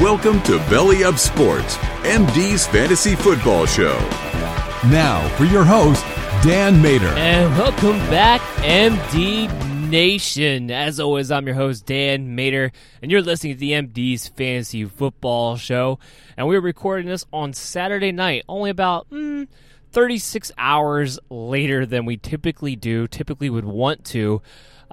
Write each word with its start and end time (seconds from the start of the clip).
Welcome 0.00 0.42
to 0.42 0.58
Belly 0.68 1.04
Up 1.04 1.18
Sports, 1.18 1.76
MD's 2.02 2.66
Fantasy 2.66 3.14
Football 3.14 3.64
Show. 3.64 3.96
Now, 4.90 5.24
for 5.36 5.44
your 5.44 5.62
host, 5.62 6.04
Dan 6.42 6.82
Mater. 6.82 7.06
And 7.10 7.56
welcome 7.56 7.98
back, 8.10 8.40
MD 8.64 9.48
Nation. 9.88 10.72
As 10.72 10.98
always, 10.98 11.30
I'm 11.30 11.46
your 11.46 11.54
host, 11.54 11.86
Dan 11.86 12.34
Mater, 12.34 12.72
and 13.02 13.12
you're 13.12 13.22
listening 13.22 13.52
to 13.52 13.60
the 13.60 13.70
MD's 13.70 14.26
Fantasy 14.26 14.84
Football 14.84 15.56
Show. 15.58 16.00
And 16.36 16.48
we're 16.48 16.60
recording 16.60 17.06
this 17.06 17.24
on 17.32 17.52
Saturday 17.52 18.10
night, 18.10 18.42
only 18.48 18.70
about 18.70 19.08
mm, 19.10 19.46
36 19.92 20.50
hours 20.58 21.20
later 21.30 21.86
than 21.86 22.04
we 22.04 22.16
typically 22.16 22.74
do, 22.74 23.06
typically 23.06 23.48
would 23.48 23.64
want 23.64 24.04
to 24.06 24.42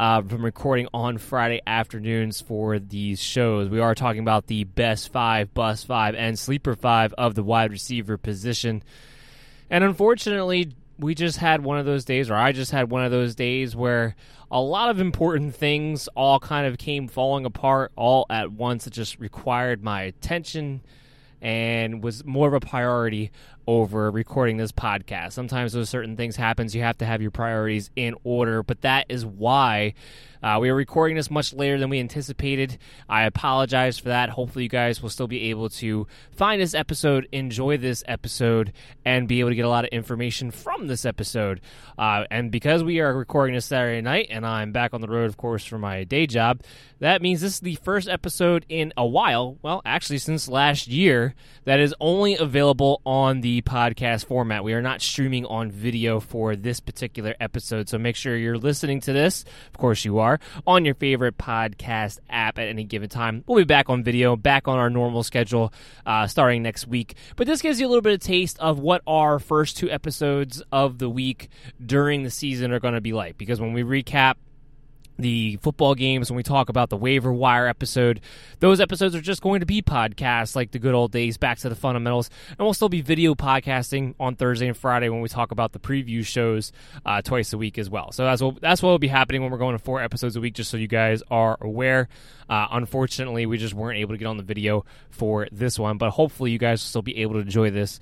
uh, 0.01 0.19
from 0.23 0.43
recording 0.43 0.87
on 0.95 1.19
Friday 1.19 1.61
afternoons 1.67 2.41
for 2.41 2.79
these 2.79 3.21
shows. 3.21 3.69
We 3.69 3.79
are 3.79 3.93
talking 3.93 4.21
about 4.21 4.47
the 4.47 4.63
best 4.63 5.11
five, 5.13 5.53
bus 5.53 5.83
five, 5.83 6.15
and 6.15 6.39
sleeper 6.39 6.75
five 6.75 7.13
of 7.19 7.35
the 7.35 7.43
wide 7.43 7.69
receiver 7.69 8.17
position. 8.17 8.81
And 9.69 9.83
unfortunately, 9.83 10.71
we 10.97 11.13
just 11.13 11.37
had 11.37 11.63
one 11.63 11.77
of 11.77 11.85
those 11.85 12.03
days, 12.03 12.31
or 12.31 12.35
I 12.35 12.51
just 12.51 12.71
had 12.71 12.89
one 12.89 13.05
of 13.05 13.11
those 13.11 13.35
days 13.35 13.75
where 13.75 14.15
a 14.49 14.59
lot 14.59 14.89
of 14.89 14.99
important 14.99 15.55
things 15.55 16.09
all 16.15 16.39
kind 16.39 16.65
of 16.65 16.79
came 16.79 17.07
falling 17.07 17.45
apart 17.45 17.91
all 17.95 18.25
at 18.27 18.51
once. 18.51 18.87
It 18.87 18.93
just 18.93 19.19
required 19.19 19.83
my 19.83 20.01
attention 20.01 20.81
and 21.43 22.03
was 22.03 22.25
more 22.25 22.47
of 22.47 22.55
a 22.55 22.59
priority 22.59 23.29
over 23.67 24.11
recording 24.11 24.57
this 24.57 24.71
podcast. 24.71 25.33
Sometimes 25.33 25.73
those 25.73 25.89
certain 25.89 26.15
things 26.15 26.35
happens, 26.35 26.75
you 26.75 26.81
have 26.81 26.97
to 26.99 27.05
have 27.05 27.21
your 27.21 27.31
priorities 27.31 27.89
in 27.95 28.15
order, 28.23 28.63
but 28.63 28.81
that 28.81 29.05
is 29.09 29.25
why 29.25 29.93
uh, 30.43 30.57
we 30.59 30.69
are 30.69 30.75
recording 30.75 31.15
this 31.15 31.29
much 31.29 31.53
later 31.53 31.77
than 31.77 31.89
we 31.89 31.99
anticipated. 31.99 32.79
I 33.07 33.23
apologize 33.23 33.99
for 33.99 34.09
that. 34.09 34.29
Hopefully, 34.29 34.63
you 34.63 34.69
guys 34.69 35.01
will 35.01 35.09
still 35.09 35.27
be 35.27 35.49
able 35.51 35.69
to 35.69 36.07
find 36.31 36.59
this 36.59 36.73
episode, 36.73 37.27
enjoy 37.31 37.77
this 37.77 38.03
episode, 38.07 38.73
and 39.05 39.27
be 39.27 39.39
able 39.39 39.51
to 39.51 39.55
get 39.55 39.65
a 39.65 39.69
lot 39.69 39.83
of 39.85 39.91
information 39.91 40.49
from 40.49 40.87
this 40.87 41.05
episode. 41.05 41.61
Uh, 41.97 42.25
and 42.31 42.51
because 42.51 42.83
we 42.83 42.99
are 42.99 43.13
recording 43.13 43.53
this 43.53 43.65
Saturday 43.65 44.01
night, 44.01 44.27
and 44.31 44.45
I'm 44.45 44.71
back 44.71 44.93
on 44.95 45.01
the 45.01 45.07
road, 45.07 45.25
of 45.25 45.37
course, 45.37 45.63
for 45.63 45.77
my 45.77 46.03
day 46.05 46.25
job, 46.25 46.61
that 46.99 47.21
means 47.21 47.41
this 47.41 47.53
is 47.53 47.59
the 47.59 47.75
first 47.75 48.09
episode 48.09 48.65
in 48.67 48.93
a 48.97 49.05
while. 49.05 49.57
Well, 49.61 49.81
actually, 49.85 50.17
since 50.17 50.47
last 50.47 50.87
year, 50.87 51.35
that 51.65 51.79
is 51.79 51.93
only 51.99 52.35
available 52.35 53.01
on 53.05 53.41
the 53.41 53.50
podcast 53.59 54.25
format. 54.25 54.63
We 54.63 54.73
are 54.73 54.81
not 54.83 55.01
streaming 55.01 55.45
on 55.47 55.71
video 55.71 56.19
for 56.19 56.55
this 56.55 56.79
particular 56.79 57.35
episode, 57.39 57.89
so 57.89 57.97
make 57.97 58.15
sure 58.15 58.37
you're 58.37 58.59
listening 58.59 59.01
to 59.01 59.13
this. 59.13 59.43
Of 59.73 59.79
course, 59.79 60.05
you 60.05 60.19
are 60.19 60.39
on 60.67 60.85
your 60.85 60.93
favorite 60.93 61.39
podcast 61.39 62.19
app 62.29 62.59
at 62.59 62.67
any 62.67 62.83
given 62.83 63.09
time. 63.09 63.43
We'll 63.47 63.57
be 63.57 63.63
back 63.63 63.89
on 63.89 64.03
video, 64.03 64.35
back 64.35 64.67
on 64.67 64.77
our 64.77 64.91
normal 64.91 65.23
schedule 65.23 65.73
uh, 66.05 66.27
starting 66.27 66.61
next 66.61 66.85
week. 66.85 67.15
But 67.35 67.47
this 67.47 67.63
gives 67.63 67.79
you 67.79 67.87
a 67.87 67.89
little 67.89 68.03
bit 68.03 68.13
of 68.13 68.19
taste 68.19 68.59
of 68.59 68.77
what 68.79 69.01
our 69.07 69.39
first 69.39 69.77
two 69.77 69.89
episodes 69.89 70.61
of 70.71 70.99
the 70.99 71.09
week 71.09 71.49
during 71.83 72.21
the 72.21 72.29
season 72.29 72.71
are 72.71 72.79
going 72.79 72.93
to 72.93 73.01
be 73.01 73.13
like. 73.13 73.37
Because 73.39 73.59
when 73.59 73.73
we 73.73 73.81
recap 73.81 74.35
the 75.21 75.57
football 75.57 75.95
games, 75.95 76.29
when 76.29 76.37
we 76.37 76.43
talk 76.43 76.69
about 76.69 76.89
the 76.89 76.97
waiver 76.97 77.31
wire 77.31 77.67
episode, 77.67 78.21
those 78.59 78.79
episodes 78.79 79.15
are 79.15 79.21
just 79.21 79.41
going 79.41 79.61
to 79.61 79.65
be 79.65 79.81
podcasts 79.81 80.55
like 80.55 80.71
the 80.71 80.79
good 80.79 80.93
old 80.93 81.11
days, 81.11 81.37
back 81.37 81.59
to 81.59 81.69
the 81.69 81.75
fundamentals. 81.75 82.29
And 82.49 82.59
we'll 82.59 82.73
still 82.73 82.89
be 82.89 83.01
video 83.01 83.35
podcasting 83.35 84.15
on 84.19 84.35
Thursday 84.35 84.67
and 84.67 84.77
Friday 84.77 85.09
when 85.09 85.21
we 85.21 85.29
talk 85.29 85.51
about 85.51 85.71
the 85.71 85.79
preview 85.79 86.25
shows 86.25 86.71
uh, 87.05 87.21
twice 87.21 87.53
a 87.53 87.57
week 87.57 87.77
as 87.77 87.89
well. 87.89 88.11
So 88.11 88.25
that's 88.25 88.41
what, 88.41 88.59
that's 88.61 88.81
what 88.83 88.89
will 88.89 88.99
be 88.99 89.07
happening 89.07 89.41
when 89.41 89.51
we're 89.51 89.57
going 89.57 89.77
to 89.77 89.83
four 89.83 90.01
episodes 90.01 90.35
a 90.35 90.41
week, 90.41 90.55
just 90.55 90.69
so 90.69 90.77
you 90.77 90.87
guys 90.87 91.23
are 91.31 91.57
aware. 91.61 92.09
Uh, 92.49 92.67
unfortunately, 92.71 93.45
we 93.45 93.57
just 93.57 93.73
weren't 93.73 93.97
able 93.97 94.13
to 94.13 94.17
get 94.17 94.25
on 94.25 94.37
the 94.37 94.43
video 94.43 94.85
for 95.09 95.47
this 95.51 95.79
one, 95.79 95.97
but 95.97 96.11
hopefully 96.11 96.51
you 96.51 96.57
guys 96.57 96.81
will 96.81 96.87
still 96.87 97.01
be 97.01 97.17
able 97.19 97.33
to 97.33 97.39
enjoy 97.39 97.69
this 97.69 97.99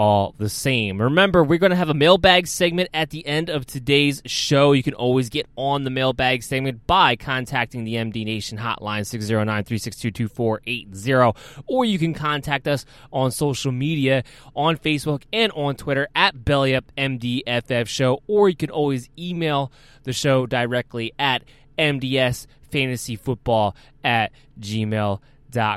all 0.00 0.34
the 0.38 0.48
same. 0.48 0.98
Remember, 0.98 1.44
we're 1.44 1.58
going 1.58 1.72
to 1.72 1.76
have 1.76 1.90
a 1.90 1.94
mailbag 1.94 2.46
segment 2.46 2.88
at 2.94 3.10
the 3.10 3.26
end 3.26 3.50
of 3.50 3.66
today's 3.66 4.22
show. 4.24 4.72
You 4.72 4.82
can 4.82 4.94
always 4.94 5.28
get 5.28 5.46
on 5.56 5.84
the 5.84 5.90
mailbag 5.90 6.42
segment 6.42 6.86
by 6.86 7.16
contacting 7.16 7.84
the 7.84 7.96
MD 7.96 8.24
Nation 8.24 8.56
hotline 8.56 9.06
609 9.06 9.62
362 9.64 10.10
2480, 10.10 11.38
or 11.66 11.84
you 11.84 11.98
can 11.98 12.14
contact 12.14 12.66
us 12.66 12.86
on 13.12 13.30
social 13.30 13.72
media 13.72 14.24
on 14.56 14.78
Facebook 14.78 15.24
and 15.34 15.52
on 15.52 15.76
Twitter 15.76 16.08
at 16.14 16.34
BellyUpMDFF 16.34 17.86
Show, 17.86 18.22
or 18.26 18.48
you 18.48 18.56
can 18.56 18.70
always 18.70 19.10
email 19.18 19.70
the 20.04 20.14
show 20.14 20.46
directly 20.46 21.12
at 21.18 21.44
MDS 21.78 22.46
Fantasy 22.70 23.16
Football 23.16 23.76
at 24.02 24.32
gmail.com 24.58 25.20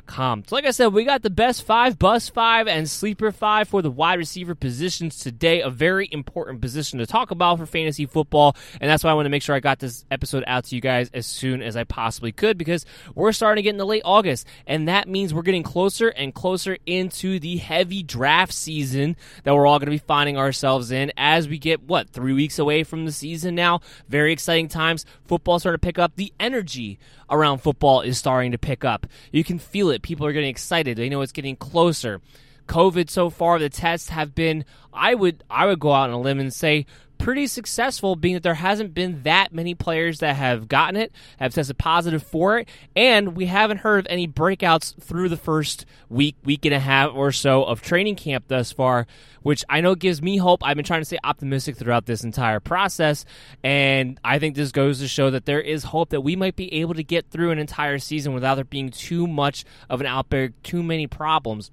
com. 0.05 0.43
So, 0.45 0.55
like 0.55 0.65
I 0.65 0.71
said, 0.71 0.87
we 0.87 1.03
got 1.03 1.21
the 1.21 1.29
best 1.29 1.63
five, 1.63 1.97
bus 1.99 2.29
five, 2.29 2.67
and 2.67 2.89
sleeper 2.89 3.31
five 3.31 3.67
for 3.67 3.81
the 3.81 3.91
wide 3.91 4.19
receiver 4.19 4.55
positions 4.55 5.19
today. 5.19 5.61
A 5.61 5.69
very 5.69 6.07
important 6.11 6.61
position 6.61 6.99
to 6.99 7.05
talk 7.05 7.31
about 7.31 7.57
for 7.57 7.65
fantasy 7.65 8.05
football, 8.05 8.55
and 8.79 8.89
that's 8.89 9.03
why 9.03 9.11
I 9.11 9.13
want 9.13 9.25
to 9.25 9.29
make 9.29 9.43
sure 9.43 9.55
I 9.55 9.59
got 9.59 9.79
this 9.79 10.05
episode 10.11 10.43
out 10.47 10.65
to 10.65 10.75
you 10.75 10.81
guys 10.81 11.09
as 11.13 11.25
soon 11.25 11.61
as 11.61 11.75
I 11.75 11.83
possibly 11.83 12.31
could 12.31 12.57
because 12.57 12.85
we're 13.15 13.31
starting 13.31 13.61
to 13.61 13.63
get 13.63 13.71
into 13.71 13.85
late 13.85 14.03
August, 14.05 14.47
and 14.67 14.87
that 14.87 15.07
means 15.07 15.33
we're 15.33 15.41
getting 15.41 15.63
closer 15.63 16.09
and 16.09 16.33
closer 16.33 16.77
into 16.85 17.39
the 17.39 17.57
heavy 17.57 18.03
draft 18.03 18.53
season 18.53 19.15
that 19.43 19.55
we're 19.55 19.67
all 19.67 19.79
going 19.79 19.87
to 19.87 19.91
be 19.91 19.97
finding 19.97 20.37
ourselves 20.37 20.91
in 20.91 21.11
as 21.17 21.47
we 21.47 21.57
get 21.57 21.83
what 21.83 22.09
three 22.09 22.33
weeks 22.33 22.59
away 22.59 22.83
from 22.83 23.05
the 23.05 23.11
season 23.11 23.55
now. 23.55 23.81
Very 24.07 24.33
exciting 24.33 24.67
times. 24.67 25.05
Football 25.25 25.59
starting 25.59 25.79
to 25.79 25.85
pick 25.85 25.99
up. 25.99 26.15
The 26.15 26.33
energy 26.39 26.99
around 27.29 27.59
football 27.59 28.01
is 28.01 28.17
starting 28.17 28.51
to 28.51 28.57
pick 28.57 28.85
up. 28.85 29.07
You 29.31 29.43
can 29.43 29.59
feel 29.63 29.89
it. 29.89 30.01
People 30.01 30.25
are 30.25 30.33
getting 30.33 30.49
excited. 30.49 30.97
They 30.97 31.09
know 31.09 31.21
it's 31.21 31.31
getting 31.31 31.55
closer. 31.55 32.21
COVID 32.67 33.09
so 33.09 33.29
far, 33.29 33.59
the 33.59 33.69
tests 33.69 34.09
have 34.09 34.33
been 34.35 34.65
I 34.93 35.15
would 35.15 35.43
I 35.49 35.65
would 35.65 35.79
go 35.79 35.91
out 35.91 36.09
on 36.09 36.15
a 36.15 36.19
limb 36.19 36.39
and 36.39 36.53
say 36.53 36.85
pretty 37.23 37.47
successful, 37.47 38.17
being 38.17 38.33
that 38.33 38.43
there 38.43 38.53
hasn't 38.53 38.93
been 38.93 39.23
that 39.23 39.53
many 39.53 39.73
players 39.73 40.19
that 40.19 40.35
have 40.35 40.67
gotten 40.67 40.97
it, 40.97 41.09
have 41.39 41.53
tested 41.53 41.77
positive 41.77 42.21
for 42.21 42.57
it, 42.57 42.67
and 42.97 43.33
we 43.37 43.45
haven't 43.45 43.77
heard 43.77 43.99
of 43.99 44.07
any 44.09 44.27
breakouts 44.27 45.01
through 45.01 45.29
the 45.29 45.37
first 45.37 45.85
week, 46.09 46.35
week 46.43 46.65
and 46.65 46.73
a 46.73 46.79
half 46.79 47.11
or 47.15 47.31
so 47.31 47.63
of 47.63 47.81
training 47.81 48.17
camp 48.17 48.43
thus 48.49 48.73
far, 48.73 49.07
which 49.41 49.63
I 49.69 49.79
know 49.79 49.95
gives 49.95 50.21
me 50.21 50.35
hope. 50.35 50.65
I've 50.65 50.75
been 50.75 50.83
trying 50.83 50.99
to 50.99 51.05
stay 51.05 51.17
optimistic 51.23 51.77
throughout 51.77 52.07
this 52.07 52.25
entire 52.25 52.59
process, 52.59 53.23
and 53.63 54.19
I 54.25 54.37
think 54.37 54.55
this 54.55 54.73
goes 54.73 54.99
to 54.99 55.07
show 55.07 55.29
that 55.29 55.45
there 55.45 55.61
is 55.61 55.85
hope 55.85 56.09
that 56.09 56.21
we 56.21 56.35
might 56.35 56.57
be 56.57 56.73
able 56.73 56.93
to 56.95 57.03
get 57.03 57.29
through 57.29 57.51
an 57.51 57.57
entire 57.57 57.99
season 57.99 58.33
without 58.33 58.55
there 58.55 58.65
being 58.65 58.89
too 58.89 59.27
much 59.27 59.63
of 59.89 60.01
an 60.01 60.07
outbreak, 60.07 60.61
too 60.61 60.83
many 60.83 61.07
problems. 61.07 61.71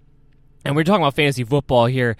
And 0.65 0.77
we're 0.77 0.85
talking 0.85 1.03
about 1.03 1.17
fantasy 1.17 1.43
football 1.43 1.87
here 1.87 2.17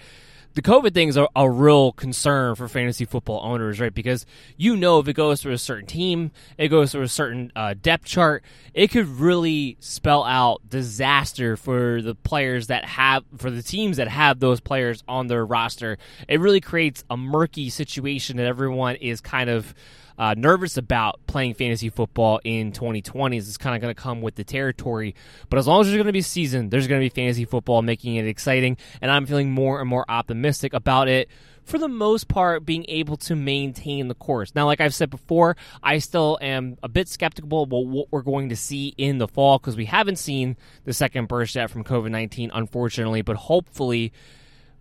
the 0.53 0.61
COVID 0.61 0.93
thing 0.93 1.07
is 1.07 1.17
a, 1.17 1.49
real 1.49 1.91
concern 1.93 2.55
for 2.55 2.67
fantasy 2.67 3.05
football 3.05 3.41
owners, 3.43 3.79
right? 3.79 3.93
Because 3.93 4.25
you 4.57 4.75
know 4.75 4.99
if 4.99 5.07
it 5.07 5.13
goes 5.13 5.41
through 5.41 5.53
a 5.53 5.57
certain 5.57 5.85
team, 5.85 6.31
it 6.57 6.67
goes 6.67 6.91
through 6.91 7.03
a 7.03 7.07
certain 7.07 7.51
uh, 7.55 7.75
depth 7.81 8.05
chart, 8.05 8.43
it 8.73 8.87
could 8.87 9.07
really 9.07 9.77
spell 9.79 10.23
out 10.23 10.61
disaster 10.67 11.55
for 11.55 12.01
the 12.01 12.15
players 12.15 12.67
that 12.67 12.85
have, 12.85 13.23
for 13.37 13.49
the 13.49 13.63
teams 13.63 13.97
that 13.97 14.07
have 14.07 14.39
those 14.39 14.59
players 14.59 15.03
on 15.07 15.27
their 15.27 15.45
roster. 15.45 15.97
It 16.27 16.39
really 16.39 16.61
creates 16.61 17.03
a 17.09 17.17
murky 17.17 17.69
situation 17.69 18.37
that 18.37 18.45
everyone 18.45 18.95
is 18.97 19.21
kind 19.21 19.49
of 19.49 19.73
uh, 20.17 20.35
nervous 20.37 20.77
about 20.77 21.19
playing 21.27 21.53
fantasy 21.53 21.89
football 21.89 22.39
in 22.43 22.71
2020 22.71 23.37
is 23.37 23.47
it's 23.47 23.57
kind 23.57 23.75
of 23.75 23.81
going 23.81 23.93
to 23.93 24.01
come 24.01 24.21
with 24.21 24.35
the 24.35 24.43
territory. 24.43 25.15
But 25.49 25.59
as 25.59 25.67
long 25.67 25.81
as 25.81 25.87
there's 25.87 25.97
going 25.97 26.07
to 26.07 26.13
be 26.13 26.19
a 26.19 26.23
season, 26.23 26.69
there's 26.69 26.87
going 26.87 27.01
to 27.01 27.05
be 27.05 27.09
fantasy 27.09 27.45
football 27.45 27.81
making 27.81 28.15
it 28.15 28.27
exciting, 28.27 28.77
and 29.01 29.11
I'm 29.11 29.25
feeling 29.25 29.51
more 29.51 29.79
and 29.79 29.89
more 29.89 30.05
optimistic 30.09 30.73
about 30.73 31.07
it 31.07 31.29
for 31.63 31.77
the 31.77 31.87
most 31.87 32.27
part, 32.27 32.65
being 32.65 32.85
able 32.87 33.17
to 33.17 33.35
maintain 33.35 34.07
the 34.07 34.15
course. 34.15 34.53
Now, 34.55 34.65
like 34.65 34.81
I've 34.81 34.93
said 34.93 35.09
before, 35.09 35.55
I 35.81 35.99
still 35.99 36.37
am 36.41 36.77
a 36.83 36.89
bit 36.89 37.07
skeptical 37.07 37.63
about 37.63 37.85
what 37.85 38.07
we're 38.11 38.23
going 38.23 38.49
to 38.49 38.55
see 38.55 38.93
in 38.97 39.19
the 39.19 39.27
fall 39.27 39.57
because 39.57 39.77
we 39.77 39.85
haven't 39.85 40.17
seen 40.17 40.57
the 40.85 40.93
second 40.93 41.27
burst 41.27 41.55
yet 41.55 41.69
from 41.69 41.83
COVID 41.83 42.11
19, 42.11 42.51
unfortunately, 42.53 43.21
but 43.21 43.35
hopefully 43.35 44.11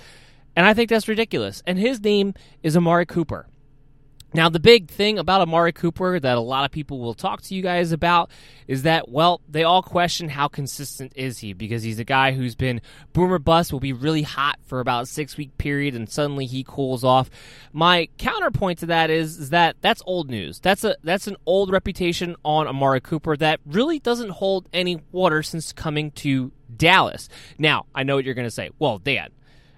And 0.56 0.64
I 0.66 0.72
think 0.72 0.88
that's 0.88 1.08
ridiculous. 1.08 1.62
And 1.66 1.78
his 1.78 2.00
name 2.00 2.32
is 2.62 2.76
Amari 2.76 3.04
Cooper. 3.04 3.46
Now, 4.34 4.50
the 4.50 4.60
big 4.60 4.90
thing 4.90 5.18
about 5.18 5.40
Amari 5.40 5.72
Cooper 5.72 6.20
that 6.20 6.36
a 6.36 6.40
lot 6.40 6.66
of 6.66 6.70
people 6.70 6.98
will 6.98 7.14
talk 7.14 7.40
to 7.42 7.54
you 7.54 7.62
guys 7.62 7.92
about 7.92 8.30
is 8.66 8.82
that, 8.82 9.08
well, 9.08 9.40
they 9.48 9.64
all 9.64 9.82
question 9.82 10.28
how 10.28 10.48
consistent 10.48 11.12
is 11.16 11.38
he 11.38 11.54
because 11.54 11.82
he's 11.82 11.98
a 11.98 12.04
guy 12.04 12.32
who's 12.32 12.54
been 12.54 12.82
boomer 13.14 13.38
bust, 13.38 13.72
will 13.72 13.80
be 13.80 13.94
really 13.94 14.22
hot 14.22 14.58
for 14.66 14.80
about 14.80 15.08
six 15.08 15.38
week 15.38 15.56
period, 15.56 15.94
and 15.94 16.10
suddenly 16.10 16.44
he 16.44 16.62
cools 16.62 17.04
off. 17.04 17.30
My 17.72 18.08
counterpoint 18.18 18.80
to 18.80 18.86
that 18.86 19.08
is, 19.08 19.38
is 19.38 19.50
that 19.50 19.76
that's 19.80 20.02
old 20.04 20.28
news. 20.28 20.60
That's 20.60 20.84
a 20.84 20.96
that's 21.02 21.26
an 21.26 21.36
old 21.46 21.72
reputation 21.72 22.36
on 22.44 22.68
Amari 22.68 23.00
Cooper 23.00 23.34
that 23.38 23.60
really 23.64 23.98
doesn't 23.98 24.30
hold 24.30 24.68
any 24.74 25.00
water 25.10 25.42
since 25.42 25.72
coming 25.72 26.10
to 26.12 26.52
Dallas. 26.76 27.30
Now, 27.58 27.86
I 27.94 28.02
know 28.02 28.16
what 28.16 28.26
you're 28.26 28.34
going 28.34 28.46
to 28.46 28.50
say. 28.50 28.70
Well, 28.78 28.98
Dan, 28.98 29.30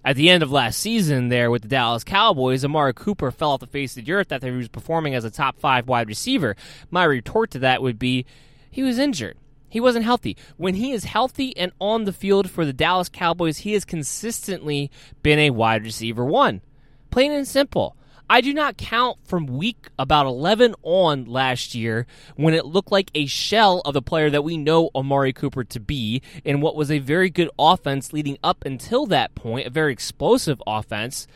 at 0.05 0.17
the 0.17 0.31
end 0.31 0.43
of 0.43 0.51
last 0.51 0.79
season, 0.79 1.29
there 1.29 1.51
with 1.51 1.63
the 1.63 1.69
Dallas 1.69 2.05
Cowboys, 2.05 2.65
Amari 2.65 2.95
Cooper 2.95 3.31
fell 3.31 3.53
off 3.53 3.61
the 3.61 3.67
face 3.67 3.97
of 3.97 4.05
the 4.05 4.13
earth 4.13 4.33
after 4.33 4.51
he 4.51 4.57
was 4.57 4.69
performing 4.69 5.15
as 5.15 5.25
a 5.25 5.31
top 5.31 5.59
five 5.59 5.89
wide 5.89 6.09
receiver. 6.09 6.57
My 6.91 7.05
retort 7.05 7.51
to 7.53 7.59
that 7.61 7.83
would 7.83 7.99
be 7.99 8.25
he 8.71 8.83
was 8.83 8.99
injured. 8.99 9.37
He 9.69 9.79
wasn't 9.79 10.05
healthy. 10.05 10.37
When 10.57 10.75
he 10.75 10.93
is 10.93 11.05
healthy 11.05 11.57
and 11.57 11.73
on 11.79 12.05
the 12.05 12.13
field 12.13 12.51
for 12.51 12.65
the 12.65 12.73
Dallas 12.73 13.09
Cowboys, 13.09 13.59
he 13.59 13.73
has 13.75 13.85
consistently 13.85 14.91
been 15.23 15.39
a 15.39 15.51
wide 15.51 15.85
receiver 15.85 16.25
one. 16.25 16.61
Plain 17.11 17.33
and 17.33 17.47
simple. 17.47 17.97
I 18.33 18.43
do 18.43 18.55
not 18.55 18.77
count 18.77 19.19
from 19.25 19.47
week 19.47 19.89
about 19.99 20.25
11 20.27 20.77
on 20.85 21.25
last 21.25 21.75
year 21.75 22.07
when 22.37 22.55
it 22.55 22.65
looked 22.65 22.93
like 22.93 23.11
a 23.13 23.27
shell 23.27 23.83
of 23.85 23.93
the 23.93 24.01
player 24.01 24.31
that 24.31 24.45
we 24.45 24.57
know 24.57 24.89
Amari 24.95 25.33
Cooper 25.33 25.65
to 25.65 25.81
be 25.81 26.23
in 26.45 26.61
what 26.61 26.77
was 26.77 26.93
a 26.93 27.01
very 27.01 27.29
good 27.29 27.51
offense 27.59 28.13
leading 28.13 28.39
up 28.45 28.65
until 28.65 29.07
that 29.07 29.35
point, 29.35 29.67
a 29.67 29.71
very 29.71 29.93
explosive 29.93 30.63
offense. 30.65 31.27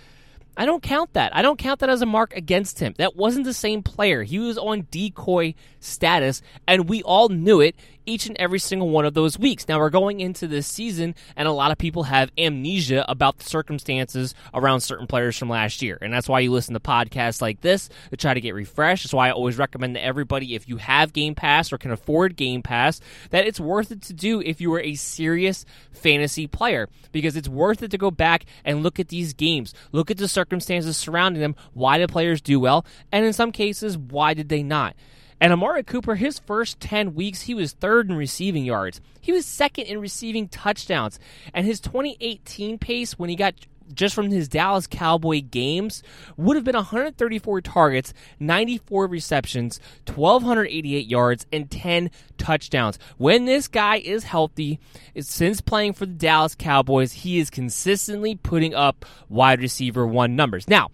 I 0.56 0.67
don't 0.67 0.85
count 0.85 1.14
that. 1.14 1.35
I 1.35 1.43
don't 1.43 1.58
count 1.58 1.81
that 1.81 1.91
as 1.91 2.00
a 2.00 2.06
mark 2.06 2.37
against 2.37 2.79
him. 2.79 2.94
That 2.96 3.17
wasn't 3.17 3.44
the 3.44 3.55
same 3.55 3.82
player. 3.82 4.23
He 4.23 4.38
was 4.38 4.56
on 4.56 4.87
decoy 4.93 5.55
status, 5.81 6.43
and 6.69 6.88
we 6.88 7.02
all 7.02 7.29
knew 7.29 7.60
it 7.60 7.74
each 8.06 8.27
and 8.27 8.37
every 8.39 8.58
single 8.58 8.91
one 8.91 9.05
of 9.05 9.15
those 9.15 9.39
weeks. 9.39 9.69
Now 9.69 9.79
we're 9.79 9.91
going 9.91 10.20
into 10.20 10.46
this 10.46 10.67
season, 10.67 11.15
and 11.37 11.49
a 11.49 11.53
lot 11.53 11.70
of 11.70 11.79
people 11.79 12.05
have 12.05 12.31
amnesia 12.39 13.05
about 13.08 13.39
the 13.39 13.44
circumstances 13.44 14.34
around 14.53 14.81
certain 14.81 15.06
players 15.06 15.39
from 15.39 15.49
last 15.49 15.82
year. 15.82 15.99
And 16.01 16.13
that's 16.13 16.29
why 16.29 16.41
you 16.41 16.53
listen 16.53 16.75
to 16.75 16.81
podcasts 16.81 17.41
like 17.41 17.61
this 17.61 17.89
to 18.11 18.17
try 18.17 18.34
to 18.34 18.41
get 18.41 18.55
refreshed. 18.55 19.05
That's 19.05 19.15
why 19.15 19.29
I 19.29 19.32
always 19.32 19.58
recommend 19.58 19.94
to 19.94 20.05
everybody 20.05 20.55
if 20.55 20.69
you 20.69 20.77
have 20.79 21.13
Game 21.13 21.34
Pass 21.34 21.73
or 21.73 21.79
can 21.79 21.91
afford 21.91 22.37
Game 22.37 22.63
Pass, 22.63 23.01
that 23.31 23.46
it's 23.46 23.61
worth 23.61 23.91
it 23.91 24.03
to 24.03 24.13
do 24.13 24.41
if 24.41 24.61
you 24.61 24.73
are 24.75 24.81
a 24.81 24.94
serious 24.94 25.65
fantasy 25.93 26.46
player. 26.46 26.89
Because 27.13 27.37
it's 27.37 27.49
worth 27.49 27.82
it 27.82 27.91
to 27.91 27.99
go 27.99 28.11
back 28.11 28.44
and 28.65 28.82
look 28.82 28.99
at 28.99 29.08
these 29.08 29.32
games, 29.34 29.75
look 29.93 30.11
at 30.11 30.17
the 30.17 30.29
circumstances 30.29 30.96
surrounding 30.96 31.41
them. 31.41 31.56
Why 31.73 31.99
did 31.99 32.11
players 32.11 32.41
do 32.41 32.61
well? 32.61 32.84
And 33.13 33.25
in 33.25 33.32
some 33.32 33.53
cases, 33.53 33.96
why 33.96 34.34
did 34.34 34.49
they 34.49 34.63
not? 34.63 34.94
And 35.41 35.53
Amari 35.53 35.82
Cooper, 35.82 36.14
his 36.14 36.38
first 36.38 36.81
10 36.81 37.14
weeks, 37.14 37.43
he 37.43 37.55
was 37.55 37.72
third 37.72 38.08
in 38.08 38.17
receiving 38.17 38.64
yards. 38.64 39.00
He 39.20 39.32
was 39.32 39.46
second 39.46 39.84
in 39.84 40.00
receiving 40.00 40.48
touchdowns. 40.48 41.19
And 41.53 41.67
his 41.67 41.81
2018 41.81 42.79
pace, 42.79 43.19
when 43.19 43.31
he 43.31 43.36
got 43.36 43.55
just 43.93 44.14
from 44.14 44.31
his 44.31 44.48
Dallas 44.48 44.86
Cowboy 44.86 45.43
games, 45.43 46.03
would 46.36 46.56
have 46.56 46.64
been 46.64 46.74
134 46.74 47.60
targets, 47.60 48.14
94 48.41 49.06
receptions, 49.06 49.81
1,288 50.06 51.06
yards, 51.06 51.46
and 51.53 51.70
10 51.70 52.10
touchdowns. 52.38 52.98
When 53.19 53.44
this 53.44 53.69
guy 53.69 53.96
is 53.96 54.24
healthy, 54.24 54.81
since 55.20 55.60
playing 55.60 55.94
for 55.94 56.06
the 56.06 56.12
Dallas 56.12 56.55
Cowboys, 56.55 57.12
he 57.12 57.38
is 57.38 57.50
consistently 57.50 58.34
putting 58.36 58.74
up 58.74 59.05
wide 59.29 59.60
receiver 59.60 60.06
one 60.06 60.36
numbers. 60.36 60.69
Now, 60.69 60.91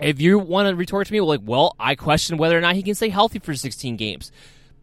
if 0.00 0.20
you 0.20 0.38
want 0.38 0.68
to 0.68 0.74
retort 0.74 1.06
to 1.06 1.12
me, 1.12 1.20
like, 1.20 1.40
well, 1.44 1.74
I 1.78 1.94
question 1.94 2.36
whether 2.36 2.56
or 2.56 2.60
not 2.60 2.74
he 2.74 2.82
can 2.82 2.94
stay 2.94 3.08
healthy 3.08 3.38
for 3.38 3.54
16 3.54 3.96
games. 3.96 4.30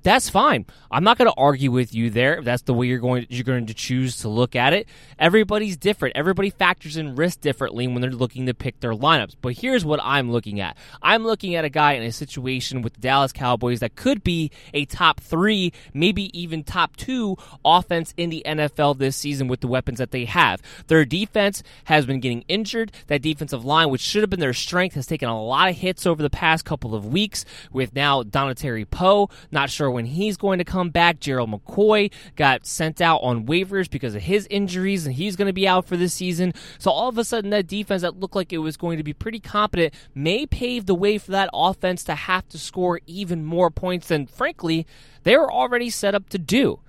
That's 0.04 0.30
fine. 0.30 0.66
I'm 0.92 1.04
not 1.04 1.18
going 1.18 1.30
to 1.30 1.38
argue 1.38 1.72
with 1.72 1.94
you 1.94 2.10
there. 2.10 2.38
If 2.40 2.46
that's 2.46 2.64
the 2.64 2.74
way 2.74 2.88
you're 2.88 3.00
going 3.00 3.26
you're 3.30 3.44
going 3.44 3.68
to 3.68 3.74
choose 3.74 4.18
to 4.18 4.30
look 4.30 4.56
at 4.56 4.74
it. 4.74 4.88
Everybody's 5.18 5.78
different. 5.78 6.16
Everybody 6.16 6.50
factors 6.50 6.98
in 6.98 7.16
risk 7.16 7.42
differently 7.42 7.88
when 7.88 8.02
they're 8.02 8.12
looking 8.12 8.46
to 8.46 8.54
pick 8.54 8.80
their 8.80 8.94
lineups. 8.94 9.36
But 9.42 9.54
here's 9.54 9.86
what 9.86 10.00
I'm 10.04 10.32
looking 10.32 10.60
at. 10.60 10.78
I'm 11.02 11.24
looking 11.24 11.56
at 11.56 11.66
a 11.66 11.70
guy 11.70 11.94
in 11.94 12.04
a 12.04 12.12
situation 12.12 12.82
with 12.82 12.94
the 12.94 13.02
Dallas 13.02 13.32
Cowboys 13.32 13.80
that 13.80 13.96
could 13.96 14.24
be 14.24 14.52
a 14.74 14.86
top 14.86 15.20
3, 15.22 15.72
maybe 15.94 16.38
even 16.40 16.64
top 16.64 16.96
2 16.98 17.38
offense 17.64 18.14
in 18.18 18.30
the 18.30 18.44
NFL 18.46 18.98
this 18.98 19.16
season 19.16 19.48
with 19.48 19.62
the 19.62 19.68
weapons 19.68 20.00
that 20.00 20.12
they 20.12 20.26
have. 20.26 20.62
Their 20.88 21.06
defense 21.06 21.64
has 21.86 22.06
been 22.06 22.20
getting 22.20 22.44
injured. 22.48 22.92
That 23.08 23.22
defensive 23.22 23.66
line 23.66 23.90
which 23.90 24.02
should 24.02 24.22
have 24.22 24.30
been 24.30 24.40
their 24.40 24.54
strength 24.54 24.96
has 24.96 25.08
taken 25.08 25.30
a 25.30 25.42
lot 25.42 25.70
of 25.70 25.76
hits 25.76 26.06
over 26.06 26.22
the 26.22 26.30
past 26.30 26.66
couple 26.66 26.94
of 26.94 27.06
weeks 27.06 27.46
with 27.72 27.96
now 27.96 28.24
Dontari 28.24 28.90
Poe 28.90 29.30
not 29.52 29.70
sure 29.70 29.90
when 29.94 30.06
he's 30.06 30.38
going 30.38 30.58
to 30.58 30.66
come 30.66 30.90
back. 30.90 31.20
Gerald 31.20 31.52
McCoy 31.52 32.12
got 32.36 32.66
sent 32.66 33.02
out 33.02 33.20
on 33.20 33.46
waivers 33.46 33.90
because 33.90 34.16
of 34.16 34.24
his 34.24 34.48
injuries, 34.50 35.06
and 35.06 35.16
he's 35.16 35.36
going 35.36 35.48
to 35.48 35.54
be 35.54 35.68
out 35.68 35.86
for 35.86 35.96
this 35.96 36.14
season. 36.14 36.54
So 36.80 36.92
all 36.92 37.10
of 37.10 37.18
a 37.18 37.24
sudden, 37.24 37.52
that 37.52 37.68
defense 37.68 38.02
that 38.02 38.20
looked 38.20 38.36
like 38.36 38.52
it 38.52 38.58
was 38.58 38.78
going 38.78 38.98
to 38.98 39.04
be 39.04 39.14
pretty 39.14 39.40
competent 39.40 39.94
may 40.14 40.46
pave 40.46 40.86
the 40.86 40.96
way 40.96 41.18
for 41.18 41.32
that 41.32 41.50
offense 41.54 42.04
to 42.06 42.16
have 42.16 42.48
to 42.50 42.58
score 42.58 43.00
even 43.08 43.46
more 43.46 43.70
points 43.70 44.08
than, 44.08 44.28
frankly, 44.28 44.86
they 45.24 45.38
were 45.38 45.52
already 45.52 45.90
set 45.90 46.16
up 46.16 46.30
to 46.30 46.38
do. 46.38 46.80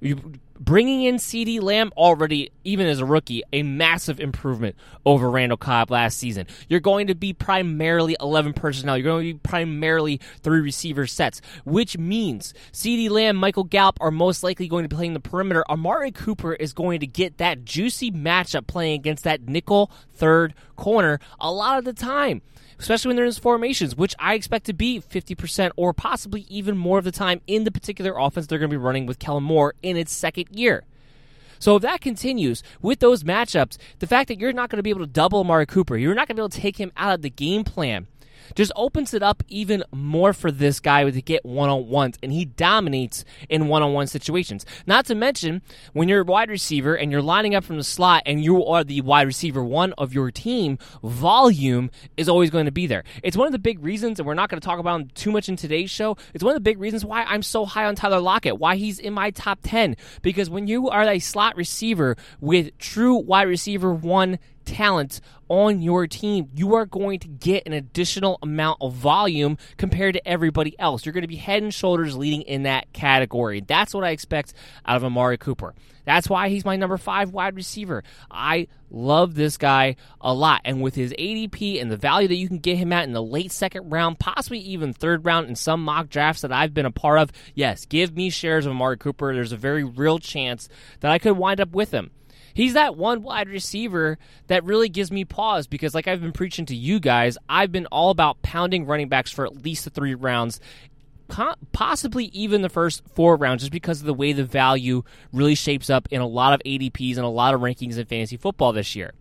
You, 0.00 0.34
bringing 0.60 1.02
in 1.02 1.16
CeeDee 1.16 1.60
Lamb 1.60 1.90
already, 1.96 2.52
even 2.62 2.86
as 2.86 3.00
a 3.00 3.04
rookie, 3.04 3.42
a 3.52 3.62
massive 3.62 4.20
improvement 4.20 4.76
over 5.06 5.30
Randall 5.30 5.56
Cobb 5.56 5.90
last 5.90 6.18
season. 6.18 6.46
You're 6.68 6.80
going 6.80 7.06
to 7.06 7.14
be 7.14 7.32
primarily 7.32 8.14
11 8.20 8.52
personnel. 8.52 8.96
You're 8.96 9.04
going 9.04 9.26
to 9.26 9.34
be 9.34 9.38
primarily 9.38 10.20
three 10.42 10.60
receiver 10.60 11.06
sets, 11.06 11.40
which 11.64 11.96
means 11.96 12.52
CeeDee 12.72 13.10
Lamb, 13.10 13.36
Michael 13.36 13.64
Gallup 13.64 13.98
are 14.00 14.10
most 14.10 14.42
likely 14.42 14.68
going 14.68 14.84
to 14.84 14.88
be 14.88 14.96
playing 14.96 15.14
the 15.14 15.20
perimeter. 15.20 15.64
Amari 15.70 16.12
Cooper 16.12 16.52
is 16.52 16.74
going 16.74 17.00
to 17.00 17.06
get 17.06 17.38
that 17.38 17.64
juicy 17.64 18.12
matchup 18.12 18.66
playing 18.66 18.94
against 19.00 19.24
that 19.24 19.48
nickel 19.48 19.90
third 20.14 20.54
corner 20.76 21.18
a 21.40 21.50
lot 21.50 21.78
of 21.78 21.84
the 21.84 21.92
time 21.92 22.42
especially 22.80 23.10
when 23.10 23.16
they're 23.16 23.26
in 23.26 23.32
formations, 23.32 23.94
which 23.94 24.14
I 24.18 24.34
expect 24.34 24.66
to 24.66 24.72
be 24.72 25.00
50% 25.00 25.70
or 25.76 25.92
possibly 25.92 26.46
even 26.48 26.76
more 26.76 26.98
of 26.98 27.04
the 27.04 27.12
time 27.12 27.40
in 27.46 27.64
the 27.64 27.70
particular 27.70 28.14
offense 28.18 28.46
they're 28.46 28.58
going 28.58 28.70
to 28.70 28.76
be 28.76 28.82
running 28.82 29.06
with 29.06 29.18
Kellen 29.18 29.44
Moore 29.44 29.74
in 29.82 29.96
its 29.96 30.12
second 30.12 30.46
year. 30.50 30.84
So 31.58 31.76
if 31.76 31.82
that 31.82 32.00
continues 32.00 32.62
with 32.80 33.00
those 33.00 33.22
matchups, 33.22 33.76
the 33.98 34.06
fact 34.06 34.28
that 34.28 34.40
you're 34.40 34.54
not 34.54 34.70
going 34.70 34.78
to 34.78 34.82
be 34.82 34.90
able 34.90 35.00
to 35.00 35.06
double 35.06 35.40
Amari 35.40 35.66
Cooper, 35.66 35.96
you're 35.96 36.14
not 36.14 36.26
going 36.26 36.36
to 36.36 36.40
be 36.40 36.42
able 36.42 36.48
to 36.48 36.60
take 36.60 36.78
him 36.78 36.90
out 36.96 37.14
of 37.14 37.22
the 37.22 37.28
game 37.28 37.64
plan 37.64 38.06
just 38.54 38.72
opens 38.76 39.14
it 39.14 39.22
up 39.22 39.42
even 39.48 39.84
more 39.92 40.32
for 40.32 40.50
this 40.50 40.80
guy 40.80 41.08
to 41.10 41.22
get 41.22 41.44
one 41.44 41.68
on 41.68 41.88
ones, 41.88 42.16
and 42.22 42.32
he 42.32 42.44
dominates 42.44 43.24
in 43.48 43.68
one 43.68 43.82
on 43.82 43.92
one 43.92 44.06
situations. 44.06 44.64
Not 44.86 45.06
to 45.06 45.14
mention, 45.14 45.62
when 45.92 46.08
you're 46.08 46.22
a 46.22 46.24
wide 46.24 46.50
receiver 46.50 46.94
and 46.94 47.10
you're 47.10 47.22
lining 47.22 47.54
up 47.54 47.64
from 47.64 47.76
the 47.76 47.84
slot 47.84 48.22
and 48.26 48.42
you 48.42 48.64
are 48.64 48.84
the 48.84 49.00
wide 49.00 49.26
receiver 49.26 49.64
one 49.64 49.92
of 49.98 50.14
your 50.14 50.30
team, 50.30 50.78
volume 51.02 51.90
is 52.16 52.28
always 52.28 52.50
going 52.50 52.66
to 52.66 52.72
be 52.72 52.86
there. 52.86 53.04
It's 53.22 53.36
one 53.36 53.46
of 53.46 53.52
the 53.52 53.58
big 53.58 53.82
reasons, 53.82 54.18
and 54.18 54.26
we're 54.26 54.34
not 54.34 54.50
going 54.50 54.60
to 54.60 54.64
talk 54.64 54.78
about 54.78 55.00
him 55.00 55.08
too 55.14 55.30
much 55.30 55.48
in 55.48 55.56
today's 55.56 55.90
show. 55.90 56.16
It's 56.34 56.44
one 56.44 56.52
of 56.52 56.56
the 56.56 56.60
big 56.60 56.80
reasons 56.80 57.04
why 57.04 57.24
I'm 57.24 57.42
so 57.42 57.64
high 57.64 57.84
on 57.84 57.94
Tyler 57.94 58.20
Lockett, 58.20 58.58
why 58.58 58.76
he's 58.76 58.98
in 58.98 59.12
my 59.12 59.30
top 59.30 59.60
10. 59.62 59.96
Because 60.22 60.50
when 60.50 60.66
you 60.66 60.88
are 60.88 61.02
a 61.02 61.18
slot 61.18 61.56
receiver 61.56 62.16
with 62.40 62.76
true 62.78 63.16
wide 63.16 63.48
receiver 63.48 63.92
one 63.92 64.38
talent 64.64 65.20
on 65.48 65.82
your 65.82 66.06
team, 66.06 66.48
you 66.54 66.74
are 66.74 66.86
going 66.86 67.18
to 67.20 67.28
get 67.28 67.66
an 67.66 67.72
additional 67.72 68.38
amount 68.42 68.78
of 68.80 68.94
volume 68.94 69.58
compared 69.76 70.14
to 70.14 70.28
everybody 70.28 70.78
else. 70.78 71.04
You're 71.04 71.12
going 71.12 71.22
to 71.22 71.28
be 71.28 71.36
head 71.36 71.62
and 71.62 71.74
shoulders 71.74 72.16
leading 72.16 72.42
in 72.42 72.62
that 72.62 72.92
category. 72.92 73.60
That's 73.60 73.92
what 73.92 74.04
I 74.04 74.10
expect 74.10 74.54
out 74.86 74.96
of 74.96 75.04
Amari 75.04 75.38
Cooper. 75.38 75.74
That's 76.04 76.28
why 76.28 76.48
he's 76.48 76.64
my 76.64 76.76
number 76.76 76.96
five 76.96 77.30
wide 77.30 77.54
receiver. 77.54 78.02
I 78.30 78.68
love 78.90 79.34
this 79.34 79.56
guy 79.56 79.96
a 80.20 80.32
lot. 80.32 80.62
And 80.64 80.82
with 80.82 80.94
his 80.94 81.12
ADP 81.12 81.80
and 81.80 81.90
the 81.90 81.96
value 81.96 82.28
that 82.28 82.36
you 82.36 82.48
can 82.48 82.58
get 82.58 82.78
him 82.78 82.92
at 82.92 83.04
in 83.04 83.12
the 83.12 83.22
late 83.22 83.52
second 83.52 83.90
round, 83.90 84.18
possibly 84.18 84.58
even 84.58 84.92
third 84.92 85.24
round 85.24 85.48
in 85.48 85.56
some 85.56 85.84
mock 85.84 86.08
drafts 86.08 86.42
that 86.42 86.52
I've 86.52 86.74
been 86.74 86.86
a 86.86 86.90
part 86.90 87.18
of, 87.18 87.32
yes, 87.54 87.84
give 87.84 88.16
me 88.16 88.30
shares 88.30 88.66
of 88.66 88.72
Amari 88.72 88.96
Cooper. 88.96 89.34
There's 89.34 89.52
a 89.52 89.56
very 89.56 89.84
real 89.84 90.18
chance 90.18 90.68
that 91.00 91.10
I 91.10 91.18
could 91.18 91.36
wind 91.36 91.60
up 91.60 91.70
with 91.70 91.90
him. 91.90 92.10
He's 92.60 92.74
that 92.74 92.94
one 92.94 93.22
wide 93.22 93.48
receiver 93.48 94.18
that 94.48 94.64
really 94.64 94.90
gives 94.90 95.10
me 95.10 95.24
pause 95.24 95.66
because, 95.66 95.94
like 95.94 96.06
I've 96.06 96.20
been 96.20 96.30
preaching 96.30 96.66
to 96.66 96.76
you 96.76 97.00
guys, 97.00 97.38
I've 97.48 97.72
been 97.72 97.86
all 97.86 98.10
about 98.10 98.42
pounding 98.42 98.84
running 98.84 99.08
backs 99.08 99.30
for 99.30 99.46
at 99.46 99.64
least 99.64 99.84
the 99.84 99.90
three 99.90 100.14
rounds 100.14 100.60
possibly 101.72 102.26
even 102.26 102.60
the 102.60 102.68
first 102.68 103.02
four 103.14 103.36
rounds 103.36 103.62
just 103.62 103.72
because 103.72 104.00
of 104.00 104.06
the 104.06 104.12
way 104.12 104.34
the 104.34 104.44
value 104.44 105.02
really 105.32 105.54
shapes 105.54 105.88
up 105.88 106.06
in 106.10 106.20
a 106.20 106.26
lot 106.26 106.52
of 106.52 106.60
ADPs 106.66 107.16
and 107.16 107.24
a 107.24 107.28
lot 107.28 107.54
of 107.54 107.62
rankings 107.62 107.96
in 107.96 108.04
fantasy 108.04 108.36
football 108.36 108.72
this 108.72 108.94
year. 108.94 109.12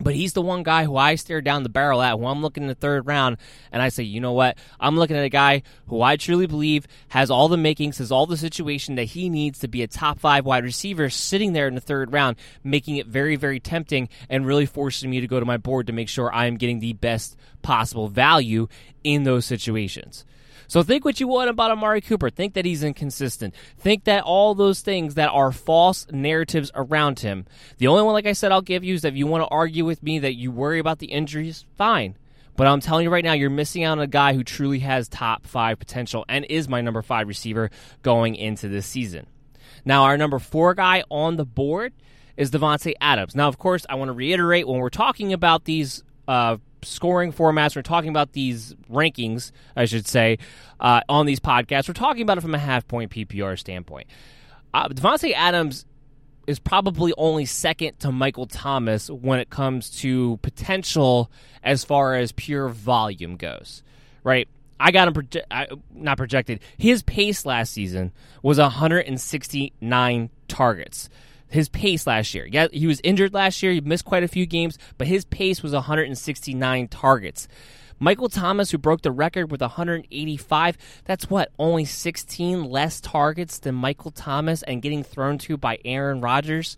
But 0.00 0.14
he's 0.14 0.32
the 0.32 0.42
one 0.42 0.62
guy 0.62 0.84
who 0.84 0.96
I 0.96 1.16
stare 1.16 1.40
down 1.40 1.64
the 1.64 1.68
barrel 1.68 2.00
at 2.00 2.18
when 2.18 2.30
I'm 2.30 2.40
looking 2.40 2.62
in 2.62 2.68
the 2.68 2.74
third 2.74 3.06
round 3.06 3.36
and 3.72 3.82
I 3.82 3.88
say, 3.88 4.04
you 4.04 4.20
know 4.20 4.32
what? 4.32 4.56
I'm 4.78 4.96
looking 4.96 5.16
at 5.16 5.24
a 5.24 5.28
guy 5.28 5.62
who 5.88 6.02
I 6.02 6.16
truly 6.16 6.46
believe 6.46 6.86
has 7.08 7.30
all 7.30 7.48
the 7.48 7.56
makings, 7.56 7.98
has 7.98 8.12
all 8.12 8.26
the 8.26 8.36
situation 8.36 8.94
that 8.94 9.04
he 9.04 9.28
needs 9.28 9.58
to 9.60 9.68
be 9.68 9.82
a 9.82 9.88
top 9.88 10.20
five 10.20 10.44
wide 10.44 10.64
receiver 10.64 11.10
sitting 11.10 11.52
there 11.52 11.66
in 11.66 11.74
the 11.74 11.80
third 11.80 12.12
round, 12.12 12.36
making 12.62 12.96
it 12.96 13.06
very, 13.06 13.36
very 13.36 13.58
tempting 13.58 14.08
and 14.28 14.46
really 14.46 14.66
forcing 14.66 15.10
me 15.10 15.20
to 15.20 15.26
go 15.26 15.40
to 15.40 15.46
my 15.46 15.56
board 15.56 15.88
to 15.88 15.92
make 15.92 16.08
sure 16.08 16.32
I 16.32 16.46
am 16.46 16.56
getting 16.56 16.78
the 16.78 16.92
best 16.92 17.36
possible 17.62 18.08
value 18.08 18.68
in 19.02 19.24
those 19.24 19.46
situations. 19.46 20.24
So 20.68 20.82
think 20.82 21.04
what 21.04 21.18
you 21.18 21.26
want 21.26 21.48
about 21.48 21.70
Amari 21.70 22.02
Cooper. 22.02 22.28
Think 22.28 22.52
that 22.54 22.66
he's 22.66 22.84
inconsistent. 22.84 23.54
Think 23.78 24.04
that 24.04 24.22
all 24.22 24.54
those 24.54 24.82
things 24.82 25.14
that 25.14 25.30
are 25.30 25.50
false 25.50 26.06
narratives 26.10 26.70
around 26.74 27.20
him. 27.20 27.46
The 27.78 27.88
only 27.88 28.02
one, 28.02 28.12
like 28.12 28.26
I 28.26 28.34
said, 28.34 28.52
I'll 28.52 28.60
give 28.60 28.84
you 28.84 28.94
is 28.94 29.02
that 29.02 29.08
if 29.08 29.16
you 29.16 29.26
want 29.26 29.42
to 29.42 29.48
argue 29.48 29.86
with 29.86 30.02
me 30.02 30.18
that 30.20 30.34
you 30.34 30.52
worry 30.52 30.78
about 30.78 30.98
the 30.98 31.06
injuries, 31.06 31.64
fine. 31.76 32.16
But 32.54 32.66
I'm 32.66 32.80
telling 32.80 33.04
you 33.04 33.10
right 33.10 33.24
now, 33.24 33.32
you're 33.32 33.50
missing 33.50 33.84
out 33.84 33.92
on 33.92 34.00
a 34.00 34.06
guy 34.06 34.34
who 34.34 34.44
truly 34.44 34.80
has 34.80 35.08
top 35.08 35.46
five 35.46 35.78
potential 35.78 36.24
and 36.28 36.44
is 36.44 36.68
my 36.68 36.80
number 36.80 37.02
five 37.02 37.28
receiver 37.28 37.70
going 38.02 38.34
into 38.34 38.68
this 38.68 38.84
season. 38.84 39.26
Now, 39.84 40.02
our 40.04 40.18
number 40.18 40.38
four 40.38 40.74
guy 40.74 41.02
on 41.08 41.36
the 41.36 41.46
board 41.46 41.94
is 42.36 42.50
Davante 42.50 42.92
Adams. 43.00 43.34
Now, 43.34 43.48
of 43.48 43.58
course, 43.58 43.86
I 43.88 43.94
want 43.94 44.08
to 44.08 44.12
reiterate 44.12 44.68
when 44.68 44.80
we're 44.80 44.90
talking 44.90 45.32
about 45.32 45.64
these 45.64 46.02
uh, 46.26 46.58
scoring 46.82 47.32
formats, 47.32 47.76
we're 47.76 47.82
talking 47.82 48.10
about 48.10 48.32
these 48.32 48.74
rankings, 48.90 49.52
I 49.76 49.84
should 49.84 50.06
say, 50.06 50.38
uh, 50.80 51.00
on 51.08 51.26
these 51.26 51.40
podcasts. 51.40 51.88
We're 51.88 51.94
talking 51.94 52.22
about 52.22 52.38
it 52.38 52.42
from 52.42 52.54
a 52.54 52.58
half 52.58 52.86
point 52.86 53.10
PPR 53.10 53.58
standpoint. 53.58 54.06
Uh, 54.72 54.88
Davante 54.88 55.32
Adams 55.34 55.86
is 56.46 56.58
probably 56.58 57.12
only 57.18 57.44
second 57.44 57.98
to 58.00 58.10
Michael 58.10 58.46
Thomas 58.46 59.10
when 59.10 59.38
it 59.38 59.50
comes 59.50 59.90
to 60.00 60.38
potential 60.42 61.30
as 61.62 61.84
far 61.84 62.14
as 62.14 62.32
pure 62.32 62.68
volume 62.68 63.36
goes, 63.36 63.82
right? 64.24 64.48
I 64.80 64.90
got 64.90 65.08
him 65.08 65.14
proje- 65.14 65.42
I, 65.50 65.66
not 65.92 66.16
projected. 66.16 66.60
His 66.78 67.02
pace 67.02 67.44
last 67.44 67.72
season 67.72 68.12
was 68.42 68.58
169 68.58 70.30
targets 70.46 71.10
his 71.50 71.68
pace 71.68 72.06
last 72.06 72.34
year. 72.34 72.46
Yeah, 72.46 72.68
he 72.72 72.86
was 72.86 73.00
injured 73.02 73.34
last 73.34 73.62
year. 73.62 73.72
He 73.72 73.80
missed 73.80 74.04
quite 74.04 74.22
a 74.22 74.28
few 74.28 74.46
games, 74.46 74.78
but 74.96 75.06
his 75.06 75.24
pace 75.24 75.62
was 75.62 75.72
169 75.72 76.88
targets. 76.88 77.48
Michael 78.00 78.28
Thomas, 78.28 78.70
who 78.70 78.78
broke 78.78 79.02
the 79.02 79.10
record 79.10 79.50
with 79.50 79.60
185, 79.60 80.78
that's 81.04 81.28
what, 81.28 81.50
only 81.58 81.84
16 81.84 82.64
less 82.64 83.00
targets 83.00 83.58
than 83.58 83.74
Michael 83.74 84.12
Thomas 84.12 84.62
and 84.62 84.82
getting 84.82 85.02
thrown 85.02 85.36
to 85.38 85.56
by 85.56 85.78
Aaron 85.84 86.20
Rodgers. 86.20 86.76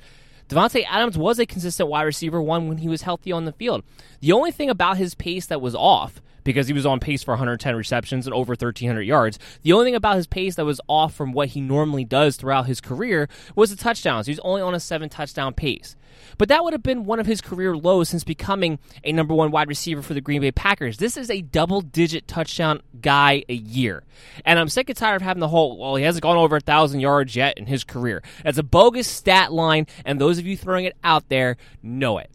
Davante 0.49 0.85
Adams 0.89 1.19
was 1.19 1.39
a 1.39 1.47
consistent 1.47 1.89
wide 1.89 2.03
receiver 2.03 2.41
one 2.41 2.69
when 2.69 2.79
he 2.79 2.89
was 2.89 3.03
healthy 3.03 3.33
on 3.33 3.45
the 3.45 3.53
field. 3.53 3.85
The 4.21 4.33
only 4.33 4.51
thing 4.51 4.71
about 4.71 4.97
his 4.97 5.15
pace 5.15 5.47
that 5.47 5.61
was 5.61 5.75
off 5.75 6.23
because 6.45 6.67
he 6.67 6.73
was 6.73 6.87
on 6.87 7.01
pace 7.01 7.23
for 7.23 7.33
110 7.33 7.77
receptions 7.77 8.27
and 8.27 8.35
over 8.35 8.53
1,300 8.53 9.03
yards. 9.03 9.39
The 9.63 9.73
only 9.73 9.87
thing 9.87 9.95
about 9.95 10.17
his 10.17 10.27
pace 10.27 10.57
that 10.57 10.65
was 10.65 10.81
off 10.89 11.15
from 11.15 11.33
what 11.33 11.51
he 11.51 11.61
normally 11.61 12.05
does 12.05 12.37
throughout 12.37 12.67
his 12.67 12.81
career 12.81 13.29
was 13.55 13.71
the 13.71 13.83
touchdowns. 13.83 14.27
He's 14.27 14.41
only 14.41 14.63
on 14.63 14.75
a 14.75 14.81
seven 14.81 15.09
touchdown 15.09 15.55
pace. 15.55 15.97
But 16.39 16.49
that 16.49 16.65
would 16.65 16.73
have 16.73 16.83
been 16.83 17.05
one 17.05 17.21
of 17.21 17.27
his 17.27 17.41
career 17.41 17.77
lows 17.77 18.09
since 18.09 18.25
becoming 18.25 18.79
a 19.05 19.13
number 19.13 19.35
one 19.35 19.51
wide 19.51 19.69
receiver 19.69 20.03
for 20.03 20.15
the 20.15 20.21
Green 20.21 20.41
Bay 20.41 20.53
Packers. 20.53 20.99
This 20.99 21.17
is 21.17 21.31
a 21.31 21.41
double 21.41 21.81
digit 21.81 22.27
touchdown 22.29 22.83
guy 23.01 23.45
a 23.49 23.55
year. 23.55 24.05
And 24.45 24.59
I'm 24.59 24.69
sick 24.69 24.89
and 24.89 24.97
tired 24.97 25.17
of 25.17 25.23
having 25.23 25.41
the 25.41 25.49
whole, 25.49 25.79
well, 25.79 25.97
he 25.97 26.05
hasn't 26.05 26.23
gone 26.23 26.37
over 26.37 26.57
a 26.57 26.59
1,000 26.59 27.01
yards 27.01 27.37
yet 27.37 27.59
in 27.59 27.67
his 27.67 27.85
career. 27.85 28.23
That's 28.45 28.59
a 28.59 28.63
bogus 28.63 29.09
stat 29.09 29.53
line, 29.53 29.87
and 30.05 30.21
those 30.21 30.39
of 30.39 30.47
you 30.47 30.57
throwing 30.57 30.85
it 30.85 30.97
out 31.05 31.29
there 31.29 31.57
know 31.83 32.19
it 32.19 32.31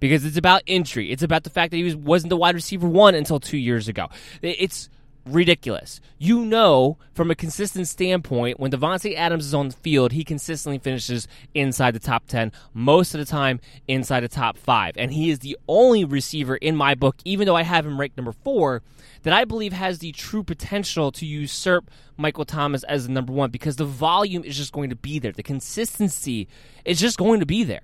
because 0.00 0.24
it's 0.24 0.36
about 0.36 0.62
entry. 0.66 1.10
It's 1.10 1.22
about 1.22 1.44
the 1.44 1.50
fact 1.50 1.70
that 1.70 1.76
he 1.76 1.84
was, 1.84 1.96
wasn't 1.96 2.30
the 2.30 2.36
wide 2.36 2.54
receiver 2.54 2.88
one 2.88 3.14
until 3.14 3.40
two 3.40 3.58
years 3.58 3.88
ago. 3.88 4.08
It's 4.42 4.88
ridiculous. 5.32 6.00
You 6.18 6.44
know, 6.44 6.98
from 7.12 7.30
a 7.30 7.34
consistent 7.34 7.88
standpoint, 7.88 8.58
when 8.58 8.70
Davante 8.70 9.14
Adams 9.16 9.46
is 9.46 9.54
on 9.54 9.68
the 9.68 9.76
field, 9.76 10.12
he 10.12 10.24
consistently 10.24 10.78
finishes 10.78 11.28
inside 11.54 11.94
the 11.94 12.00
top 12.00 12.26
10, 12.26 12.52
most 12.72 13.14
of 13.14 13.20
the 13.20 13.26
time 13.26 13.60
inside 13.86 14.20
the 14.20 14.28
top 14.28 14.56
5. 14.56 14.94
And 14.96 15.12
he 15.12 15.30
is 15.30 15.40
the 15.40 15.56
only 15.68 16.04
receiver 16.04 16.56
in 16.56 16.76
my 16.76 16.94
book, 16.94 17.16
even 17.24 17.46
though 17.46 17.56
I 17.56 17.62
have 17.62 17.86
him 17.86 18.00
ranked 18.00 18.16
number 18.16 18.32
4, 18.32 18.82
that 19.22 19.32
I 19.32 19.44
believe 19.44 19.72
has 19.72 19.98
the 19.98 20.12
true 20.12 20.42
potential 20.42 21.12
to 21.12 21.26
usurp 21.26 21.90
Michael 22.16 22.44
Thomas 22.44 22.82
as 22.84 23.06
the 23.06 23.12
number 23.12 23.32
1 23.32 23.50
because 23.50 23.76
the 23.76 23.84
volume 23.84 24.44
is 24.44 24.56
just 24.56 24.72
going 24.72 24.90
to 24.90 24.96
be 24.96 25.18
there. 25.18 25.32
The 25.32 25.42
consistency 25.42 26.48
is 26.84 26.98
just 26.98 27.18
going 27.18 27.40
to 27.40 27.46
be 27.46 27.64
there. 27.64 27.82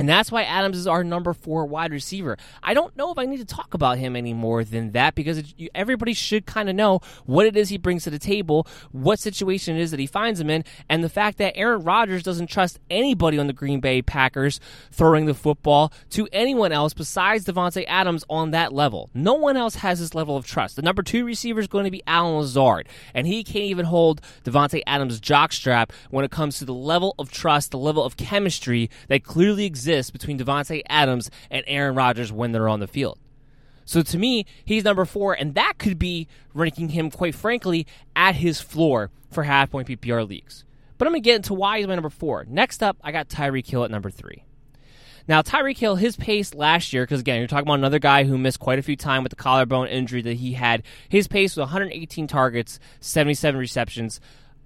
And 0.00 0.08
that's 0.08 0.32
why 0.32 0.44
Adams 0.44 0.78
is 0.78 0.86
our 0.86 1.04
number 1.04 1.34
four 1.34 1.66
wide 1.66 1.92
receiver. 1.92 2.38
I 2.62 2.72
don't 2.72 2.96
know 2.96 3.12
if 3.12 3.18
I 3.18 3.26
need 3.26 3.36
to 3.36 3.44
talk 3.44 3.74
about 3.74 3.98
him 3.98 4.16
any 4.16 4.32
more 4.32 4.64
than 4.64 4.92
that 4.92 5.14
because 5.14 5.36
it, 5.36 5.52
you, 5.58 5.68
everybody 5.74 6.14
should 6.14 6.46
kind 6.46 6.70
of 6.70 6.74
know 6.74 7.00
what 7.26 7.44
it 7.44 7.54
is 7.54 7.68
he 7.68 7.76
brings 7.76 8.04
to 8.04 8.10
the 8.10 8.18
table, 8.18 8.66
what 8.92 9.18
situation 9.18 9.76
it 9.76 9.82
is 9.82 9.90
that 9.90 10.00
he 10.00 10.06
finds 10.06 10.40
him 10.40 10.48
in, 10.48 10.64
and 10.88 11.04
the 11.04 11.10
fact 11.10 11.36
that 11.36 11.54
Aaron 11.54 11.84
Rodgers 11.84 12.22
doesn't 12.22 12.46
trust 12.46 12.78
anybody 12.88 13.38
on 13.38 13.46
the 13.46 13.52
Green 13.52 13.78
Bay 13.78 14.00
Packers 14.00 14.58
throwing 14.90 15.26
the 15.26 15.34
football 15.34 15.92
to 16.08 16.26
anyone 16.32 16.72
else 16.72 16.94
besides 16.94 17.44
Davante 17.44 17.84
Adams 17.86 18.24
on 18.30 18.52
that 18.52 18.72
level. 18.72 19.10
No 19.12 19.34
one 19.34 19.58
else 19.58 19.74
has 19.74 20.00
this 20.00 20.14
level 20.14 20.34
of 20.34 20.46
trust. 20.46 20.76
The 20.76 20.82
number 20.82 21.02
two 21.02 21.26
receiver 21.26 21.60
is 21.60 21.66
going 21.66 21.84
to 21.84 21.90
be 21.90 22.02
Allen 22.06 22.38
Lazard, 22.38 22.88
and 23.12 23.26
he 23.26 23.44
can't 23.44 23.66
even 23.66 23.84
hold 23.84 24.22
Davante 24.44 24.80
Adams' 24.86 25.20
jockstrap 25.20 25.90
when 26.08 26.24
it 26.24 26.30
comes 26.30 26.58
to 26.58 26.64
the 26.64 26.72
level 26.72 27.14
of 27.18 27.30
trust, 27.30 27.70
the 27.70 27.76
level 27.76 28.02
of 28.02 28.16
chemistry 28.16 28.88
that 29.08 29.24
clearly 29.24 29.66
exists 29.66 29.89
exists 29.90 30.10
between 30.10 30.38
Davante 30.38 30.82
Adams 30.88 31.30
and 31.50 31.64
Aaron 31.66 31.94
Rodgers 31.94 32.32
when 32.32 32.52
they're 32.52 32.68
on 32.68 32.80
the 32.80 32.86
field. 32.86 33.18
So 33.84 34.02
to 34.02 34.18
me, 34.18 34.46
he's 34.64 34.84
number 34.84 35.04
four, 35.04 35.34
and 35.34 35.54
that 35.54 35.78
could 35.78 35.98
be 35.98 36.28
ranking 36.54 36.90
him, 36.90 37.10
quite 37.10 37.34
frankly, 37.34 37.86
at 38.14 38.36
his 38.36 38.60
floor 38.60 39.10
for 39.30 39.42
half 39.42 39.70
point 39.70 39.88
PPR 39.88 40.28
leagues. 40.28 40.64
But 40.96 41.08
I'm 41.08 41.12
going 41.12 41.22
to 41.22 41.24
get 41.24 41.36
into 41.36 41.54
why 41.54 41.78
he's 41.78 41.88
my 41.88 41.94
number 41.94 42.10
four. 42.10 42.44
Next 42.48 42.82
up, 42.82 42.98
I 43.02 43.10
got 43.10 43.28
Tyreek 43.28 43.66
Hill 43.66 43.84
at 43.84 43.90
number 43.90 44.10
three. 44.10 44.44
Now, 45.26 45.42
Tyreek 45.42 45.78
Hill, 45.78 45.96
his 45.96 46.16
pace 46.16 46.54
last 46.54 46.92
year, 46.92 47.04
because 47.04 47.20
again, 47.20 47.38
you're 47.38 47.48
talking 47.48 47.66
about 47.66 47.78
another 47.78 47.98
guy 47.98 48.24
who 48.24 48.38
missed 48.38 48.60
quite 48.60 48.78
a 48.78 48.82
few 48.82 48.96
times 48.96 49.24
with 49.24 49.30
the 49.30 49.36
collarbone 49.36 49.88
injury 49.88 50.22
that 50.22 50.34
he 50.34 50.52
had. 50.52 50.82
His 51.08 51.26
pace 51.26 51.56
was 51.56 51.62
118 51.62 52.26
targets, 52.26 52.78
77 53.00 53.58
receptions, 53.58 54.20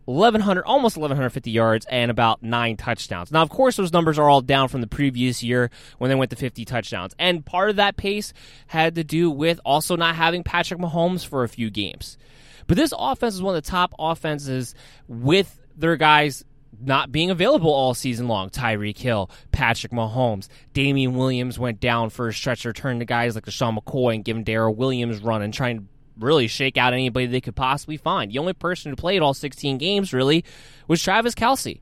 1100 0.07 0.65
almost 0.65 0.97
1150 0.97 1.51
yards 1.51 1.87
and 1.91 2.11
about 2.11 2.43
9 2.43 2.77
touchdowns. 2.77 3.33
Now 3.33 3.43
of 3.43 3.51
course 3.51 3.77
those 3.77 3.93
numbers 3.93 4.19
are 4.19 4.29
all 4.29 4.41
down 4.41 4.69
from 4.69 4.81
the 4.81 4.87
previous 4.87 5.43
year 5.43 5.71
when 5.99 6.09
they 6.09 6.15
went 6.15 6.31
to 6.31 6.37
50 6.37 6.65
touchdowns. 6.65 7.15
And 7.19 7.45
part 7.45 7.71
of 7.71 7.77
that 7.77 7.97
pace 7.97 8.33
had 8.67 8.95
to 8.97 9.05
do 9.05 9.31
with 9.31 9.61
also 9.65 9.97
not 9.97 10.15
having 10.17 10.43
Patrick 10.45 10.81
Mahomes 10.81 11.27
for 11.27 11.45
a 11.45 11.49
few 11.49 11.71
games. 11.71 12.19
But 12.67 12.77
this 12.77 12.93
offense 12.97 13.35
is 13.35 13.43
one 13.43 13.55
of 13.55 13.63
the 13.63 13.71
top 13.71 13.95
offenses 13.99 14.75
with 15.09 15.61
their 15.77 15.97
guys 15.97 16.45
not 16.81 17.13
being 17.13 17.31
available 17.31 17.73
all 17.73 17.95
season 17.95 18.29
long. 18.29 18.51
Tyreek 18.51 18.99
Hill, 18.99 19.31
Patrick 19.53 19.93
Mahomes, 19.93 20.49
Damien 20.73 21.15
Williams 21.15 21.59
went 21.59 21.81
down 21.81 22.11
for 22.11 22.29
a 22.29 22.33
stretch 22.33 22.65
return 22.65 22.99
to 22.99 23.05
guys 23.05 23.35
like 23.35 23.49
Sean 23.51 23.77
McCoy 23.77 24.17
and 24.17 24.25
giving 24.25 24.45
Darrel 24.45 24.75
Williams 24.75 25.21
run 25.21 25.43
and 25.43 25.53
trying 25.53 25.79
to 25.79 25.85
really 26.19 26.47
shake 26.47 26.77
out 26.77 26.93
anybody 26.93 27.27
they 27.27 27.41
could 27.41 27.57
possibly 27.57 27.97
find. 27.97 28.31
The 28.31 28.39
only 28.39 28.53
person 28.53 28.91
who 28.91 28.97
played 28.97 29.23
all 29.23 29.35
16 29.35 29.79
games 29.79 30.13
really 30.13 30.45
was 30.87 31.03
Travis 31.03 31.35
Kelce. 31.35 31.81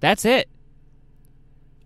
That's 0.00 0.24
it. 0.24 0.48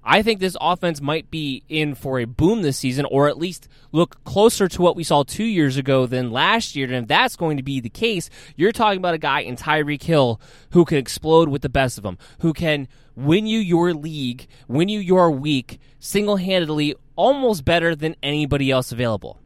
I 0.04 0.22
think 0.22 0.40
this 0.40 0.56
offense 0.60 1.00
might 1.00 1.30
be 1.30 1.62
in 1.68 1.94
for 1.94 2.18
a 2.18 2.24
boom 2.24 2.62
this 2.62 2.76
season, 2.76 3.04
or 3.04 3.28
at 3.28 3.38
least 3.38 3.68
look 3.92 4.22
closer 4.24 4.66
to 4.66 4.82
what 4.82 4.96
we 4.96 5.04
saw 5.04 5.22
two 5.22 5.44
years 5.44 5.76
ago 5.76 6.06
than 6.06 6.32
last 6.32 6.74
year. 6.74 6.86
And 6.86 6.96
if 6.96 7.06
that's 7.06 7.36
going 7.36 7.56
to 7.56 7.62
be 7.62 7.78
the 7.78 7.88
case, 7.88 8.28
you're 8.56 8.72
talking 8.72 8.98
about 8.98 9.14
a 9.14 9.18
guy 9.18 9.40
in 9.40 9.54
Tyreek 9.54 10.02
Hill 10.02 10.40
who 10.70 10.84
can 10.84 10.98
explode 10.98 11.48
with 11.48 11.62
the 11.62 11.68
best 11.68 11.98
of 11.98 12.02
them, 12.02 12.18
who 12.40 12.52
can 12.52 12.88
win 13.14 13.46
you 13.46 13.60
your 13.60 13.94
league, 13.94 14.48
win 14.66 14.88
you 14.88 14.98
your 14.98 15.30
week 15.30 15.78
single 16.00 16.36
handedly, 16.36 16.96
almost 17.14 17.64
better 17.64 17.94
than 17.94 18.16
anybody 18.24 18.72
else 18.72 18.90
available. 18.90 19.38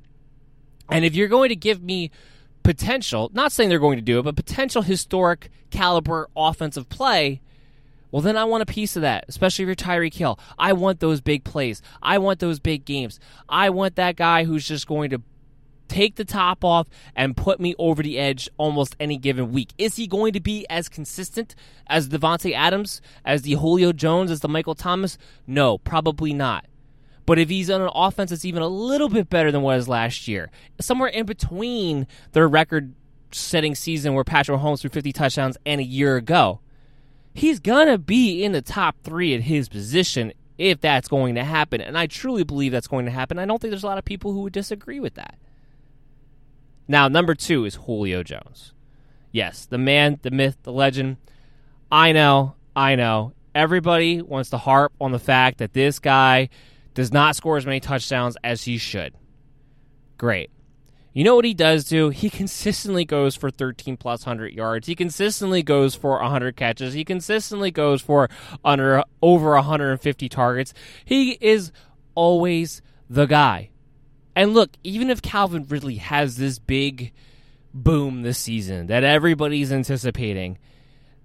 And 0.91 1.05
if 1.05 1.15
you're 1.15 1.29
going 1.29 1.49
to 1.49 1.57
give 1.57 1.83
me 1.83 2.11
potential, 2.63 3.31
not 3.33 3.53
saying 3.53 3.69
they're 3.69 3.79
going 3.79 3.99
to 3.99 4.03
do 4.03 4.19
it, 4.19 4.23
but 4.23 4.37
potential 4.37 4.83
historic 4.83 5.51
caliber 5.71 6.29
offensive 6.37 6.89
play, 6.89 7.41
well, 8.11 8.23
then 8.23 8.37
I 8.37 8.45
want 8.45 8.63
a 8.63 8.67
piece 8.67 8.97
of 8.97 9.03
that, 9.03 9.25
especially 9.29 9.65
if 9.65 9.67
you're 9.67 9.75
Tyreek 9.75 10.15
Hill. 10.15 10.39
I 10.59 10.73
want 10.73 11.01
those 11.01 11.21
big 11.21 11.45
plays. 11.45 11.83
I 12.03 12.19
want 12.19 12.39
those 12.39 12.61
big 12.61 12.85
games. 12.85 13.21
I 13.49 13.71
want 13.71 13.97
that 13.97 14.17
guy 14.17 14.45
who's 14.45 14.67
just 14.67 14.87
going 14.87 15.11
to 15.11 15.23
take 15.89 16.17
the 16.17 16.25
top 16.25 16.65
off 16.65 16.89
and 17.15 17.37
put 17.37 17.61
me 17.61 17.75
over 17.79 18.03
the 18.03 18.19
edge 18.19 18.49
almost 18.57 18.97
any 18.99 19.19
given 19.19 19.53
week. 19.53 19.73
Is 19.79 19.97
he 19.97 20.07
going 20.07 20.33
to 20.33 20.41
be 20.41 20.67
as 20.69 20.89
consistent 20.89 21.55
as 21.87 22.09
Davante 22.09 22.53
Adams, 22.53 23.01
as 23.25 23.43
the 23.43 23.53
Julio 23.53 23.93
Jones, 23.93 24.31
as 24.31 24.41
the 24.41 24.49
Michael 24.49 24.75
Thomas? 24.75 25.19
No, 25.47 25.79
probably 25.79 26.33
not. 26.33 26.67
But 27.27 27.41
if 27.41 27.49
he's 27.49 27.71
on 27.71 27.83
an 27.83 27.91
offense 27.95 28.31
that's 28.31 28.45
even 28.45 28.63
a 28.63 28.69
little 28.69 29.09
bit 29.09 29.29
better 29.29 29.51
than 29.51 29.63
what 29.63 29.77
was 29.77 29.89
last 29.89 30.29
year, 30.29 30.51
somewhere 30.81 31.09
in 31.09 31.27
between 31.27 32.07
their 32.33 32.49
record 32.49 32.95
setting 33.33 33.75
season 33.75 34.15
where 34.15 34.25
Patrick 34.25 34.59
Mahomes 34.59 34.81
threw 34.81 34.91
50 34.91 35.13
touchdowns 35.13 35.57
and 35.67 35.81
a 35.81 35.85
year 35.85 36.17
ago, 36.17 36.61
he's 37.35 37.59
going 37.59 37.89
to 37.89 37.99
be 37.99 38.43
in 38.43 38.53
the 38.53 38.63
top 38.63 38.97
three 39.03 39.35
at 39.35 39.43
his 39.43 39.69
position 39.69 40.33
if 40.57 40.81
that's 40.81 41.09
going 41.09 41.35
to 41.35 41.45
happen. 41.45 41.81
And 41.81 41.99
I 41.99 42.07
truly 42.07 42.45
believe 42.45 42.73
that's 42.73 42.87
going 42.87 43.05
to 43.05 43.11
happen. 43.11 43.39
I 43.39 43.45
don't 43.45 43.61
think 43.61 43.73
there's 43.73 43.85
a 43.85 43.89
lot 43.89 43.99
of 43.99 44.05
people 44.05 44.33
who 44.33 44.43
would 44.43 44.53
disagree 44.53 45.01
with 45.01 45.15
that. 45.15 45.37
Now, 46.89 47.09
number 47.09 47.35
two 47.35 47.65
is 47.65 47.75
Julio 47.75 48.23
Jones. 48.23 48.73
Yes, 49.33 49.67
the 49.67 49.79
man, 49.79 50.21
the 50.23 50.31
myth, 50.31 50.57
the 50.63 50.73
legend. 50.73 51.17
I 51.91 52.13
know, 52.13 52.55
I 52.75 52.95
know. 52.95 53.33
Everybody 53.55 54.23
wants 54.23 54.51
to 54.51 54.59
harp 54.59 54.93
on 55.01 55.13
the 55.13 55.19
fact 55.19 55.59
that 55.59 55.73
this 55.73 55.99
guy 55.99 56.49
does 56.97 57.13
not 57.13 57.37
score 57.37 57.59
as 57.59 57.67
many 57.67 57.79
touchdowns 57.79 58.39
as 58.43 58.65
he 58.65 58.79
should. 58.79 59.15
Great. 60.17 60.51
You 61.13 61.25
know 61.25 61.37
what 61.37 61.45
he 61.45 61.53
does 61.53 61.85
do? 61.85 62.09
He 62.09 62.31
consistently 62.31 63.05
goes 63.05 63.37
for 63.37 63.51
13 63.51 63.99
plus 63.99 64.25
100 64.25 64.55
yards. 64.55 64.87
He 64.87 64.95
consistently 64.95 65.63
goes 65.63 65.95
for 65.95 66.19
100 66.21 66.57
catches. 66.57 66.95
He 66.95 67.05
consistently 67.05 67.71
goes 67.71 68.01
for 68.01 68.31
under 68.65 69.03
over 69.21 69.51
150 69.51 70.29
targets. 70.31 70.73
He 71.05 71.33
is 71.41 71.71
always 72.15 72.81
the 73.11 73.27
guy. 73.27 73.71
And 74.35 74.55
look, 74.55 74.71
even 74.83 75.11
if 75.11 75.21
Calvin 75.21 75.67
Ridley 75.69 75.97
has 75.97 76.39
this 76.39 76.59
big 76.59 77.13
boom 77.75 78.23
this 78.23 78.39
season 78.39 78.87
that 78.87 79.05
everybody's 79.05 79.71
anticipating, 79.71 80.57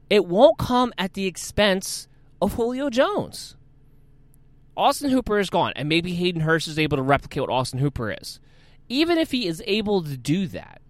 it 0.10 0.26
won't 0.26 0.58
come 0.58 0.92
at 0.98 1.14
the 1.14 1.28
expense 1.28 2.10
of 2.42 2.56
Julio 2.56 2.90
Jones. 2.90 3.56
Austin 4.82 5.12
Hooper 5.12 5.38
is 5.38 5.52
gone, 5.52 5.74
and 5.76 5.88
maybe 5.88 6.15
Hayden 6.15 6.41
Hurst 6.41 6.67
is 6.67 6.80
able 6.80 6.98
to 6.98 7.04
replicate 7.04 7.41
what 7.41 7.52
Austin 7.52 7.78
Hooper 7.78 8.15
is. 8.20 8.39
Even 8.89 9.20
if 9.20 9.30
he 9.30 9.46
is 9.46 9.62
able 9.67 10.02
to 10.02 10.17
do 10.17 10.48
that, 10.48 10.82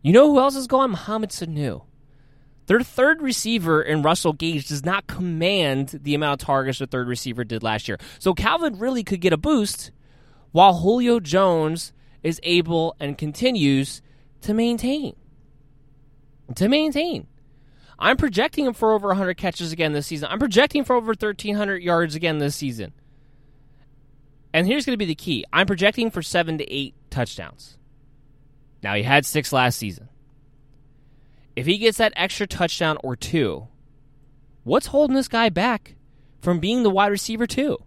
you 0.00 0.12
know 0.12 0.30
who 0.30 0.38
else 0.38 0.54
is 0.54 0.68
gone? 0.68 0.92
Mohamed 0.92 1.30
Sanu. 1.30 1.82
Their 2.66 2.82
third 2.82 3.20
receiver 3.20 3.82
in 3.82 4.02
Russell 4.02 4.32
Gage 4.32 4.68
does 4.68 4.84
not 4.84 5.08
command 5.08 5.98
the 6.04 6.14
amount 6.14 6.40
of 6.40 6.46
targets 6.46 6.78
the 6.78 6.86
third 6.86 7.08
receiver 7.08 7.42
did 7.42 7.64
last 7.64 7.88
year. 7.88 7.98
So 8.20 8.32
Calvin 8.32 8.78
really 8.78 9.02
could 9.02 9.20
get 9.20 9.32
a 9.32 9.36
boost 9.36 9.90
while 10.52 10.74
Julio 10.74 11.18
Jones 11.18 11.92
is 12.22 12.38
able 12.44 12.94
and 13.00 13.18
continues 13.18 14.02
to 14.42 14.54
maintain. 14.54 15.16
To 16.54 16.68
maintain. 16.68 17.26
I'm 17.98 18.16
projecting 18.16 18.66
him 18.66 18.72
for 18.72 18.92
over 18.92 19.08
100 19.08 19.36
catches 19.36 19.72
again 19.72 19.94
this 19.94 20.06
season. 20.06 20.28
I'm 20.30 20.38
projecting 20.38 20.84
for 20.84 20.94
over 20.94 21.08
1,300 21.08 21.82
yards 21.82 22.14
again 22.14 22.38
this 22.38 22.54
season. 22.54 22.92
And 24.52 24.66
here's 24.66 24.84
going 24.84 24.94
to 24.94 24.98
be 24.98 25.04
the 25.04 25.14
key 25.14 25.44
I'm 25.52 25.66
projecting 25.66 26.10
for 26.10 26.22
seven 26.22 26.58
to 26.58 26.72
eight 26.72 26.94
touchdowns. 27.10 27.76
Now, 28.82 28.94
he 28.94 29.02
had 29.02 29.26
six 29.26 29.52
last 29.52 29.78
season. 29.78 30.08
If 31.54 31.66
he 31.66 31.78
gets 31.78 31.98
that 31.98 32.12
extra 32.16 32.46
touchdown 32.46 32.96
or 33.02 33.16
two, 33.16 33.68
what's 34.64 34.86
holding 34.86 35.16
this 35.16 35.28
guy 35.28 35.48
back 35.48 35.94
from 36.40 36.58
being 36.58 36.82
the 36.82 36.90
wide 36.90 37.08
receiver, 37.08 37.46
too? 37.46 37.78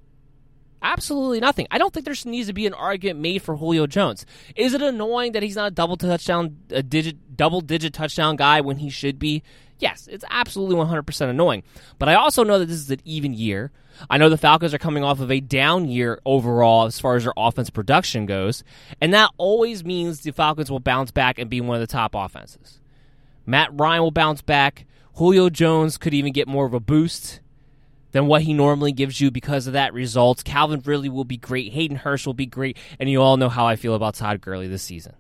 Absolutely 0.82 1.40
nothing. 1.40 1.66
I 1.72 1.78
don't 1.78 1.94
think 1.94 2.06
there 2.06 2.16
needs 2.26 2.48
to 2.48 2.54
be 2.54 2.68
an 2.68 2.74
argument 2.74 3.22
made 3.22 3.42
for 3.42 3.56
Julio 3.56 3.88
Jones. 3.88 4.26
Is 4.56 4.74
it 4.74 4.82
annoying 4.82 5.32
that 5.32 5.42
he's 5.42 5.56
not 5.56 5.72
a 5.72 5.72
double 5.72 5.96
touchdown, 5.96 6.58
a 6.70 6.84
digit, 6.84 7.38
double 7.38 7.62
digit 7.62 7.94
touchdown 7.94 8.36
guy 8.36 8.60
when 8.62 8.78
he 8.78 8.90
should 8.90 9.18
be? 9.18 9.44
Yes, 9.80 10.08
it's 10.10 10.26
absolutely 10.30 10.76
100% 10.76 11.30
annoying. 11.30 11.64
But 12.00 12.10
I 12.10 12.16
also 12.16 12.44
know 12.44 12.60
that 12.60 12.68
this 12.68 12.78
is 12.78 12.92
an 12.92 13.02
even 13.06 13.34
year. 13.34 13.72
I 14.10 14.18
know 14.18 14.30
the 14.30 14.38
Falcons 14.38 14.74
are 14.74 14.80
coming 14.80 15.04
off 15.04 15.20
of 15.20 15.32
a 15.32 15.40
down 15.40 15.88
year 15.88 16.20
overall 16.26 16.86
as 16.86 17.00
far 17.00 17.16
as 17.16 17.24
their 17.24 17.34
offense 17.38 17.70
production 17.70 18.26
goes, 18.26 18.64
and 19.02 19.14
that 19.14 19.30
always 19.38 19.84
means 19.84 20.22
the 20.22 20.32
Falcons 20.32 20.72
will 20.72 20.80
bounce 20.80 21.12
back 21.12 21.38
and 21.38 21.50
be 21.50 21.62
one 21.62 21.76
of 21.76 21.82
the 21.82 21.88
top 21.88 22.16
offenses. 22.16 22.80
Matt 23.46 23.70
Ryan 23.74 24.04
will 24.04 24.12
bounce 24.12 24.42
back. 24.42 24.86
Julio 25.16 25.50
Jones 25.50 25.98
could 25.98 26.14
even 26.14 26.34
get 26.34 26.48
more 26.48 26.66
of 26.66 26.74
a 26.74 26.80
boost 26.80 27.42
than 28.14 28.28
what 28.28 28.44
he 28.44 28.54
normally 28.54 28.92
gives 28.92 29.20
you 29.20 29.32
because 29.32 29.68
of 29.68 29.74
that 29.74 29.94
results. 29.94 30.44
Calvin 30.44 30.82
Ridley 30.84 31.10
will 31.10 31.26
be 31.26 31.38
great. 31.38 31.74
Hayden 31.74 31.98
Hurst 31.98 32.26
will 32.26 32.34
be 32.34 32.46
great. 32.46 32.78
And 33.00 33.10
you 33.10 33.22
all 33.22 33.38
know 33.38 33.50
how 33.50 33.68
I 33.68 33.76
feel 33.76 33.96
about 33.96 34.16
Todd 34.16 34.40
Gurley 34.40 34.68
this 34.68 34.84
season. 34.84 35.14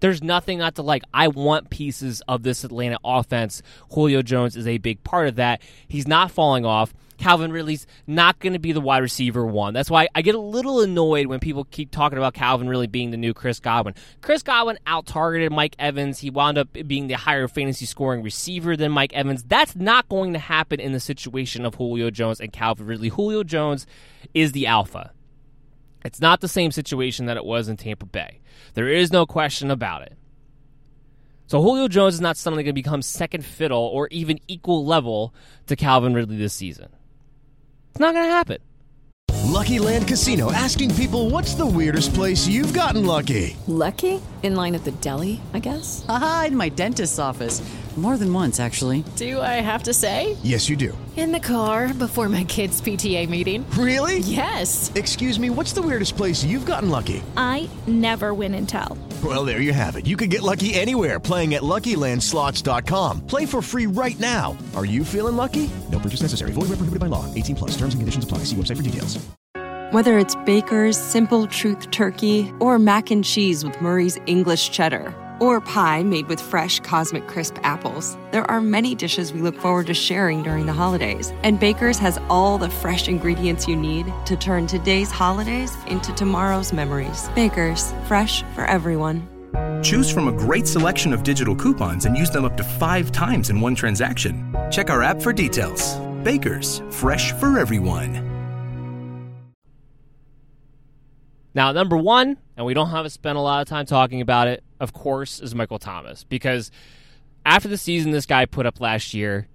There's 0.00 0.22
nothing 0.22 0.58
not 0.58 0.74
to 0.76 0.82
like. 0.82 1.02
I 1.12 1.28
want 1.28 1.70
pieces 1.70 2.22
of 2.28 2.42
this 2.42 2.64
Atlanta 2.64 2.98
offense. 3.04 3.62
Julio 3.90 4.22
Jones 4.22 4.56
is 4.56 4.66
a 4.66 4.78
big 4.78 5.02
part 5.04 5.28
of 5.28 5.36
that. 5.36 5.60
He's 5.88 6.08
not 6.08 6.30
falling 6.30 6.64
off. 6.64 6.94
Calvin 7.18 7.50
Ridley's 7.50 7.86
not 8.06 8.38
going 8.38 8.52
to 8.52 8.58
be 8.58 8.72
the 8.72 8.80
wide 8.80 9.02
receiver 9.02 9.44
one. 9.44 9.74
That's 9.74 9.90
why 9.90 10.08
I 10.14 10.22
get 10.22 10.36
a 10.36 10.40
little 10.40 10.80
annoyed 10.80 11.26
when 11.26 11.40
people 11.40 11.64
keep 11.64 11.90
talking 11.90 12.16
about 12.16 12.32
Calvin 12.32 12.68
Ridley 12.68 12.86
being 12.86 13.10
the 13.10 13.16
new 13.16 13.34
Chris 13.34 13.58
Godwin. 13.58 13.94
Chris 14.22 14.42
Godwin 14.42 14.78
out 14.86 15.06
targeted 15.06 15.52
Mike 15.52 15.74
Evans. 15.78 16.20
He 16.20 16.30
wound 16.30 16.58
up 16.58 16.68
being 16.86 17.08
the 17.08 17.14
higher 17.14 17.48
fantasy 17.48 17.86
scoring 17.86 18.22
receiver 18.22 18.76
than 18.76 18.92
Mike 18.92 19.12
Evans. 19.12 19.42
That's 19.42 19.74
not 19.74 20.08
going 20.08 20.32
to 20.32 20.38
happen 20.38 20.78
in 20.78 20.92
the 20.92 21.00
situation 21.00 21.66
of 21.66 21.74
Julio 21.74 22.10
Jones 22.10 22.40
and 22.40 22.52
Calvin 22.52 22.86
Ridley. 22.86 23.08
Julio 23.08 23.42
Jones 23.42 23.86
is 24.32 24.52
the 24.52 24.68
alpha. 24.68 25.10
It's 26.04 26.20
not 26.20 26.40
the 26.40 26.48
same 26.48 26.70
situation 26.70 27.26
that 27.26 27.36
it 27.36 27.44
was 27.44 27.68
in 27.68 27.76
Tampa 27.76 28.06
Bay. 28.06 28.40
There 28.74 28.88
is 28.88 29.12
no 29.12 29.26
question 29.26 29.70
about 29.70 30.02
it. 30.02 30.16
So 31.46 31.62
Julio 31.62 31.88
Jones 31.88 32.14
is 32.14 32.20
not 32.20 32.36
suddenly 32.36 32.62
going 32.62 32.74
to 32.74 32.82
become 32.82 33.00
second 33.00 33.44
fiddle 33.44 33.82
or 33.82 34.08
even 34.08 34.38
equal 34.48 34.84
level 34.84 35.34
to 35.66 35.76
Calvin 35.76 36.12
Ridley 36.14 36.36
this 36.36 36.52
season. 36.52 36.88
It's 37.90 38.00
not 38.00 38.14
going 38.14 38.26
to 38.26 38.30
happen. 38.30 38.58
Lucky 39.44 39.78
Land 39.78 40.06
Casino 40.06 40.52
asking 40.52 40.94
people 40.94 41.30
what's 41.30 41.54
the 41.54 41.66
weirdest 41.66 42.12
place 42.12 42.46
you've 42.46 42.74
gotten 42.74 43.06
lucky? 43.06 43.56
Lucky? 43.66 44.20
In 44.42 44.54
line 44.54 44.74
at 44.74 44.84
the 44.84 44.92
deli, 44.92 45.40
I 45.54 45.58
guess? 45.58 46.04
Aha, 46.08 46.44
in 46.48 46.56
my 46.56 46.68
dentist's 46.68 47.18
office. 47.18 47.60
More 47.98 48.16
than 48.16 48.32
once, 48.32 48.60
actually. 48.60 49.02
Do 49.16 49.40
I 49.40 49.60
have 49.60 49.82
to 49.84 49.92
say? 49.92 50.36
Yes, 50.44 50.68
you 50.68 50.76
do. 50.76 50.96
In 51.16 51.32
the 51.32 51.40
car 51.40 51.92
before 51.92 52.28
my 52.28 52.44
kids' 52.44 52.80
PTA 52.80 53.28
meeting. 53.28 53.68
Really? 53.70 54.20
Yes. 54.20 54.92
Excuse 54.94 55.40
me, 55.40 55.50
what's 55.50 55.72
the 55.72 55.82
weirdest 55.82 56.16
place 56.16 56.44
you've 56.44 56.64
gotten 56.64 56.90
lucky? 56.90 57.24
I 57.36 57.68
never 57.88 58.34
win 58.34 58.54
and 58.54 58.68
tell. 58.68 58.96
Well, 59.24 59.44
there 59.44 59.60
you 59.60 59.72
have 59.72 59.96
it. 59.96 60.06
You 60.06 60.16
can 60.16 60.28
get 60.28 60.42
lucky 60.42 60.74
anywhere 60.74 61.18
playing 61.18 61.54
at 61.54 61.62
LuckyLandSlots.com. 61.62 63.26
Play 63.26 63.46
for 63.46 63.60
free 63.60 63.86
right 63.86 64.18
now. 64.20 64.56
Are 64.76 64.84
you 64.84 65.04
feeling 65.04 65.34
lucky? 65.34 65.68
No 65.90 65.98
purchase 65.98 66.22
necessary. 66.22 66.52
Void 66.52 66.68
where 66.68 66.78
prohibited 66.78 67.00
by 67.00 67.06
law. 67.06 67.24
18 67.34 67.56
plus. 67.56 67.70
Terms 67.72 67.94
and 67.94 68.00
conditions 68.00 68.22
apply. 68.24 68.44
See 68.44 68.54
website 68.54 68.76
for 68.76 68.84
details. 68.84 69.18
Whether 69.90 70.18
it's 70.18 70.36
Baker's 70.46 70.96
Simple 70.96 71.48
Truth 71.48 71.90
Turkey 71.90 72.52
or 72.60 72.78
mac 72.78 73.10
and 73.10 73.24
cheese 73.24 73.64
with 73.64 73.80
Murray's 73.80 74.20
English 74.26 74.70
Cheddar 74.70 75.12
or 75.40 75.60
pie 75.60 76.02
made 76.02 76.28
with 76.28 76.40
fresh 76.40 76.80
Cosmic 76.80 77.26
Crisp 77.26 77.56
apples, 77.62 78.16
there 78.30 78.48
are 78.50 78.60
many 78.60 78.94
dishes 78.94 79.32
we 79.32 79.40
look 79.40 79.56
forward 79.56 79.86
to 79.88 79.94
sharing 79.94 80.42
during 80.42 80.66
the 80.66 80.72
holidays. 80.72 81.32
And 81.42 81.58
Baker's 81.58 81.98
has 81.98 82.18
all 82.28 82.58
the 82.58 82.70
fresh 82.70 83.08
ingredients 83.08 83.66
you 83.66 83.76
need 83.76 84.12
to 84.26 84.36
turn 84.36 84.66
today's 84.66 85.10
holidays 85.10 85.72
into 85.86 86.12
tomorrow's 86.14 86.72
memories. 86.72 87.28
Baker's, 87.34 87.92
fresh 88.06 88.42
for 88.54 88.64
everyone. 88.64 89.28
Choose 89.82 90.10
from 90.10 90.28
a 90.28 90.32
great 90.32 90.66
selection 90.66 91.12
of 91.12 91.22
digital 91.22 91.54
coupons 91.54 92.04
and 92.04 92.16
use 92.16 92.30
them 92.30 92.44
up 92.44 92.56
to 92.56 92.64
five 92.64 93.12
times 93.12 93.50
in 93.50 93.60
one 93.60 93.74
transaction. 93.74 94.54
Check 94.70 94.90
our 94.90 95.02
app 95.02 95.22
for 95.22 95.32
details. 95.32 95.96
Baker's, 96.24 96.82
fresh 96.90 97.32
for 97.32 97.58
everyone. 97.58 98.24
Now, 101.54 101.72
number 101.72 101.96
one, 101.96 102.36
and 102.56 102.66
we 102.66 102.74
don't 102.74 102.90
have 102.90 103.04
to 103.04 103.10
spend 103.10 103.38
a 103.38 103.40
lot 103.40 103.62
of 103.62 103.68
time 103.68 103.86
talking 103.86 104.20
about 104.20 104.46
it, 104.46 104.62
of 104.80 104.92
course, 104.92 105.40
is 105.40 105.54
Michael 105.54 105.78
Thomas. 105.78 106.24
Because 106.24 106.70
after 107.44 107.68
the 107.68 107.78
season 107.78 108.10
this 108.10 108.26
guy 108.26 108.44
put 108.46 108.66
up 108.66 108.80
last 108.80 109.14
year, 109.14 109.48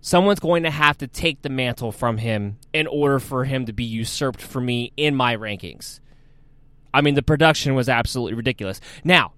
someone's 0.00 0.40
going 0.40 0.62
to 0.62 0.70
have 0.70 0.98
to 0.98 1.06
take 1.06 1.42
the 1.42 1.48
mantle 1.48 1.92
from 1.92 2.18
him 2.18 2.58
in 2.72 2.86
order 2.86 3.18
for 3.18 3.44
him 3.44 3.66
to 3.66 3.72
be 3.72 3.84
usurped 3.84 4.40
for 4.40 4.60
me 4.60 4.92
in 4.96 5.14
my 5.14 5.36
rankings. 5.36 6.00
I 6.92 7.02
mean, 7.02 7.14
the 7.14 7.22
production 7.22 7.74
was 7.74 7.88
absolutely 7.88 8.34
ridiculous. 8.34 8.80
Now, 9.04 9.32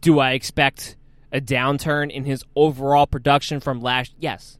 do 0.00 0.18
I 0.18 0.32
expect 0.32 0.96
a 1.32 1.40
downturn 1.40 2.10
in 2.10 2.24
his 2.24 2.44
overall 2.56 3.06
production 3.06 3.60
from 3.60 3.80
last? 3.80 4.12
Yes. 4.18 4.58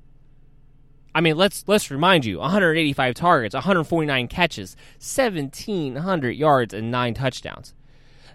I 1.14 1.20
mean, 1.20 1.36
let's 1.36 1.64
let's 1.66 1.90
remind 1.90 2.24
you: 2.24 2.38
185 2.38 3.14
targets, 3.14 3.54
149 3.54 4.28
catches, 4.28 4.76
1700 4.98 6.30
yards, 6.30 6.72
and 6.72 6.90
nine 6.90 7.14
touchdowns. 7.14 7.74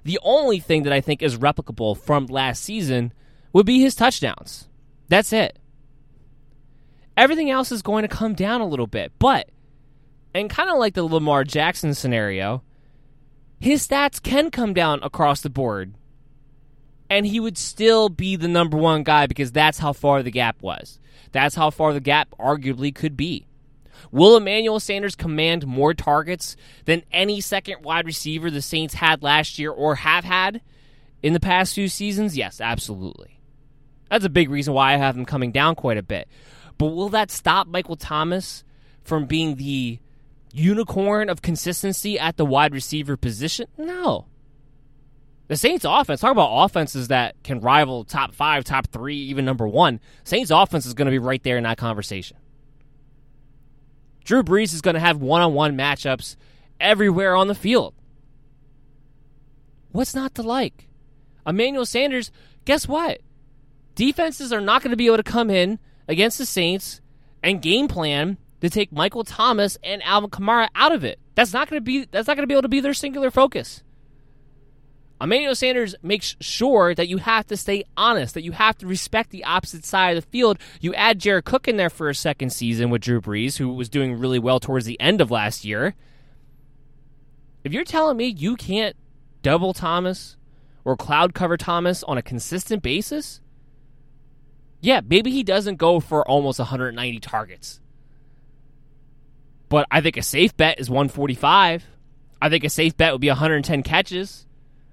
The 0.06 0.20
only 0.22 0.60
thing 0.60 0.84
that 0.84 0.94
I 0.94 1.02
think 1.02 1.22
is 1.22 1.38
replicable 1.38 1.98
from 1.98 2.28
last 2.28 2.64
season 2.64 3.12
would 3.54 3.66
be 3.66 3.82
his 3.82 3.96
touchdowns. 3.96 4.70
That's 5.10 5.34
it. 5.34 5.58
Everything 7.18 7.50
else 7.50 7.72
is 7.72 7.82
going 7.82 8.04
to 8.04 8.08
come 8.08 8.36
down 8.36 8.62
a 8.62 8.68
little 8.68 8.88
bit, 8.88 9.12
but 9.18 9.50
and 10.36 10.50
kind 10.50 10.70
of 10.70 10.78
like 10.78 10.94
the 10.94 11.04
Lamar 11.04 11.44
Jackson 11.44 11.94
scenario, 11.94 12.62
his 13.60 13.88
stats 13.88 14.22
can 14.22 14.52
come 14.52 14.74
down 14.74 15.00
across 15.02 15.42
the 15.42 15.50
board. 15.50 15.96
And 17.10 17.26
he 17.26 17.40
would 17.40 17.58
still 17.58 18.10
be 18.10 18.36
the 18.36 18.48
number 18.48 18.78
one 18.78 19.04
guy 19.04 19.28
because 19.28 19.52
that's 19.52 19.80
how 19.80 19.94
far 19.94 20.22
the 20.22 20.32
gap 20.32 20.62
was. 20.62 21.00
That's 21.32 21.56
how 21.56 21.70
far 21.70 21.94
the 21.94 22.00
gap 22.00 22.30
arguably 22.40 22.94
could 22.94 23.16
be. 23.16 23.48
Will 24.12 24.38
Emmanuel 24.38 24.80
Sanders 24.80 25.16
command 25.16 25.66
more 25.66 25.94
targets 25.94 26.56
than 26.86 27.04
any 27.12 27.42
second 27.42 27.84
wide 27.84 28.06
receiver 28.06 28.50
the 28.50 28.62
Saints 28.62 28.94
had 28.94 29.24
last 29.24 29.60
year 29.60 29.72
or 29.72 29.96
have 29.96 30.24
had 30.24 30.62
in 31.22 31.34
the 31.34 31.40
past 31.40 31.76
few 31.76 31.88
seasons? 31.88 32.38
Yes, 32.38 32.62
absolutely. 32.62 33.40
That's 34.10 34.26
a 34.26 34.30
big 34.30 34.50
reason 34.50 34.74
why 34.74 34.94
I 34.94 34.98
have 34.98 35.18
him 35.18 35.26
coming 35.26 35.52
down 35.52 35.76
quite 35.76 35.98
a 35.98 36.04
bit. 36.04 36.28
But 36.78 36.88
will 36.88 37.10
that 37.10 37.32
stop 37.32 37.68
Michael 37.68 37.96
Thomas 37.96 38.64
from 39.04 39.26
being 39.26 39.56
the 39.56 40.00
unicorn 40.54 41.30
of 41.30 41.42
consistency 41.42 42.20
at 42.20 42.38
the 42.38 42.46
wide 42.46 42.74
receiver 42.74 43.18
position? 43.18 43.68
No. 43.78 44.28
The 45.48 45.56
Saints 45.56 45.86
offense, 45.88 46.22
talk 46.22 46.32
about 46.32 46.66
offenses 46.66 47.10
that 47.10 47.36
can 47.44 47.60
rival 47.60 48.04
top 48.04 48.34
five, 48.34 48.64
top 48.64 48.88
three, 48.88 49.18
even 49.18 49.46
number 49.46 49.68
one. 49.68 50.00
Saints 50.24 50.50
offense 50.50 50.86
is 50.86 50.96
going 50.96 51.06
to 51.06 51.12
be 51.12 51.20
right 51.20 51.42
there 51.44 51.58
in 51.58 51.64
that 51.64 51.78
conversation. 51.78 52.38
Drew 54.26 54.44
Brees 54.44 54.74
is 54.74 54.82
going 54.82 54.96
to 54.96 55.00
have 55.00 55.22
one 55.22 55.42
on 55.42 55.54
one 55.54 55.78
matchups 55.78 56.36
everywhere 56.80 57.36
on 57.36 57.48
the 57.48 57.56
field. 57.56 57.94
What's 59.92 60.16
not 60.16 60.36
to 60.36 60.44
like? 60.44 60.88
Emmanuel 61.48 61.86
Sanders, 61.86 62.32
guess 62.66 62.88
what? 62.88 63.22
Defenses 63.94 64.52
are 64.52 64.60
not 64.60 64.82
going 64.82 64.92
to 64.92 64.98
be 64.98 65.06
able 65.06 65.18
to 65.18 65.24
come 65.24 65.50
in 65.50 65.80
against 66.08 66.38
the 66.38 66.46
Saints 66.46 67.00
and 67.42 67.62
game 67.62 67.88
plan 67.88 68.38
to 68.60 68.70
take 68.70 68.92
Michael 68.92 69.24
Thomas 69.24 69.78
and 69.84 70.04
Alvin 70.04 70.32
Kamara 70.32 70.68
out 70.76 70.92
of 70.92 71.06
it. 71.06 71.20
That's 71.36 71.54
not 71.54 71.70
going 71.70 71.80
to 71.80 71.84
be 71.84 72.06
that's 72.06 72.28
not 72.28 72.36
going 72.36 72.44
to 72.44 72.48
be 72.48 72.56
able 72.56 72.64
to 72.64 72.68
be 72.68 72.82
their 72.82 72.94
singular 72.94 73.32
focus. 73.32 73.84
Emmanuel 75.22 75.56
Sanders 75.56 75.96
makes 76.04 76.36
sure 76.42 76.94
that 76.94 77.08
you 77.08 77.18
have 77.18 77.48
to 77.48 77.56
stay 77.56 77.86
honest, 77.96 78.34
that 78.34 78.44
you 78.44 78.52
have 78.52 78.78
to 78.80 78.88
respect 78.88 79.30
the 79.30 79.46
opposite 79.46 79.86
side 79.86 80.18
of 80.18 80.24
the 80.24 80.30
field. 80.30 80.60
You 80.82 80.94
add 80.94 81.20
Jared 81.20 81.46
Cook 81.46 81.68
in 81.68 81.78
there 81.78 81.90
for 81.90 82.10
a 82.10 82.16
second 82.16 82.52
season 82.52 82.90
with 82.90 83.02
Drew 83.02 83.22
Brees, 83.22 83.58
who 83.58 83.70
was 83.70 83.88
doing 83.88 84.20
really 84.20 84.40
well 84.40 84.60
towards 84.60 84.86
the 84.86 85.00
end 85.00 85.22
of 85.22 85.32
last 85.32 85.64
year. 85.64 85.96
If 87.64 87.72
you're 87.72 87.86
telling 87.86 88.18
me 88.18 88.28
you 88.28 88.58
can't 88.58 88.96
double 89.42 89.74
Thomas 89.74 90.36
or 90.84 90.98
cloud 90.98 91.34
cover 91.34 91.56
Thomas 91.56 92.04
on 92.04 92.18
a 92.18 92.22
consistent 92.22 92.84
basis, 92.84 93.40
yeah, 94.82 95.02
maybe 95.08 95.32
he 95.32 95.44
doesn't 95.44 95.78
go 95.78 96.00
for 96.00 96.28
almost 96.28 96.60
190 96.60 97.20
targets. 97.20 97.80
But 99.70 99.88
I 99.90 100.02
think 100.02 100.18
a 100.18 100.22
safe 100.22 100.56
bet 100.56 100.80
is 100.80 100.90
145. 100.90 101.86
I 102.42 102.50
think 102.50 102.64
a 102.66 102.70
safe 102.70 102.96
bet 102.96 103.14
would 103.14 103.22
be 103.22 103.30
110 103.30 103.82
catches. 103.82 104.46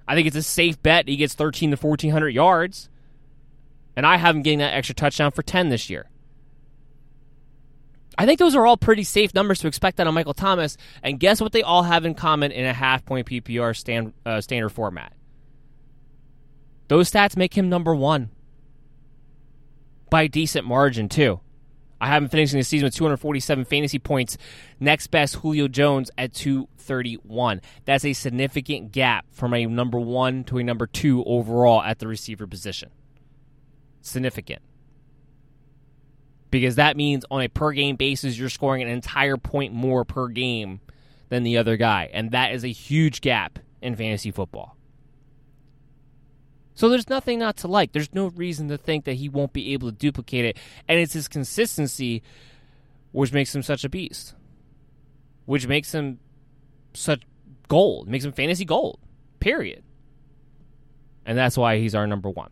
I 0.06 0.14
think 0.14 0.26
it's 0.26 0.36
a 0.36 0.42
safe 0.42 0.82
bet 0.82 1.08
he 1.08 1.16
gets 1.16 1.34
13 1.34 1.70
to 1.70 1.76
1400 1.76 2.28
yards. 2.30 2.88
And 3.96 4.06
I 4.06 4.16
have 4.16 4.34
him 4.34 4.42
getting 4.42 4.60
that 4.60 4.74
extra 4.74 4.94
touchdown 4.94 5.30
for 5.30 5.42
10 5.42 5.68
this 5.68 5.90
year. 5.90 6.08
I 8.16 8.26
think 8.26 8.38
those 8.38 8.54
are 8.54 8.66
all 8.66 8.76
pretty 8.76 9.04
safe 9.04 9.34
numbers 9.34 9.60
to 9.60 9.68
expect 9.68 9.96
that 9.96 10.06
on 10.06 10.14
Michael 10.14 10.34
Thomas. 10.34 10.76
And 11.02 11.20
guess 11.20 11.40
what 11.40 11.52
they 11.52 11.62
all 11.62 11.82
have 11.82 12.04
in 12.04 12.14
common 12.14 12.52
in 12.52 12.64
a 12.64 12.72
half 12.72 13.04
point 13.04 13.26
PPR 13.26 13.76
stand, 13.76 14.12
uh, 14.24 14.40
standard 14.40 14.70
format? 14.70 15.12
Those 16.88 17.10
stats 17.10 17.36
make 17.36 17.56
him 17.56 17.68
number 17.68 17.94
one 17.94 18.30
by 20.10 20.26
decent 20.26 20.66
margin, 20.66 21.08
too. 21.08 21.40
I 22.02 22.08
have 22.08 22.20
him 22.20 22.28
finishing 22.28 22.58
the 22.58 22.64
season 22.64 22.86
with 22.86 22.96
247 22.96 23.64
fantasy 23.64 24.00
points. 24.00 24.36
Next 24.80 25.06
best, 25.06 25.36
Julio 25.36 25.68
Jones 25.68 26.10
at 26.18 26.34
231. 26.34 27.60
That's 27.84 28.04
a 28.04 28.12
significant 28.12 28.90
gap 28.90 29.24
from 29.30 29.54
a 29.54 29.66
number 29.66 30.00
one 30.00 30.42
to 30.44 30.58
a 30.58 30.64
number 30.64 30.88
two 30.88 31.22
overall 31.24 31.80
at 31.80 32.00
the 32.00 32.08
receiver 32.08 32.48
position. 32.48 32.90
Significant. 34.00 34.62
Because 36.50 36.74
that 36.74 36.96
means 36.96 37.24
on 37.30 37.40
a 37.40 37.48
per 37.48 37.70
game 37.70 37.94
basis, 37.94 38.36
you're 38.36 38.48
scoring 38.48 38.82
an 38.82 38.88
entire 38.88 39.36
point 39.36 39.72
more 39.72 40.04
per 40.04 40.26
game 40.26 40.80
than 41.28 41.44
the 41.44 41.56
other 41.56 41.76
guy. 41.76 42.10
And 42.12 42.32
that 42.32 42.52
is 42.52 42.64
a 42.64 42.68
huge 42.68 43.20
gap 43.20 43.60
in 43.80 43.94
fantasy 43.94 44.32
football. 44.32 44.76
So 46.74 46.88
there's 46.88 47.08
nothing 47.08 47.38
not 47.38 47.56
to 47.58 47.68
like. 47.68 47.92
There's 47.92 48.14
no 48.14 48.28
reason 48.28 48.68
to 48.68 48.78
think 48.78 49.04
that 49.04 49.14
he 49.14 49.28
won't 49.28 49.52
be 49.52 49.72
able 49.72 49.90
to 49.90 49.96
duplicate 49.96 50.44
it. 50.44 50.56
And 50.88 50.98
it's 50.98 51.12
his 51.12 51.28
consistency 51.28 52.22
which 53.12 53.32
makes 53.32 53.54
him 53.54 53.62
such 53.62 53.84
a 53.84 53.88
beast. 53.88 54.34
Which 55.44 55.66
makes 55.66 55.94
him 55.94 56.18
such 56.94 57.22
gold. 57.68 58.08
Makes 58.08 58.24
him 58.24 58.32
fantasy 58.32 58.64
gold. 58.64 58.98
Period. 59.38 59.82
And 61.26 61.36
that's 61.36 61.56
why 61.56 61.78
he's 61.78 61.94
our 61.94 62.06
number 62.06 62.30
one. 62.30 62.50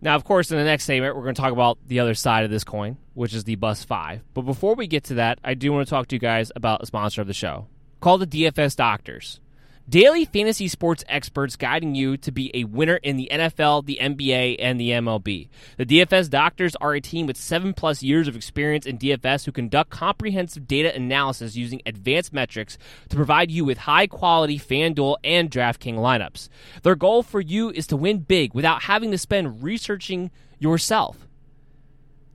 Now, 0.00 0.16
of 0.16 0.24
course, 0.24 0.50
in 0.50 0.58
the 0.58 0.64
next 0.64 0.84
segment, 0.84 1.14
we're 1.14 1.22
going 1.22 1.34
to 1.34 1.40
talk 1.40 1.52
about 1.52 1.78
the 1.86 2.00
other 2.00 2.14
side 2.14 2.44
of 2.44 2.50
this 2.50 2.64
coin, 2.64 2.96
which 3.14 3.34
is 3.34 3.44
the 3.44 3.54
Bus 3.54 3.84
5. 3.84 4.22
But 4.34 4.42
before 4.42 4.74
we 4.74 4.88
get 4.88 5.04
to 5.04 5.14
that, 5.14 5.38
I 5.44 5.54
do 5.54 5.72
want 5.72 5.86
to 5.86 5.90
talk 5.90 6.08
to 6.08 6.16
you 6.16 6.20
guys 6.20 6.50
about 6.56 6.82
a 6.82 6.86
sponsor 6.86 7.20
of 7.20 7.28
the 7.28 7.32
show 7.32 7.68
called 8.00 8.20
the 8.20 8.26
DFS 8.26 8.74
Doctors. 8.74 9.40
Daily 9.88 10.24
fantasy 10.24 10.68
sports 10.68 11.02
experts 11.08 11.56
guiding 11.56 11.96
you 11.96 12.16
to 12.18 12.30
be 12.30 12.52
a 12.54 12.62
winner 12.64 12.96
in 12.96 13.16
the 13.16 13.28
NFL, 13.32 13.84
the 13.84 13.98
NBA, 14.00 14.56
and 14.60 14.78
the 14.78 14.90
MLB. 14.90 15.48
The 15.76 15.84
DFS 15.84 16.30
doctors 16.30 16.76
are 16.76 16.94
a 16.94 17.00
team 17.00 17.26
with 17.26 17.36
seven 17.36 17.74
plus 17.74 18.00
years 18.00 18.28
of 18.28 18.36
experience 18.36 18.86
in 18.86 18.96
DFS 18.96 19.44
who 19.44 19.50
conduct 19.50 19.90
comprehensive 19.90 20.68
data 20.68 20.94
analysis 20.94 21.56
using 21.56 21.82
advanced 21.84 22.32
metrics 22.32 22.78
to 23.08 23.16
provide 23.16 23.50
you 23.50 23.64
with 23.64 23.78
high 23.78 24.06
quality 24.06 24.56
FanDuel 24.56 25.16
and 25.24 25.50
DraftKings 25.50 25.98
lineups. 25.98 26.48
Their 26.84 26.94
goal 26.94 27.24
for 27.24 27.40
you 27.40 27.70
is 27.70 27.88
to 27.88 27.96
win 27.96 28.18
big 28.18 28.54
without 28.54 28.84
having 28.84 29.10
to 29.10 29.18
spend 29.18 29.64
researching 29.64 30.30
yourself. 30.60 31.26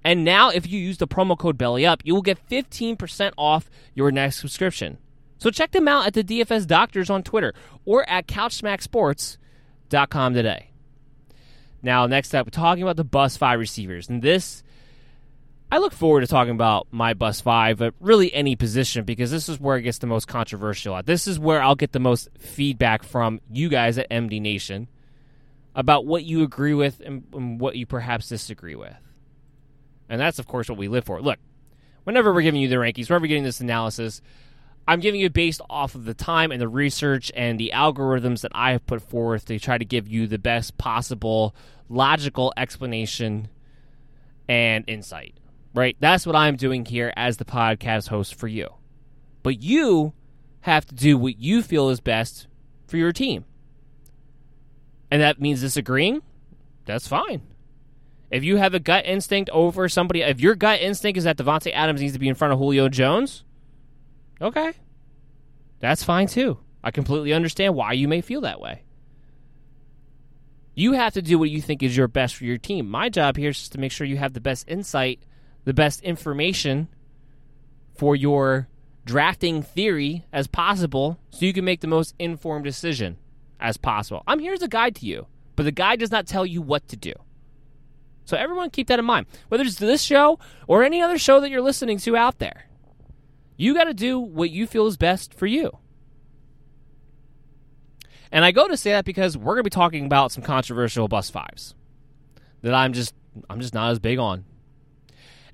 And 0.03 0.25
now, 0.25 0.49
if 0.49 0.69
you 0.69 0.79
use 0.79 0.97
the 0.97 1.07
promo 1.07 1.37
code 1.37 1.57
BELLYUP, 1.57 2.01
you 2.03 2.13
will 2.13 2.21
get 2.21 2.45
15% 2.49 3.31
off 3.37 3.69
your 3.93 4.11
next 4.11 4.37
subscription. 4.37 4.97
So 5.37 5.51
check 5.51 5.71
them 5.71 5.87
out 5.87 6.07
at 6.07 6.13
the 6.13 6.23
DFS 6.23 6.67
Doctors 6.67 7.09
on 7.09 7.23
Twitter 7.23 7.53
or 7.85 8.09
at 8.09 8.27
CouchSmackSports.com 8.27 10.33
today. 10.33 10.71
Now, 11.81 12.07
next 12.07 12.33
up, 12.33 12.49
talking 12.51 12.83
about 12.83 12.97
the 12.97 13.03
Bus 13.03 13.37
5 13.37 13.59
receivers. 13.59 14.09
And 14.09 14.21
this, 14.21 14.63
I 15.71 15.77
look 15.77 15.93
forward 15.93 16.21
to 16.21 16.27
talking 16.27 16.53
about 16.53 16.87
my 16.91 17.13
Bus 17.13 17.41
5, 17.41 17.77
but 17.77 17.93
really 17.99 18.33
any 18.33 18.55
position 18.55 19.05
because 19.05 19.31
this 19.31 19.47
is 19.47 19.59
where 19.59 19.77
it 19.77 19.83
gets 19.83 19.99
the 19.99 20.07
most 20.07 20.27
controversial 20.27 20.95
at. 20.95 21.05
This 21.05 21.27
is 21.27 21.37
where 21.37 21.61
I'll 21.61 21.75
get 21.75 21.91
the 21.91 21.99
most 21.99 22.29
feedback 22.39 23.03
from 23.03 23.41
you 23.51 23.69
guys 23.69 23.97
at 23.97 24.09
MD 24.09 24.41
Nation 24.41 24.87
about 25.75 26.05
what 26.05 26.23
you 26.23 26.43
agree 26.43 26.73
with 26.73 26.99
and, 27.05 27.23
and 27.33 27.59
what 27.59 27.75
you 27.75 27.85
perhaps 27.85 28.27
disagree 28.27 28.75
with. 28.75 28.95
And 30.09 30.19
that's, 30.19 30.39
of 30.39 30.47
course, 30.47 30.69
what 30.69 30.77
we 30.77 30.87
live 30.87 31.05
for. 31.05 31.21
Look, 31.21 31.37
whenever 32.05 32.33
we're 32.33 32.41
giving 32.41 32.61
you 32.61 32.67
the 32.67 32.77
rankings, 32.77 33.09
whenever 33.09 33.23
we're 33.23 33.27
getting 33.27 33.43
this 33.43 33.61
analysis, 33.61 34.21
I'm 34.87 35.01
giving 35.01 35.19
you 35.19 35.29
based 35.29 35.61
off 35.69 35.95
of 35.95 36.05
the 36.05 36.13
time 36.13 36.51
and 36.51 36.61
the 36.61 36.67
research 36.67 37.31
and 37.35 37.59
the 37.59 37.71
algorithms 37.73 38.41
that 38.41 38.51
I 38.55 38.71
have 38.71 38.85
put 38.85 39.01
forth 39.01 39.45
to 39.45 39.59
try 39.59 39.77
to 39.77 39.83
give 39.83 40.07
you 40.07 40.27
the 40.27 40.39
best 40.39 40.77
possible 40.77 41.53
logical 41.89 42.53
explanation 42.55 43.49
and 44.47 44.85
insight. 44.87 45.35
Right? 45.73 45.97
That's 45.99 46.25
what 46.25 46.35
I'm 46.35 46.55
doing 46.55 46.85
here 46.85 47.13
as 47.17 47.37
the 47.37 47.45
podcast 47.45 48.07
host 48.07 48.35
for 48.35 48.47
you. 48.47 48.69
But 49.43 49.61
you 49.61 50.13
have 50.61 50.85
to 50.85 50.95
do 50.95 51.17
what 51.17 51.37
you 51.37 51.61
feel 51.61 51.89
is 51.89 51.99
best 51.99 52.47
for 52.87 52.97
your 52.97 53.11
team. 53.11 53.45
And 55.11 55.21
that 55.21 55.39
means 55.39 55.61
disagreeing? 55.61 56.21
That's 56.85 57.07
fine. 57.07 57.41
If 58.31 58.43
you 58.43 58.57
have 58.57 58.73
a 58.73 58.79
gut 58.79 59.05
instinct 59.05 59.49
over 59.51 59.87
somebody, 59.87 60.21
if 60.21 60.39
your 60.39 60.55
gut 60.55 60.81
instinct 60.81 61.17
is 61.17 61.23
that 61.23 61.37
Davante 61.37 61.71
Adams 61.73 62.01
needs 62.01 62.13
to 62.13 62.19
be 62.19 62.27
in 62.27 62.35
front 62.35 62.53
of 62.53 62.59
Julio 62.59 62.89
Jones, 62.89 63.43
Okay. 64.41 64.73
That's 65.79 66.03
fine 66.03 66.27
too. 66.27 66.59
I 66.83 66.91
completely 66.91 67.33
understand 67.33 67.75
why 67.75 67.93
you 67.93 68.07
may 68.07 68.21
feel 68.21 68.41
that 68.41 68.61
way. 68.61 68.83
You 70.73 70.93
have 70.93 71.13
to 71.13 71.21
do 71.21 71.39
what 71.39 71.49
you 71.49 71.61
think 71.61 71.81
is 71.81 71.97
your 71.97 72.07
best 72.07 72.35
for 72.35 72.45
your 72.45 72.59
team. 72.59 72.87
My 72.87 73.09
job 73.09 73.35
here 73.35 73.49
is 73.49 73.57
just 73.57 73.71
to 73.71 73.79
make 73.79 73.91
sure 73.91 74.05
you 74.05 74.17
have 74.17 74.33
the 74.33 74.39
best 74.39 74.69
insight, 74.69 75.19
the 75.65 75.73
best 75.73 76.01
information 76.01 76.87
for 77.95 78.15
your 78.15 78.67
drafting 79.05 79.63
theory 79.63 80.25
as 80.31 80.45
possible 80.45 81.17
so 81.31 81.45
you 81.45 81.53
can 81.53 81.65
make 81.65 81.81
the 81.81 81.87
most 81.87 82.13
informed 82.19 82.63
decision 82.63 83.17
as 83.59 83.77
possible. 83.77 84.21
I'm 84.27 84.39
here 84.39 84.53
as 84.53 84.61
a 84.61 84.67
guide 84.67 84.95
to 84.97 85.05
you, 85.07 85.25
but 85.55 85.63
the 85.63 85.71
guide 85.71 85.99
does 85.99 86.11
not 86.11 86.27
tell 86.27 86.45
you 86.45 86.61
what 86.61 86.87
to 86.89 86.95
do. 86.95 87.13
So 88.25 88.37
everyone 88.37 88.69
keep 88.69 88.87
that 88.87 88.99
in 88.99 89.05
mind. 89.05 89.25
Whether 89.47 89.63
it's 89.63 89.79
this 89.79 90.03
show 90.03 90.37
or 90.67 90.83
any 90.83 91.01
other 91.01 91.17
show 91.17 91.39
that 91.39 91.49
you're 91.49 91.61
listening 91.61 91.97
to 91.99 92.15
out 92.15 92.37
there. 92.37 92.66
You 93.57 93.73
got 93.73 93.85
to 93.85 93.93
do 93.93 94.19
what 94.19 94.51
you 94.51 94.67
feel 94.67 94.87
is 94.87 94.97
best 94.97 95.33
for 95.33 95.47
you. 95.47 95.79
And 98.31 98.45
I 98.45 98.51
go 98.51 98.67
to 98.67 98.77
say 98.77 98.91
that 98.91 99.05
because 99.05 99.37
we're 99.37 99.55
going 99.55 99.63
to 99.63 99.63
be 99.63 99.69
talking 99.69 100.05
about 100.05 100.31
some 100.31 100.43
controversial 100.43 101.07
bus 101.07 101.29
fives 101.29 101.73
that 102.61 102.73
I'm 102.73 102.93
just 102.93 103.13
I'm 103.49 103.59
just 103.59 103.73
not 103.73 103.91
as 103.91 103.99
big 103.99 104.19
on. 104.19 104.45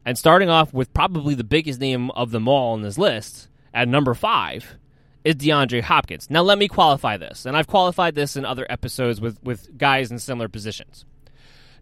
And 0.06 0.18
starting 0.18 0.50
off 0.50 0.74
with 0.74 0.94
probably 0.94 1.34
the 1.34 1.44
biggest 1.44 1.80
name 1.80 2.12
of 2.12 2.32
them 2.32 2.48
all 2.48 2.74
on 2.74 2.82
this 2.82 2.98
list 2.98 3.48
at 3.74 3.88
number 3.88 4.13
5 4.13 4.78
is 5.24 5.36
DeAndre 5.36 5.82
Hopkins. 5.82 6.30
Now 6.30 6.42
let 6.42 6.58
me 6.58 6.68
qualify 6.68 7.16
this. 7.16 7.46
And 7.46 7.56
I've 7.56 7.68
qualified 7.68 8.16
this 8.16 8.36
in 8.36 8.44
other 8.44 8.66
episodes 8.70 9.22
with 9.22 9.42
with 9.44 9.78
guys 9.78 10.12
in 10.12 10.20
similar 10.20 10.50
positions. 10.50 11.06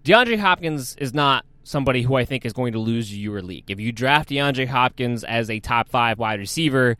DeAndre 0.03 0.39
Hopkins 0.39 0.95
is 0.97 1.13
not 1.13 1.45
somebody 1.63 2.01
who 2.01 2.15
I 2.15 2.25
think 2.25 2.45
is 2.45 2.53
going 2.53 2.73
to 2.73 2.79
lose 2.79 3.13
you 3.13 3.31
your 3.31 3.41
league. 3.41 3.69
If 3.69 3.79
you 3.79 3.91
draft 3.91 4.29
DeAndre 4.29 4.67
Hopkins 4.67 5.23
as 5.23 5.49
a 5.49 5.59
top 5.59 5.89
five 5.89 6.19
wide 6.19 6.39
receiver, 6.39 6.97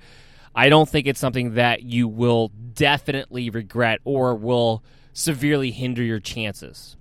I 0.53 0.69
don't 0.69 0.89
think 0.89 1.07
it's 1.07 1.19
something 1.19 1.55
that 1.55 1.83
you 1.83 2.07
will 2.07 2.49
definitely 2.73 3.49
regret 3.49 3.99
or 4.03 4.35
will 4.35 4.83
severely 5.13 5.71
hinder 5.71 6.03
your 6.03 6.19
chances. 6.19 6.95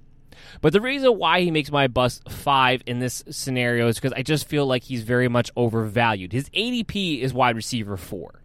But 0.60 0.72
the 0.72 0.80
reason 0.80 1.18
why 1.18 1.42
he 1.42 1.50
makes 1.50 1.70
my 1.70 1.86
bus 1.86 2.20
five 2.28 2.82
in 2.86 2.98
this 2.98 3.22
scenario 3.30 3.88
is 3.88 3.96
because 3.96 4.12
I 4.12 4.22
just 4.22 4.48
feel 4.48 4.66
like 4.66 4.84
he's 4.84 5.02
very 5.02 5.28
much 5.28 5.50
overvalued. 5.56 6.32
His 6.32 6.48
ADP 6.50 7.20
is 7.20 7.32
wide 7.34 7.56
receiver 7.56 7.96
four 7.96 8.39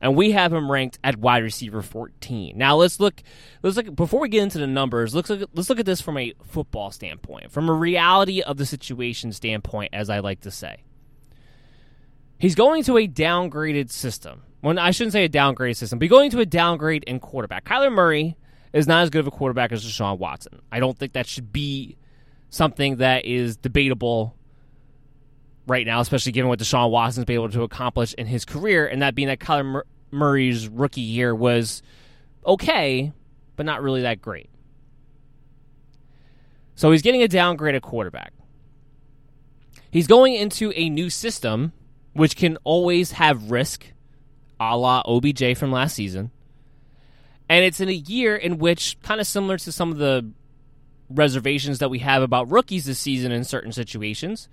and 0.00 0.16
we 0.16 0.32
have 0.32 0.52
him 0.52 0.70
ranked 0.70 0.98
at 1.02 1.16
wide 1.16 1.42
receiver 1.42 1.82
14. 1.82 2.56
Now 2.56 2.76
let's 2.76 3.00
look 3.00 3.22
let's 3.62 3.76
look 3.76 3.94
before 3.94 4.20
we 4.20 4.28
get 4.28 4.42
into 4.42 4.58
the 4.58 4.66
numbers, 4.66 5.14
let's 5.14 5.30
look 5.30 5.48
let's 5.54 5.68
look 5.68 5.80
at 5.80 5.86
this 5.86 6.00
from 6.00 6.18
a 6.18 6.34
football 6.44 6.90
standpoint, 6.90 7.50
from 7.50 7.68
a 7.68 7.72
reality 7.72 8.40
of 8.40 8.56
the 8.56 8.66
situation 8.66 9.32
standpoint 9.32 9.90
as 9.92 10.10
I 10.10 10.20
like 10.20 10.40
to 10.42 10.50
say. 10.50 10.84
He's 12.38 12.54
going 12.54 12.84
to 12.84 12.98
a 12.98 13.08
downgraded 13.08 13.90
system. 13.90 14.42
Well, 14.62 14.78
I 14.78 14.92
shouldn't 14.92 15.12
say 15.12 15.24
a 15.24 15.28
downgraded 15.28 15.76
system, 15.76 15.98
but 15.98 16.08
going 16.08 16.30
to 16.30 16.40
a 16.40 16.46
downgrade 16.46 17.04
in 17.04 17.20
quarterback. 17.20 17.64
Kyler 17.64 17.92
Murray 17.92 18.36
is 18.72 18.86
not 18.86 19.02
as 19.02 19.10
good 19.10 19.20
of 19.20 19.26
a 19.26 19.30
quarterback 19.30 19.72
as 19.72 19.84
Deshaun 19.84 20.18
Watson. 20.18 20.60
I 20.70 20.80
don't 20.80 20.96
think 20.96 21.14
that 21.14 21.26
should 21.26 21.52
be 21.52 21.96
something 22.50 22.96
that 22.96 23.24
is 23.24 23.56
debatable 23.56 24.36
right 25.68 25.86
now, 25.86 26.00
especially 26.00 26.32
given 26.32 26.48
what 26.48 26.58
Deshaun 26.58 26.90
Watson's 26.90 27.26
been 27.26 27.34
able 27.34 27.50
to 27.50 27.62
accomplish 27.62 28.14
in 28.14 28.26
his 28.26 28.44
career, 28.44 28.86
and 28.86 29.02
that 29.02 29.14
being 29.14 29.28
that 29.28 29.38
Kyler 29.38 29.82
Murray's 30.10 30.66
rookie 30.68 31.02
year 31.02 31.34
was 31.34 31.82
okay, 32.44 33.12
but 33.56 33.66
not 33.66 33.82
really 33.82 34.02
that 34.02 34.20
great. 34.20 34.48
So 36.74 36.90
he's 36.90 37.02
getting 37.02 37.22
a 37.22 37.28
downgraded 37.28 37.82
quarterback. 37.82 38.32
He's 39.90 40.06
going 40.06 40.34
into 40.34 40.72
a 40.74 40.88
new 40.88 41.10
system, 41.10 41.72
which 42.12 42.36
can 42.36 42.56
always 42.64 43.12
have 43.12 43.50
risk, 43.50 43.86
a 44.60 44.76
la 44.76 45.02
OBJ 45.04 45.56
from 45.56 45.72
last 45.72 45.94
season. 45.94 46.30
And 47.48 47.64
it's 47.64 47.80
in 47.80 47.88
a 47.88 47.92
year 47.92 48.36
in 48.36 48.58
which, 48.58 49.00
kind 49.02 49.20
of 49.20 49.26
similar 49.26 49.56
to 49.58 49.72
some 49.72 49.90
of 49.90 49.98
the 49.98 50.30
reservations 51.08 51.78
that 51.78 51.88
we 51.88 52.00
have 52.00 52.22
about 52.22 52.50
rookies 52.50 52.84
this 52.84 52.98
season 52.98 53.32
in 53.32 53.44
certain 53.44 53.72
situations, 53.72 54.48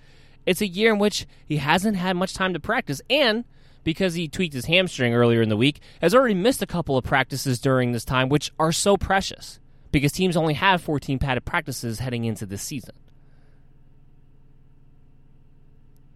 it's 0.45 0.62
a 0.62 0.67
year 0.67 0.93
in 0.93 0.99
which 0.99 1.25
he 1.45 1.58
hasn't 1.58 1.97
had 1.97 2.15
much 2.15 2.34
time 2.34 2.53
to 2.53 2.60
practice, 2.60 3.01
and 3.10 3.45
because 3.84 4.15
he 4.15 4.27
tweaked 4.27 4.53
his 4.53 4.65
hamstring 4.65 5.13
earlier 5.13 5.41
in 5.41 5.49
the 5.49 5.58
week, 5.58 5.79
has 6.01 6.13
already 6.13 6.34
missed 6.34 6.62
a 6.62 6.67
couple 6.67 6.97
of 6.97 7.03
practices 7.03 7.60
during 7.60 7.91
this 7.91 8.05
time, 8.05 8.29
which 8.29 8.51
are 8.60 8.71
so 8.71 8.97
precious 8.97 9.60
because 9.91 10.12
teams 10.12 10.36
only 10.36 10.55
have 10.55 10.81
14 10.81 11.19
padded 11.19 11.45
practices 11.45 11.99
heading 11.99 12.25
into 12.25 12.45
this 12.45 12.62
season. 12.62 12.95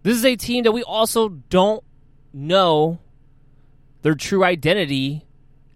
This 0.02 0.16
is 0.16 0.24
a 0.24 0.36
team 0.36 0.64
that 0.64 0.72
we 0.72 0.82
also 0.82 1.28
don't 1.28 1.84
know 2.32 2.98
their 4.02 4.14
true 4.14 4.44
identity 4.44 5.26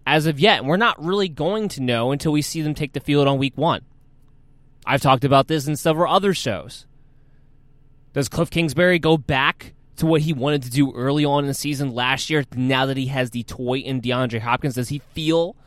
as 0.05 0.25
of 0.25 0.39
yet. 0.39 0.59
And 0.59 0.67
we're 0.67 0.77
not 0.77 1.03
really 1.03 1.29
going 1.29 1.67
to 1.69 1.81
know 1.81 2.11
until 2.11 2.31
we 2.31 2.41
see 2.41 2.61
them 2.61 2.73
take 2.73 2.93
the 2.93 2.99
field 2.99 3.27
on 3.27 3.37
week 3.37 3.57
one. 3.57 3.81
I've 4.85 5.01
talked 5.01 5.23
about 5.23 5.47
this 5.47 5.67
in 5.67 5.75
several 5.75 6.13
other 6.13 6.33
shows. 6.33 6.85
Does 8.15 8.29
Cliff 8.29 8.49
Kingsbury 8.49 8.97
go 8.97 9.17
back 9.17 9.73
to 9.97 10.05
what 10.05 10.21
he 10.21 10.31
wanted 10.31 10.63
to 10.63 10.69
do 10.69 10.93
early 10.93 11.25
on 11.25 11.43
in 11.43 11.47
the 11.49 11.53
season 11.53 11.93
last 11.93 12.29
year 12.29 12.45
now 12.55 12.85
that 12.85 12.95
he 12.95 13.07
has 13.07 13.31
the 13.31 13.43
toy 13.43 13.79
in 13.79 13.99
DeAndre 13.99 14.39
Hopkins? 14.39 14.75
Does 14.75 14.87
he 14.87 14.99
feel 14.99 15.57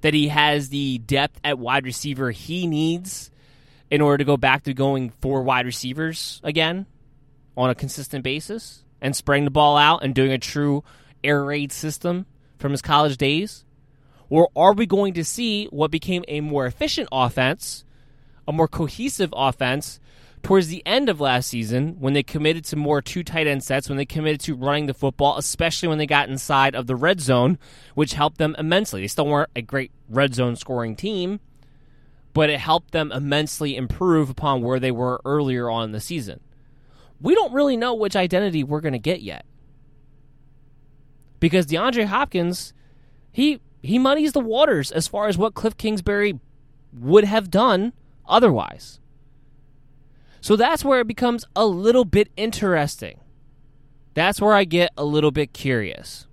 that 0.00 0.14
he 0.14 0.28
has 0.28 0.70
the 0.70 0.96
depth 1.00 1.38
at 1.44 1.58
wide 1.58 1.84
receiver 1.84 2.30
he 2.30 2.66
needs 2.66 3.30
in 3.90 4.00
order 4.00 4.16
to 4.16 4.24
go 4.24 4.38
back 4.38 4.62
to 4.62 4.72
going 4.72 5.10
four 5.20 5.42
wide 5.42 5.66
receivers 5.66 6.40
again 6.42 6.86
on 7.58 7.68
a 7.68 7.74
consistent 7.74 8.24
basis 8.24 8.84
and 9.02 9.14
spraying 9.14 9.44
the 9.44 9.50
ball 9.50 9.76
out 9.76 10.02
and 10.02 10.14
doing 10.14 10.32
a 10.32 10.38
true 10.38 10.82
air 11.22 11.44
raid 11.44 11.72
system 11.72 12.24
from 12.58 12.72
his 12.72 12.80
college 12.80 13.18
days? 13.18 13.66
Or 14.30 14.48
are 14.56 14.72
we 14.72 14.86
going 14.86 15.12
to 15.12 15.24
see 15.24 15.66
what 15.66 15.90
became 15.90 16.24
a 16.26 16.40
more 16.40 16.64
efficient 16.64 17.10
offense, 17.12 17.84
a 18.46 18.52
more 18.52 18.66
cohesive 18.66 19.34
offense 19.36 20.00
towards 20.42 20.68
the 20.68 20.82
end 20.86 21.08
of 21.08 21.20
last 21.20 21.48
season 21.48 21.96
when 21.98 22.12
they 22.12 22.22
committed 22.22 22.64
to 22.66 22.76
more 22.76 23.00
two 23.02 23.22
tight 23.22 23.46
end 23.46 23.62
sets, 23.62 23.88
when 23.88 23.98
they 23.98 24.04
committed 24.04 24.40
to 24.40 24.54
running 24.54 24.86
the 24.86 24.94
football, 24.94 25.36
especially 25.36 25.88
when 25.88 25.98
they 25.98 26.06
got 26.06 26.28
inside 26.28 26.74
of 26.74 26.86
the 26.86 26.96
red 26.96 27.20
zone, 27.20 27.58
which 27.94 28.14
helped 28.14 28.38
them 28.38 28.54
immensely. 28.58 29.00
They 29.00 29.08
still 29.08 29.26
weren't 29.26 29.50
a 29.56 29.62
great 29.62 29.90
red 30.08 30.34
zone 30.34 30.56
scoring 30.56 30.96
team, 30.96 31.40
but 32.34 32.50
it 32.50 32.60
helped 32.60 32.92
them 32.92 33.12
immensely 33.12 33.76
improve 33.76 34.30
upon 34.30 34.62
where 34.62 34.80
they 34.80 34.90
were 34.90 35.20
earlier 35.24 35.70
on 35.70 35.84
in 35.84 35.92
the 35.92 36.00
season. 36.00 36.40
We 37.20 37.34
don't 37.34 37.52
really 37.52 37.76
know 37.76 37.94
which 37.94 38.14
identity 38.14 38.62
we're 38.62 38.80
going 38.80 38.92
to 38.92 38.98
get 38.98 39.22
yet. 39.22 39.44
Because 41.40 41.66
DeAndre 41.66 42.06
Hopkins, 42.06 42.72
he 43.30 43.60
he 43.80 43.98
muddies 43.98 44.32
the 44.32 44.40
waters 44.40 44.90
as 44.90 45.06
far 45.06 45.28
as 45.28 45.38
what 45.38 45.54
Cliff 45.54 45.76
Kingsbury 45.76 46.40
would 46.92 47.24
have 47.24 47.50
done 47.50 47.92
otherwise. 48.26 49.00
So 50.40 50.56
that's 50.56 50.84
where 50.84 51.00
it 51.00 51.06
becomes 51.06 51.44
a 51.56 51.66
little 51.66 52.04
bit 52.04 52.28
interesting. 52.36 53.20
That's 54.14 54.40
where 54.40 54.54
I 54.54 54.64
get 54.64 54.90
a 54.96 55.04
little 55.04 55.30
bit 55.30 55.52
curious. 55.52 56.26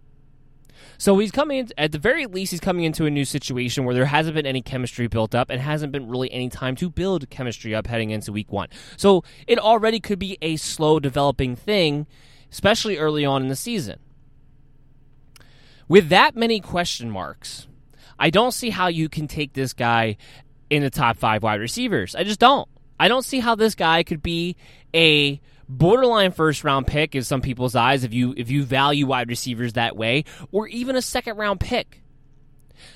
So 0.98 1.18
he's 1.20 1.32
coming 1.32 1.60
in, 1.60 1.70
at 1.78 1.92
the 1.92 2.00
very 2.00 2.26
least, 2.26 2.52
he's 2.52 2.60
coming 2.60 2.86
into 2.86 3.06
a 3.06 3.12
new 3.12 3.26
situation 3.26 3.84
where 3.84 3.94
there 3.94 4.06
hasn't 4.06 4.36
been 4.36 4.46
any 4.46 4.62
chemistry 4.62 5.08
built 5.08 5.36
up 5.36 5.50
and 5.50 5.62
hasn't 5.62 5.92
been 5.92 6.08
really 6.08 6.32
any 6.32 6.50
time 6.50 6.76
to 6.78 6.90
build 6.90 7.30
chemistry 7.30 7.76
up 7.76 7.88
heading 7.88 8.12
into 8.12 8.32
week 8.32 8.52
one. 8.52 8.70
So 8.98 9.24
it 9.48 9.60
already 9.60 10.00
could 10.00 10.20
be 10.20 10.38
a 10.42 10.56
slow 10.56 11.00
developing 11.00 11.56
thing, 11.56 12.08
especially 12.52 12.98
early 12.98 13.26
on 13.26 13.42
in 13.42 13.50
the 13.50 13.56
season. 13.56 14.00
With 15.88 16.10
that 16.10 16.36
many 16.36 16.60
question 16.60 17.12
marks, 17.12 17.68
I 18.18 18.30
don't 18.30 18.54
see 18.54 18.70
how 18.70 18.88
you 18.88 19.10
can 19.10 19.28
take 19.28 19.54
this 19.54 19.74
guy 19.74 20.18
in 20.70 20.82
the 20.82 20.90
top 20.90 21.18
five 21.18 21.44
wide 21.44 21.60
receivers. 21.60 22.16
I 22.16 22.24
just 22.24 22.40
don't. 22.40 22.70
I 23.00 23.08
don't 23.08 23.26
see 23.26 23.40
how 23.40 23.56
this 23.56 23.76
guy 23.76 24.04
could 24.04 24.22
be 24.22 24.56
a 24.94 25.42
borderline 25.68 26.32
first 26.32 26.64
round 26.64 26.88
pick 26.88 27.16
in 27.16 27.24
some 27.24 27.42
people's 27.42 27.76
eyes 27.76 28.04
if 28.04 28.14
you 28.14 28.34
if 28.38 28.50
you 28.52 28.64
value 28.64 29.08
wide 29.08 29.30
receivers 29.30 29.74
that 29.74 29.96
way, 29.96 30.26
or 30.52 30.68
even 30.68 30.96
a 30.96 31.02
second 31.02 31.38
round 31.38 31.60
pick. 31.60 32.02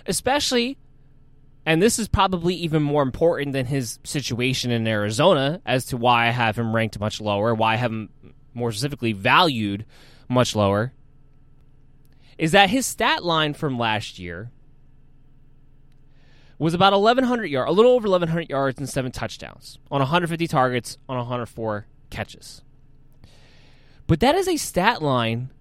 Especially 0.05 0.77
and 1.65 1.81
this 1.81 1.99
is 1.99 2.07
probably 2.07 2.55
even 2.55 2.81
more 2.81 3.03
important 3.03 3.53
than 3.53 3.65
his 3.65 3.99
situation 4.03 4.71
in 4.71 4.87
Arizona 4.87 5.61
as 5.65 5.85
to 5.87 5.97
why 5.97 6.27
I 6.27 6.31
have 6.31 6.57
him 6.57 6.75
ranked 6.75 6.99
much 6.99 7.21
lower, 7.21 7.53
why 7.53 7.73
I 7.73 7.75
have 7.75 7.91
him 7.91 8.09
more 8.53 8.71
specifically 8.71 9.13
valued 9.13 9.85
much 10.27 10.55
lower, 10.55 10.93
is 12.37 12.53
that 12.53 12.69
his 12.69 12.85
stat 12.85 13.23
line 13.23 13.53
from 13.53 13.77
last 13.77 14.17
year 14.17 14.51
was 16.59 16.73
about 16.73 16.93
1,100 16.93 17.45
yards, 17.45 17.69
a 17.69 17.73
little 17.73 17.93
over 17.93 18.07
1,100 18.07 18.49
yards 18.49 18.77
and 18.77 18.87
seven 18.87 19.11
touchdowns 19.11 19.79
on 19.89 19.99
150 19.99 20.47
targets 20.47 20.97
on 21.07 21.17
104 21.17 21.87
catches. 22.09 22.61
But 24.05 24.19
that 24.19 24.35
is 24.35 24.47
a 24.47 24.57
stat 24.57 25.01
line 25.01 25.51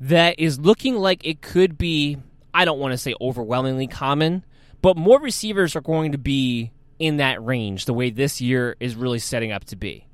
that 0.00 0.36
is 0.38 0.58
looking 0.58 0.96
like 0.96 1.24
it 1.24 1.42
could 1.42 1.76
be, 1.76 2.16
I 2.54 2.64
don't 2.64 2.78
want 2.78 2.92
to 2.92 2.98
say 2.98 3.14
overwhelmingly 3.20 3.86
common, 3.86 4.44
but 4.80 4.96
more 4.96 5.20
receivers 5.20 5.76
are 5.76 5.80
going 5.80 6.12
to 6.12 6.18
be 6.18 6.72
in 6.98 7.18
that 7.18 7.44
range 7.44 7.84
the 7.84 7.94
way 7.94 8.10
this 8.10 8.40
year 8.40 8.76
is 8.80 8.96
really 8.96 9.18
setting 9.18 9.52
up 9.52 9.64
to 9.66 9.76
be. 9.76 10.06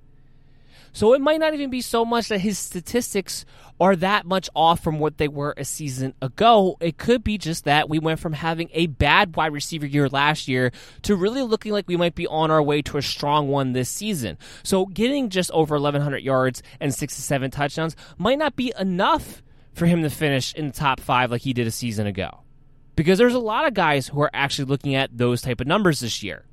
So 0.98 1.14
it 1.14 1.20
might 1.20 1.38
not 1.38 1.54
even 1.54 1.70
be 1.70 1.80
so 1.80 2.04
much 2.04 2.26
that 2.26 2.40
his 2.40 2.58
statistics 2.58 3.44
are 3.78 3.94
that 3.94 4.26
much 4.26 4.50
off 4.52 4.82
from 4.82 4.98
what 4.98 5.16
they 5.16 5.28
were 5.28 5.54
a 5.56 5.64
season 5.64 6.12
ago. 6.20 6.76
It 6.80 6.98
could 6.98 7.22
be 7.22 7.38
just 7.38 7.66
that 7.66 7.88
we 7.88 8.00
went 8.00 8.18
from 8.18 8.32
having 8.32 8.68
a 8.72 8.88
bad 8.88 9.36
wide 9.36 9.52
receiver 9.52 9.86
year 9.86 10.08
last 10.08 10.48
year 10.48 10.72
to 11.02 11.14
really 11.14 11.42
looking 11.42 11.70
like 11.70 11.86
we 11.86 11.96
might 11.96 12.16
be 12.16 12.26
on 12.26 12.50
our 12.50 12.60
way 12.60 12.82
to 12.82 12.98
a 12.98 13.02
strong 13.02 13.46
one 13.46 13.74
this 13.74 13.88
season. 13.88 14.38
So 14.64 14.86
getting 14.86 15.28
just 15.28 15.52
over 15.52 15.76
1,100 15.76 16.18
yards 16.18 16.64
and 16.80 16.92
six 16.92 17.14
to 17.14 17.22
seven 17.22 17.52
touchdowns 17.52 17.94
might 18.18 18.40
not 18.40 18.56
be 18.56 18.72
enough 18.76 19.40
for 19.74 19.86
him 19.86 20.02
to 20.02 20.10
finish 20.10 20.52
in 20.52 20.66
the 20.66 20.72
top 20.72 20.98
five 20.98 21.30
like 21.30 21.42
he 21.42 21.52
did 21.52 21.68
a 21.68 21.70
season 21.70 22.08
ago. 22.08 22.40
Because 22.96 23.18
there's 23.18 23.34
a 23.34 23.38
lot 23.38 23.68
of 23.68 23.72
guys 23.72 24.08
who 24.08 24.20
are 24.20 24.30
actually 24.34 24.64
looking 24.64 24.96
at 24.96 25.16
those 25.16 25.42
type 25.42 25.60
of 25.60 25.68
numbers 25.68 26.00
this 26.00 26.24
year. 26.24 26.44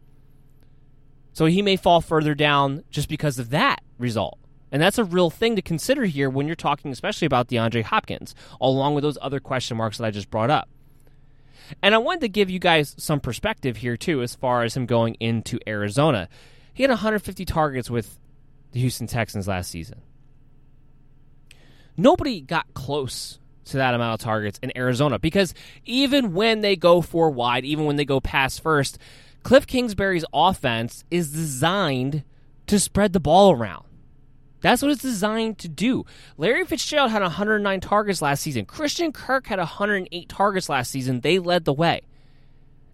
So 1.34 1.48
he 1.48 1.64
may 1.64 1.78
fall 1.78 2.00
further 2.00 2.36
down 2.36 2.84
just 2.92 3.10
because 3.10 3.40
of 3.40 3.50
that 3.50 3.82
result. 3.98 4.40
And 4.72 4.82
that's 4.82 4.98
a 4.98 5.04
real 5.04 5.30
thing 5.30 5.56
to 5.56 5.62
consider 5.62 6.06
here 6.06 6.30
when 6.30 6.48
you're 6.48 6.56
talking, 6.56 6.92
especially 6.92 7.26
about 7.26 7.48
DeAndre 7.48 7.84
Hopkins, 7.84 8.36
along 8.60 8.96
with 8.96 9.04
those 9.04 9.18
other 9.22 9.40
question 9.40 9.78
marks 9.78 9.98
that 9.98 10.06
I 10.06 10.12
just 10.12 10.30
brought 10.30 10.50
up. 10.50 10.70
And 11.82 11.96
I 11.96 11.98
wanted 11.98 12.22
to 12.22 12.30
give 12.30 12.50
you 12.50 12.60
guys 12.60 12.96
some 12.98 13.20
perspective 13.20 13.78
here, 13.78 13.98
too, 13.98 14.22
as 14.22 14.36
far 14.36 14.64
as 14.64 14.76
him 14.76 14.86
going 14.86 15.16
into 15.16 15.60
Arizona. 15.68 16.30
He 16.74 16.84
had 16.84 16.90
150 16.90 17.46
targets 17.46 17.90
with 17.90 18.20
the 18.72 18.80
Houston 18.82 19.08
Texans 19.08 19.48
last 19.48 19.72
season. 19.72 20.02
Nobody 21.98 22.42
got 22.42 22.74
close 22.74 23.40
to 23.66 23.78
that 23.78 23.94
amount 23.94 24.22
of 24.22 24.26
targets 24.26 24.60
in 24.62 24.78
Arizona 24.78 25.18
because 25.18 25.54
even 25.86 26.34
when 26.34 26.62
they 26.62 26.76
go 26.76 27.02
four 27.02 27.30
wide, 27.30 27.66
even 27.66 27.86
when 27.86 27.96
they 27.96 28.06
go 28.06 28.20
pass 28.20 28.60
first, 28.60 29.00
Cliff 29.44 29.66
Kingsbury's 29.66 30.26
offense 30.34 31.04
is 31.10 31.32
designed 31.32 32.24
to 32.68 32.80
spread 32.80 33.14
the 33.14 33.20
ball 33.20 33.52
around. 33.52 33.86
That's 34.62 34.82
what 34.82 34.92
it's 34.92 35.02
designed 35.02 35.60
to 35.60 35.68
do. 35.68 36.06
Larry 36.38 36.66
Fitzgerald 36.66 37.12
had 37.12 37.22
109 37.22 37.80
targets 37.82 38.22
last 38.22 38.42
season. 38.42 38.66
Christian 38.66 39.12
Kirk 39.12 39.48
had 39.48 39.60
108 39.60 40.30
targets 40.30 40.70
last 40.70 40.90
season. 40.90 41.22
They 41.22 41.38
led 41.38 41.66
the 41.66 41.74
way. 41.74 42.02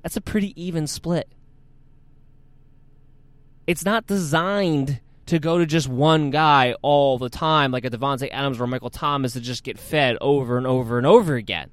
That's 0.03 0.17
a 0.17 0.21
pretty 0.21 0.60
even 0.62 0.88
split. 0.88 1.29
It's 3.67 3.86
not 3.86 4.07
designed 4.07 4.99
to 5.27 5.39
go 5.39 5.60
to 5.60 5.65
just 5.65 5.88
one 5.88 6.29
guy 6.29 6.75
all 6.81 7.17
the 7.17 7.29
time, 7.29 7.71
like 7.71 7.86
a 7.86 7.89
Davante 7.89 8.27
Adams 8.31 8.60
or 8.60 8.67
Michael 8.67 8.89
Thomas, 8.89 9.34
to 9.34 9.39
just 9.39 9.63
get 9.63 9.79
fed 9.79 10.17
over 10.19 10.57
and 10.57 10.67
over 10.67 10.97
and 10.97 11.07
over 11.07 11.36
again. 11.36 11.69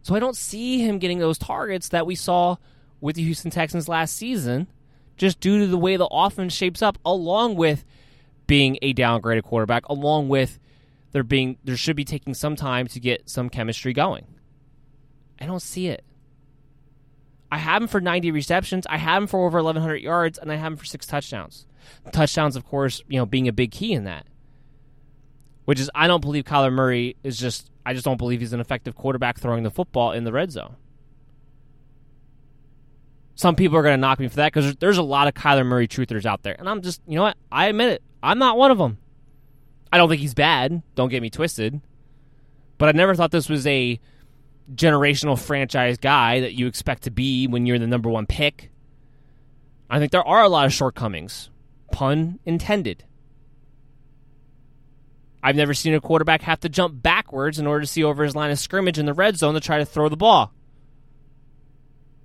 So 0.00 0.14
I 0.14 0.20
don't 0.20 0.36
see 0.36 0.78
him 0.78 0.98
getting 0.98 1.18
those 1.18 1.36
targets 1.36 1.90
that 1.90 2.06
we 2.06 2.14
saw 2.14 2.56
with 2.98 3.16
the 3.16 3.24
Houston 3.24 3.50
Texans 3.50 3.88
last 3.90 4.16
season, 4.16 4.68
just 5.18 5.40
due 5.40 5.58
to 5.58 5.66
the 5.66 5.76
way 5.76 5.96
the 5.96 6.06
offense 6.06 6.54
shapes 6.54 6.80
up, 6.80 6.98
along 7.04 7.56
with 7.56 7.84
being 8.46 8.78
a 8.80 8.94
downgraded 8.94 9.42
quarterback, 9.42 9.88
along 9.88 10.28
with 10.28 10.58
there 11.12 11.22
being 11.22 11.58
there 11.64 11.76
should 11.76 11.96
be 11.96 12.04
taking 12.04 12.34
some 12.34 12.56
time 12.56 12.86
to 12.88 13.00
get 13.00 13.28
some 13.28 13.48
chemistry 13.48 13.92
going. 13.92 14.26
I 15.40 15.46
don't 15.46 15.62
see 15.62 15.88
it. 15.88 16.04
I 17.50 17.58
have 17.58 17.82
him 17.82 17.88
for 17.88 18.00
90 18.00 18.30
receptions. 18.30 18.86
I 18.90 18.98
have 18.98 19.22
him 19.22 19.26
for 19.26 19.46
over 19.46 19.58
1,100 19.58 19.96
yards, 19.96 20.38
and 20.38 20.52
I 20.52 20.56
have 20.56 20.72
him 20.72 20.76
for 20.76 20.84
six 20.84 21.06
touchdowns. 21.06 21.66
Touchdowns, 22.12 22.56
of 22.56 22.66
course, 22.66 23.02
you 23.08 23.18
know, 23.18 23.24
being 23.24 23.48
a 23.48 23.52
big 23.52 23.70
key 23.70 23.92
in 23.92 24.04
that. 24.04 24.26
Which 25.64 25.80
is, 25.80 25.90
I 25.94 26.06
don't 26.06 26.20
believe 26.20 26.44
Kyler 26.44 26.72
Murray 26.72 27.16
is 27.22 27.38
just. 27.38 27.70
I 27.86 27.94
just 27.94 28.04
don't 28.04 28.18
believe 28.18 28.40
he's 28.40 28.52
an 28.52 28.60
effective 28.60 28.94
quarterback 28.94 29.38
throwing 29.38 29.62
the 29.62 29.70
football 29.70 30.12
in 30.12 30.24
the 30.24 30.32
red 30.32 30.50
zone. 30.50 30.76
Some 33.38 33.54
people 33.54 33.78
are 33.78 33.82
going 33.82 33.92
to 33.92 34.00
knock 34.00 34.18
me 34.18 34.26
for 34.26 34.34
that 34.36 34.52
because 34.52 34.74
there's 34.76 34.98
a 34.98 35.02
lot 35.02 35.28
of 35.28 35.34
Kyler 35.34 35.64
Murray 35.64 35.86
truthers 35.86 36.26
out 36.26 36.42
there. 36.42 36.56
And 36.58 36.68
I'm 36.68 36.82
just, 36.82 37.00
you 37.06 37.14
know 37.14 37.22
what? 37.22 37.36
I 37.52 37.66
admit 37.66 37.92
it. 37.92 38.02
I'm 38.20 38.40
not 38.40 38.58
one 38.58 38.72
of 38.72 38.78
them. 38.78 38.98
I 39.92 39.96
don't 39.96 40.08
think 40.08 40.20
he's 40.20 40.34
bad. 40.34 40.82
Don't 40.96 41.08
get 41.08 41.22
me 41.22 41.30
twisted. 41.30 41.80
But 42.78 42.88
I 42.88 42.92
never 42.98 43.14
thought 43.14 43.30
this 43.30 43.48
was 43.48 43.64
a 43.64 44.00
generational 44.74 45.38
franchise 45.38 45.98
guy 45.98 46.40
that 46.40 46.54
you 46.54 46.66
expect 46.66 47.04
to 47.04 47.12
be 47.12 47.46
when 47.46 47.64
you're 47.64 47.78
the 47.78 47.86
number 47.86 48.10
one 48.10 48.26
pick. 48.26 48.72
I 49.88 50.00
think 50.00 50.10
there 50.10 50.26
are 50.26 50.42
a 50.42 50.48
lot 50.48 50.66
of 50.66 50.72
shortcomings. 50.72 51.48
Pun 51.92 52.40
intended. 52.44 53.04
I've 55.44 55.54
never 55.54 55.74
seen 55.74 55.94
a 55.94 56.00
quarterback 56.00 56.42
have 56.42 56.58
to 56.60 56.68
jump 56.68 57.04
backwards 57.04 57.60
in 57.60 57.68
order 57.68 57.82
to 57.82 57.86
see 57.86 58.02
over 58.02 58.24
his 58.24 58.34
line 58.34 58.50
of 58.50 58.58
scrimmage 58.58 58.98
in 58.98 59.06
the 59.06 59.14
red 59.14 59.36
zone 59.36 59.54
to 59.54 59.60
try 59.60 59.78
to 59.78 59.86
throw 59.86 60.08
the 60.08 60.16
ball. 60.16 60.52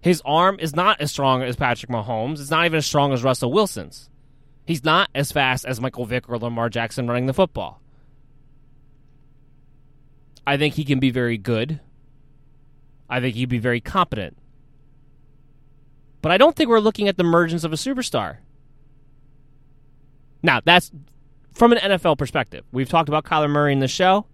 His 0.04 0.22
arm 0.26 0.58
is 0.60 0.76
not 0.76 1.00
as 1.00 1.12
strong 1.12 1.44
as 1.44 1.56
Patrick 1.56 1.90
Mahomes. 1.90 2.42
It's 2.42 2.52
not 2.52 2.66
even 2.66 2.78
as 2.78 2.86
strong 2.86 3.14
as 3.14 3.24
Russell 3.24 3.54
Wilson's. 3.54 4.10
He's 4.66 4.84
not 4.84 5.10
as 5.16 5.32
fast 5.32 5.64
as 5.64 5.80
Michael 5.80 6.06
Vick 6.06 6.28
or 6.28 6.38
Lamar 6.38 6.68
Jackson 6.68 7.08
running 7.08 7.26
the 7.26 7.34
football. 7.34 7.82
I 10.46 10.58
think 10.58 10.74
he 10.74 10.84
can 10.84 11.00
be 11.00 11.10
very 11.10 11.38
good. 11.38 11.80
I 13.10 13.22
think 13.22 13.36
he'd 13.36 13.48
be 13.48 13.60
very 13.60 13.80
competent. 13.80 14.38
But 16.22 16.34
I 16.34 16.38
don't 16.38 16.54
think 16.54 16.70
we're 16.70 16.80
looking 16.80 17.08
at 17.08 17.16
the 17.16 17.24
emergence 17.24 17.64
of 17.64 17.72
a 17.72 17.78
superstar. 17.78 18.40
Now, 20.42 20.60
that's 20.66 20.92
from 21.54 21.72
an 21.72 21.78
NFL 21.78 22.18
perspective. 22.18 22.66
We've 22.74 22.90
talked 22.90 23.08
about 23.08 23.24
Kyler 23.24 23.50
Murray 23.50 23.72
in 23.72 23.80
the 23.80 23.88
show 23.88 24.26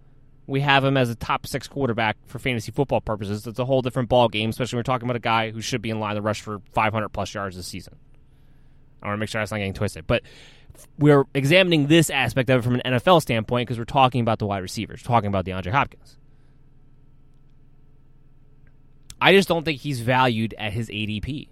we 0.50 0.62
have 0.62 0.84
him 0.84 0.98
as 0.98 1.10
a 1.10 1.16
top 1.16 1.46
six 1.46 1.68
quarterback 1.68 2.18
for 2.26 2.40
fantasy 2.40 2.72
football 2.72 3.02
purposes. 3.02 3.46
It's 3.46 3.60
a 3.60 3.66
whole 3.66 3.82
different 3.82 4.10
ball 4.10 4.28
game, 4.28 4.50
especially 4.50 4.78
when 4.78 4.80
we're 4.80 4.84
talking 4.84 5.08
about 5.08 5.16
a 5.16 5.20
guy 5.20 5.52
who 5.52 5.62
should 5.62 5.82
be 5.82 5.92
in 5.92 6.00
line 6.00 6.16
to 6.16 6.22
rush 6.22 6.42
for 6.42 6.62
500 6.74 7.10
plus 7.10 7.34
yards 7.34 7.56
this 7.56 7.68
season. 7.68 7.96
I 9.02 9.08
want 9.08 9.18
to 9.18 9.20
make 9.20 9.30
sure 9.30 9.40
that's 9.40 9.52
not 9.52 9.58
getting 9.58 9.74
twisted, 9.74 10.08
but 10.08 10.24
we're 10.98 11.26
examining 11.34 11.88
this 11.88 12.10
aspect 12.10 12.50
of 12.50 12.60
it 12.60 12.64
from 12.64 12.76
an 12.76 12.82
NFL 12.86 13.22
standpoint 13.22 13.68
because 13.68 13.78
we're 13.78 13.86
talking 13.86 14.22
about 14.22 14.40
the 14.40 14.48
wide 14.48 14.64
receivers, 14.64 15.04
talking 15.04 15.28
about 15.28 15.46
DeAndre 15.46 15.72
Hopkins. 15.72 16.18
I 19.22 19.34
just 19.34 19.48
don't 19.48 19.64
think 19.64 19.82
he's 19.82 20.00
valued 20.00 20.56
at 20.58 20.74
his 20.74 20.90
ADP. 20.90 21.50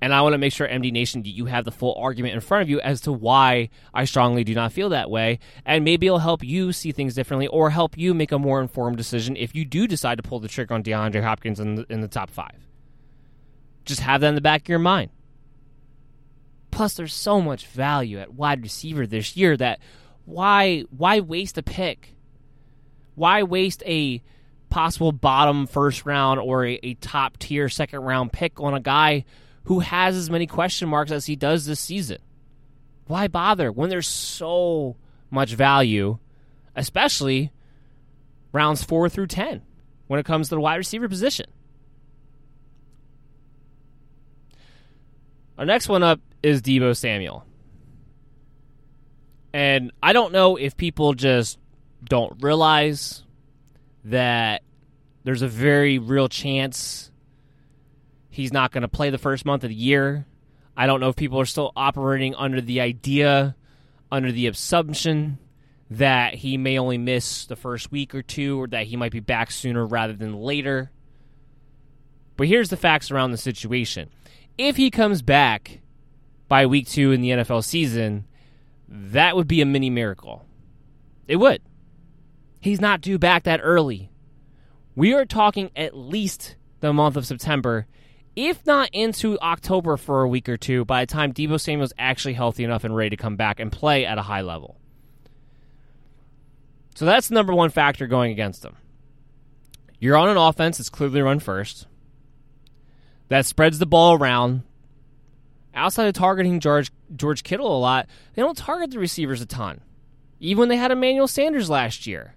And 0.00 0.12
I 0.12 0.22
want 0.22 0.34
to 0.34 0.38
make 0.38 0.52
sure, 0.52 0.68
MD 0.68 0.92
Nation, 0.92 1.22
you 1.24 1.46
have 1.46 1.64
the 1.64 1.70
full 1.70 1.94
argument 1.94 2.34
in 2.34 2.40
front 2.40 2.62
of 2.62 2.68
you 2.68 2.80
as 2.80 3.00
to 3.02 3.12
why 3.12 3.70
I 3.94 4.04
strongly 4.04 4.44
do 4.44 4.54
not 4.54 4.72
feel 4.72 4.90
that 4.90 5.10
way. 5.10 5.38
And 5.64 5.84
maybe 5.84 6.06
it'll 6.06 6.18
help 6.18 6.44
you 6.44 6.72
see 6.72 6.92
things 6.92 7.14
differently 7.14 7.46
or 7.46 7.70
help 7.70 7.96
you 7.96 8.14
make 8.14 8.32
a 8.32 8.38
more 8.38 8.60
informed 8.60 8.96
decision 8.96 9.36
if 9.36 9.54
you 9.54 9.64
do 9.64 9.86
decide 9.86 10.16
to 10.16 10.22
pull 10.22 10.40
the 10.40 10.48
trigger 10.48 10.74
on 10.74 10.82
DeAndre 10.82 11.22
Hopkins 11.22 11.60
in 11.60 11.76
the, 11.76 11.86
in 11.88 12.00
the 12.00 12.08
top 12.08 12.30
five. 12.30 12.66
Just 13.84 14.00
have 14.00 14.20
that 14.20 14.28
in 14.28 14.34
the 14.34 14.40
back 14.40 14.62
of 14.62 14.68
your 14.68 14.78
mind. 14.78 15.10
Plus, 16.70 16.94
there's 16.94 17.14
so 17.14 17.40
much 17.40 17.66
value 17.66 18.18
at 18.18 18.34
wide 18.34 18.62
receiver 18.62 19.06
this 19.06 19.36
year 19.36 19.56
that 19.56 19.78
why 20.26 20.84
why 20.90 21.20
waste 21.20 21.56
a 21.56 21.62
pick? 21.62 22.14
Why 23.14 23.44
waste 23.44 23.82
a 23.86 24.22
possible 24.68 25.12
bottom 25.12 25.66
first 25.66 26.04
round 26.04 26.40
or 26.40 26.66
a, 26.66 26.78
a 26.82 26.94
top 26.94 27.38
tier 27.38 27.68
second 27.68 28.00
round 28.00 28.32
pick 28.32 28.60
on 28.60 28.74
a 28.74 28.80
guy 28.80 29.24
who 29.66 29.80
has 29.80 30.16
as 30.16 30.30
many 30.30 30.46
question 30.46 30.88
marks 30.88 31.10
as 31.10 31.26
he 31.26 31.36
does 31.36 31.66
this 31.66 31.80
season? 31.80 32.18
Why 33.06 33.28
bother 33.28 33.70
when 33.70 33.90
there's 33.90 34.08
so 34.08 34.96
much 35.30 35.54
value, 35.54 36.18
especially 36.74 37.52
rounds 38.52 38.82
four 38.82 39.08
through 39.08 39.26
10 39.26 39.62
when 40.06 40.20
it 40.20 40.26
comes 40.26 40.48
to 40.48 40.54
the 40.54 40.60
wide 40.60 40.76
receiver 40.76 41.08
position? 41.08 41.46
Our 45.58 45.64
next 45.64 45.88
one 45.88 46.02
up 46.02 46.20
is 46.42 46.62
Deebo 46.62 46.96
Samuel. 46.96 47.44
And 49.52 49.90
I 50.00 50.12
don't 50.12 50.32
know 50.32 50.56
if 50.56 50.76
people 50.76 51.14
just 51.14 51.58
don't 52.04 52.40
realize 52.40 53.24
that 54.04 54.62
there's 55.24 55.42
a 55.42 55.48
very 55.48 55.98
real 55.98 56.28
chance 56.28 57.10
he's 58.36 58.52
not 58.52 58.70
going 58.70 58.82
to 58.82 58.88
play 58.88 59.08
the 59.08 59.18
first 59.18 59.46
month 59.46 59.64
of 59.64 59.70
the 59.70 59.74
year. 59.74 60.26
I 60.76 60.86
don't 60.86 61.00
know 61.00 61.08
if 61.08 61.16
people 61.16 61.40
are 61.40 61.46
still 61.46 61.72
operating 61.74 62.34
under 62.34 62.60
the 62.60 62.82
idea, 62.82 63.56
under 64.12 64.30
the 64.30 64.46
assumption 64.46 65.38
that 65.88 66.34
he 66.34 66.58
may 66.58 66.78
only 66.78 66.98
miss 66.98 67.46
the 67.46 67.56
first 67.56 67.90
week 67.90 68.14
or 68.14 68.20
two 68.20 68.60
or 68.60 68.66
that 68.68 68.86
he 68.86 68.96
might 68.96 69.12
be 69.12 69.20
back 69.20 69.50
sooner 69.50 69.86
rather 69.86 70.12
than 70.12 70.34
later. 70.34 70.90
But 72.36 72.48
here's 72.48 72.68
the 72.68 72.76
facts 72.76 73.10
around 73.10 73.30
the 73.30 73.38
situation. 73.38 74.10
If 74.58 74.76
he 74.76 74.90
comes 74.90 75.22
back 75.22 75.80
by 76.46 76.66
week 76.66 76.88
two 76.88 77.12
in 77.12 77.22
the 77.22 77.30
NFL 77.30 77.64
season, 77.64 78.26
that 78.86 79.34
would 79.34 79.48
be 79.48 79.62
a 79.62 79.66
mini 79.66 79.88
miracle. 79.88 80.44
It 81.26 81.36
would. 81.36 81.62
He's 82.60 82.82
not 82.82 83.00
due 83.00 83.18
back 83.18 83.44
that 83.44 83.60
early. 83.62 84.10
We 84.94 85.14
are 85.14 85.24
talking 85.24 85.70
at 85.74 85.96
least 85.96 86.56
the 86.80 86.92
month 86.92 87.16
of 87.16 87.26
September, 87.26 87.86
if 88.36 88.64
not 88.66 88.90
into 88.92 89.40
October 89.40 89.96
for 89.96 90.22
a 90.22 90.28
week 90.28 90.48
or 90.48 90.58
two, 90.58 90.84
by 90.84 91.04
the 91.04 91.12
time 91.12 91.32
Deebo 91.32 91.58
Samuel's 91.58 91.94
actually 91.98 92.34
healthy 92.34 92.62
enough 92.62 92.84
and 92.84 92.94
ready 92.94 93.10
to 93.10 93.16
come 93.16 93.36
back 93.36 93.58
and 93.58 93.72
play 93.72 94.04
at 94.04 94.18
a 94.18 94.22
high 94.22 94.42
level. 94.42 94.76
So 96.94 97.06
that's 97.06 97.28
the 97.28 97.34
number 97.34 97.54
one 97.54 97.70
factor 97.70 98.06
going 98.06 98.30
against 98.30 98.62
them. 98.62 98.76
You're 99.98 100.16
on 100.16 100.28
an 100.28 100.36
offense 100.36 100.78
that's 100.78 100.90
clearly 100.90 101.22
run 101.22 101.40
first, 101.40 101.86
that 103.28 103.46
spreads 103.46 103.78
the 103.78 103.86
ball 103.86 104.14
around. 104.14 104.62
Outside 105.74 106.06
of 106.06 106.14
targeting 106.14 106.60
George 106.60 106.90
George 107.14 107.42
Kittle 107.42 107.76
a 107.76 107.78
lot, 107.78 108.06
they 108.34 108.42
don't 108.42 108.56
target 108.56 108.90
the 108.90 108.98
receivers 108.98 109.42
a 109.42 109.46
ton. 109.46 109.80
Even 110.40 110.60
when 110.60 110.68
they 110.68 110.76
had 110.76 110.90
Emmanuel 110.90 111.28
Sanders 111.28 111.68
last 111.68 112.06
year. 112.06 112.34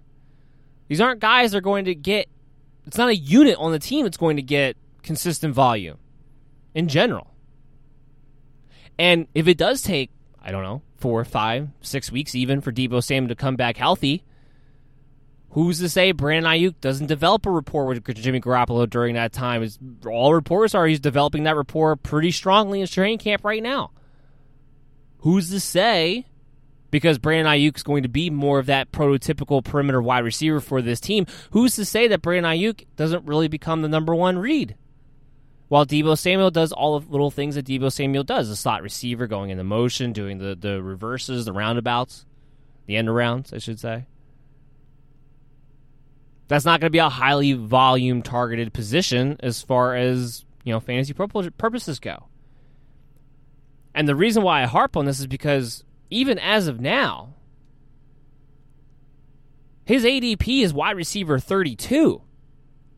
These 0.88 1.00
aren't 1.00 1.20
guys 1.20 1.52
that 1.52 1.58
are 1.58 1.62
going 1.62 1.84
to 1.84 1.94
get 1.94 2.28
it's 2.86 2.98
not 2.98 3.08
a 3.08 3.16
unit 3.16 3.56
on 3.58 3.72
the 3.72 3.78
team 3.78 4.04
that's 4.04 4.16
going 4.16 4.36
to 4.36 4.42
get 4.42 4.76
consistent 5.02 5.54
volume 5.54 5.98
in 6.74 6.88
general. 6.88 7.34
And 8.98 9.26
if 9.34 9.48
it 9.48 9.56
does 9.56 9.82
take, 9.82 10.10
I 10.42 10.50
don't 10.50 10.62
know, 10.62 10.82
four, 10.96 11.24
five, 11.24 11.68
six 11.80 12.12
weeks 12.12 12.34
even 12.34 12.60
for 12.60 12.72
Deebo 12.72 13.02
Samuel 13.02 13.28
to 13.28 13.34
come 13.34 13.56
back 13.56 13.76
healthy, 13.76 14.24
who's 15.50 15.78
to 15.80 15.88
say 15.88 16.12
Brandon 16.12 16.50
Aiyuk 16.50 16.74
doesn't 16.80 17.06
develop 17.06 17.46
a 17.46 17.50
rapport 17.50 17.86
with 17.86 18.04
Jimmy 18.14 18.40
Garoppolo 18.40 18.88
during 18.88 19.14
that 19.14 19.32
time? 19.32 19.62
Is 19.62 19.78
all 20.06 20.34
reports 20.34 20.74
are 20.74 20.86
he's 20.86 21.00
developing 21.00 21.44
that 21.44 21.56
rapport 21.56 21.96
pretty 21.96 22.30
strongly 22.30 22.80
in 22.80 22.86
training 22.86 23.18
camp 23.18 23.44
right 23.44 23.62
now. 23.62 23.90
Who's 25.18 25.50
to 25.50 25.60
say 25.60 26.26
because 26.90 27.18
Brandon 27.18 27.52
Aiyuk 27.52 27.76
is 27.76 27.82
going 27.82 28.02
to 28.02 28.08
be 28.08 28.30
more 28.30 28.58
of 28.58 28.66
that 28.66 28.92
prototypical 28.92 29.64
perimeter 29.64 30.02
wide 30.02 30.24
receiver 30.24 30.60
for 30.60 30.82
this 30.82 31.00
team. 31.00 31.26
Who's 31.52 31.76
to 31.76 31.84
say 31.84 32.08
that 32.08 32.22
Brandon 32.22 32.52
Aiyuk 32.52 32.86
doesn't 32.96 33.26
really 33.26 33.48
become 33.48 33.82
the 33.82 33.88
number 33.88 34.14
one 34.14 34.38
read? 34.38 34.76
While 35.70 35.86
Deebo 35.86 36.18
Samuel 36.18 36.50
does 36.50 36.72
all 36.72 36.98
the 36.98 37.08
little 37.08 37.30
things 37.30 37.54
that 37.54 37.64
Deebo 37.64 37.92
Samuel 37.92 38.24
does, 38.24 38.48
the 38.48 38.56
slot 38.56 38.82
receiver 38.82 39.28
going 39.28 39.50
into 39.50 39.62
motion, 39.62 40.12
doing 40.12 40.38
the, 40.38 40.56
the 40.56 40.82
reverses, 40.82 41.44
the 41.44 41.52
roundabouts, 41.52 42.26
the 42.86 42.96
end 42.96 43.06
arounds, 43.06 43.54
I 43.54 43.58
should 43.58 43.78
say. 43.78 44.06
That's 46.48 46.64
not 46.64 46.80
going 46.80 46.88
to 46.88 46.90
be 46.90 46.98
a 46.98 47.08
highly 47.08 47.52
volume 47.52 48.20
targeted 48.22 48.72
position 48.72 49.36
as 49.38 49.62
far 49.62 49.94
as, 49.94 50.44
you 50.64 50.72
know, 50.72 50.80
fantasy 50.80 51.14
purposes 51.14 52.00
go. 52.00 52.24
And 53.94 54.08
the 54.08 54.16
reason 54.16 54.42
why 54.42 54.64
I 54.64 54.66
harp 54.66 54.96
on 54.96 55.04
this 55.04 55.20
is 55.20 55.28
because 55.28 55.84
even 56.10 56.36
as 56.40 56.66
of 56.66 56.80
now, 56.80 57.34
his 59.84 60.02
ADP 60.02 60.64
is 60.64 60.74
wide 60.74 60.96
receiver 60.96 61.38
32. 61.38 62.22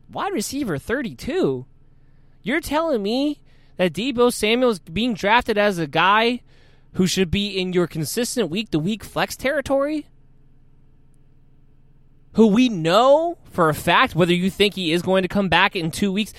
Wide 0.09 0.33
receiver 0.33 0.79
32? 0.79 1.67
You're 2.43 2.61
telling 2.61 3.01
me 3.01 3.41
that 3.77 3.93
Deebo 3.93 4.31
Samuel 4.31 4.69
is 4.69 4.79
being 4.79 5.13
drafted 5.13 5.57
as 5.57 5.79
a 5.79 5.87
guy 5.87 6.41
who 6.93 7.07
should 7.07 7.31
be 7.31 7.57
in 7.57 7.73
your 7.73 7.87
consistent 7.87 8.49
week 8.49 8.69
to 8.71 8.79
week 8.79 9.03
flex 9.03 9.35
territory? 9.35 10.05
Who 12.33 12.47
we 12.47 12.69
know 12.69 13.37
for 13.51 13.69
a 13.69 13.73
fact, 13.73 14.15
whether 14.15 14.33
you 14.33 14.49
think 14.49 14.75
he 14.75 14.91
is 14.91 15.01
going 15.01 15.23
to 15.23 15.27
come 15.27 15.49
back 15.49 15.75
in 15.75 15.89
two 15.89 16.11
weeks, 16.11 16.33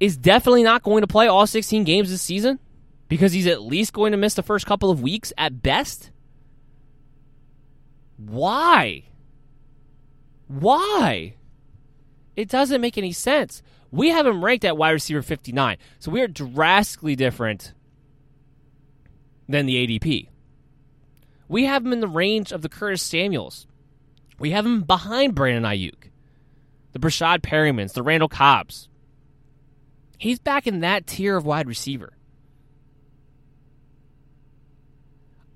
is 0.00 0.16
definitely 0.16 0.62
not 0.62 0.82
going 0.82 1.02
to 1.02 1.06
play 1.06 1.26
all 1.26 1.46
16 1.46 1.84
games 1.84 2.10
this 2.10 2.22
season? 2.22 2.58
because 3.08 3.32
he's 3.32 3.46
at 3.46 3.62
least 3.62 3.92
going 3.92 4.12
to 4.12 4.18
miss 4.18 4.34
the 4.34 4.42
first 4.42 4.66
couple 4.66 4.90
of 4.90 5.02
weeks 5.02 5.32
at 5.38 5.62
best? 5.62 6.10
Why? 8.16 9.04
Why? 10.48 11.34
It 12.34 12.48
doesn't 12.48 12.80
make 12.80 12.98
any 12.98 13.12
sense. 13.12 13.62
We 13.90 14.10
have 14.10 14.26
him 14.26 14.44
ranked 14.44 14.64
at 14.64 14.76
wide 14.76 14.90
receiver 14.90 15.22
59, 15.22 15.76
so 15.98 16.10
we 16.10 16.20
are 16.20 16.28
drastically 16.28 17.16
different 17.16 17.72
than 19.48 19.66
the 19.66 19.86
ADP. 19.86 20.28
We 21.48 21.64
have 21.64 21.84
him 21.84 21.92
in 21.92 22.00
the 22.00 22.08
range 22.08 22.52
of 22.52 22.62
the 22.62 22.68
Curtis 22.68 23.02
Samuels. 23.02 23.66
We 24.38 24.50
have 24.50 24.66
him 24.66 24.82
behind 24.82 25.34
Brandon 25.34 25.62
Aiyuk, 25.62 26.10
the 26.92 26.98
Breshad 26.98 27.40
Perrymans, 27.40 27.92
the 27.92 28.02
Randall 28.02 28.28
Cobbs. 28.28 28.88
He's 30.18 30.38
back 30.38 30.66
in 30.66 30.80
that 30.80 31.06
tier 31.06 31.36
of 31.36 31.46
wide 31.46 31.68
receiver. 31.68 32.12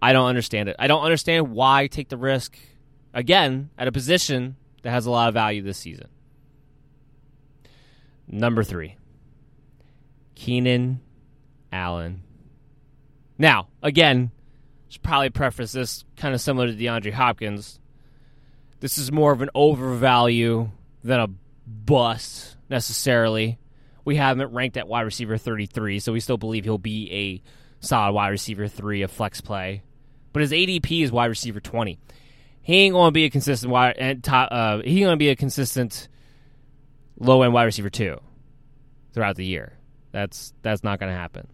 I 0.03 0.13
don't 0.13 0.27
understand 0.27 0.69
it. 0.69 0.77
I 0.79 0.87
don't 0.87 1.03
understand 1.03 1.51
why 1.51 1.87
take 1.87 2.09
the 2.09 2.17
risk 2.17 2.57
again 3.13 3.71
at 3.77 3.89
a 3.89 3.93
position 3.93 4.57
that 4.83 4.91
has 4.91 5.07
a 5.07 5.11
lot 5.11 5.29
of 5.29 5.35
value 5.35 5.63
this 5.63 5.79
season. 5.79 6.09
Number 8.31 8.63
three, 8.63 8.97
Keenan 10.35 11.01
Allen. 11.73 12.23
Now, 13.39 13.69
again, 13.83 14.31
should 14.89 15.03
probably 15.03 15.31
preface 15.31 15.73
this 15.73 16.05
kind 16.17 16.35
of 16.35 16.41
similar 16.41 16.69
to 16.69 16.73
DeAndre 16.73 17.13
Hopkins. 17.13 17.81
This 18.81 18.99
is 18.99 19.11
more 19.11 19.33
of 19.33 19.43
an 19.43 19.51
overvalue 19.55 20.71
than 21.03 21.21
a 21.21 21.29
bust 21.67 22.57
necessarily. 22.69 23.59
We 24.05 24.17
have 24.17 24.39
him 24.39 24.55
ranked 24.55 24.77
at 24.77 24.89
wide 24.89 25.03
receiver 25.03 25.37
33, 25.37 25.99
so 26.01 26.13
we 26.13 26.21
still 26.21 26.39
believe 26.39 26.65
he'll 26.65 26.79
be 26.79 27.11
a 27.13 27.85
solid 27.85 28.13
wide 28.13 28.29
receiver 28.29 28.69
3 28.69 29.03
of 29.03 29.11
flex 29.11 29.41
play 29.41 29.83
but 30.33 30.43
his 30.43 30.53
ADP 30.53 31.03
is 31.03 31.13
wide 31.13 31.27
receiver 31.27 31.61
20. 31.61 31.99
He 32.63 32.77
ain't 32.77 32.95
going 32.95 33.09
to 33.09 33.13
be 33.13 33.25
a 33.25 33.31
consistent 33.31 33.73
wide 33.73 33.97
and 33.99 34.23
top. 34.23 34.49
Uh, 34.53 34.79
he's 34.85 35.01
going 35.01 35.13
to 35.13 35.17
be 35.17 35.31
a 35.31 35.37
consistent 35.37 36.09
low 37.21 37.43
end 37.43 37.53
wide 37.53 37.65
receiver 37.65 37.91
two 37.91 38.19
throughout 39.13 39.37
the 39.37 39.45
year. 39.47 39.75
That's 40.11 40.53
that's 40.63 40.83
not 40.83 40.99
going 40.99 41.13
to 41.13 41.19
happen. 41.19 41.47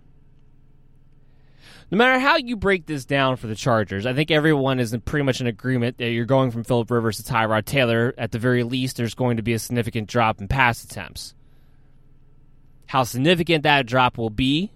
No 1.91 1.99
matter 1.99 2.19
how 2.19 2.37
you 2.37 2.57
break 2.57 2.87
this 2.87 3.05
down 3.05 3.37
for 3.37 3.47
the 3.47 3.55
Chargers, 3.55 4.07
I 4.07 4.13
think 4.13 4.33
everyone 4.33 4.81
is 4.81 4.93
in 4.93 5.01
pretty 5.03 5.25
much 5.25 5.41
in 5.41 5.47
agreement 5.47 5.99
that 5.99 6.11
you're 6.11 6.25
going 6.25 6.51
from 6.51 6.65
Philip 6.65 6.91
Rivers 6.91 7.19
to 7.19 7.23
Tyrod 7.23 7.65
Taylor. 7.65 8.13
At 8.19 8.33
the 8.33 8.41
very 8.41 8.65
least, 8.65 8.97
there's 8.97 9.15
going 9.15 9.37
to 9.37 9.43
be 9.43 9.53
a 9.53 9.59
significant 9.59 10.09
drop 10.09 10.41
in 10.41 10.49
pass 10.49 10.83
attempts. 10.83 11.35
How 12.87 13.05
significant 13.05 13.63
that 13.65 13.87
drop 13.87 14.19
will 14.19 14.31
be? 14.31 14.73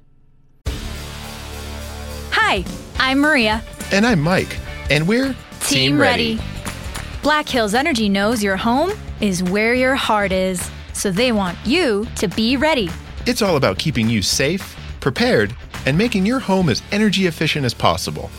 Hi, 2.32 2.64
I'm 2.99 3.18
Maria. 3.18 3.62
And 3.91 4.07
I'm 4.07 4.20
Mike. 4.20 4.57
And 4.88 5.09
we're 5.09 5.34
Team, 5.61 5.93
Team 5.93 6.01
ready. 6.01 6.36
ready. 6.36 6.49
Black 7.22 7.49
Hills 7.49 7.74
Energy 7.74 8.09
knows 8.09 8.43
your 8.43 8.57
home 8.57 8.93
is 9.20 9.43
where 9.43 9.74
your 9.74 9.95
heart 9.95 10.32
is, 10.32 10.70
so 11.01 11.11
they 11.11 11.32
want 11.32 11.59
you 11.64 12.07
to 12.16 12.28
be 12.28 12.57
ready. 12.57 12.90
It's 13.26 13.42
all 13.42 13.57
about 13.57 13.78
keeping 13.78 14.09
you 14.09 14.22
safe 14.22 14.76
prepared, 15.01 15.55
and 15.86 15.96
making 15.96 16.26
your 16.26 16.38
home 16.38 16.68
as 16.68 16.82
energy 16.92 17.26
efficient 17.26 17.64
as 17.64 17.74
possible. 17.74 18.30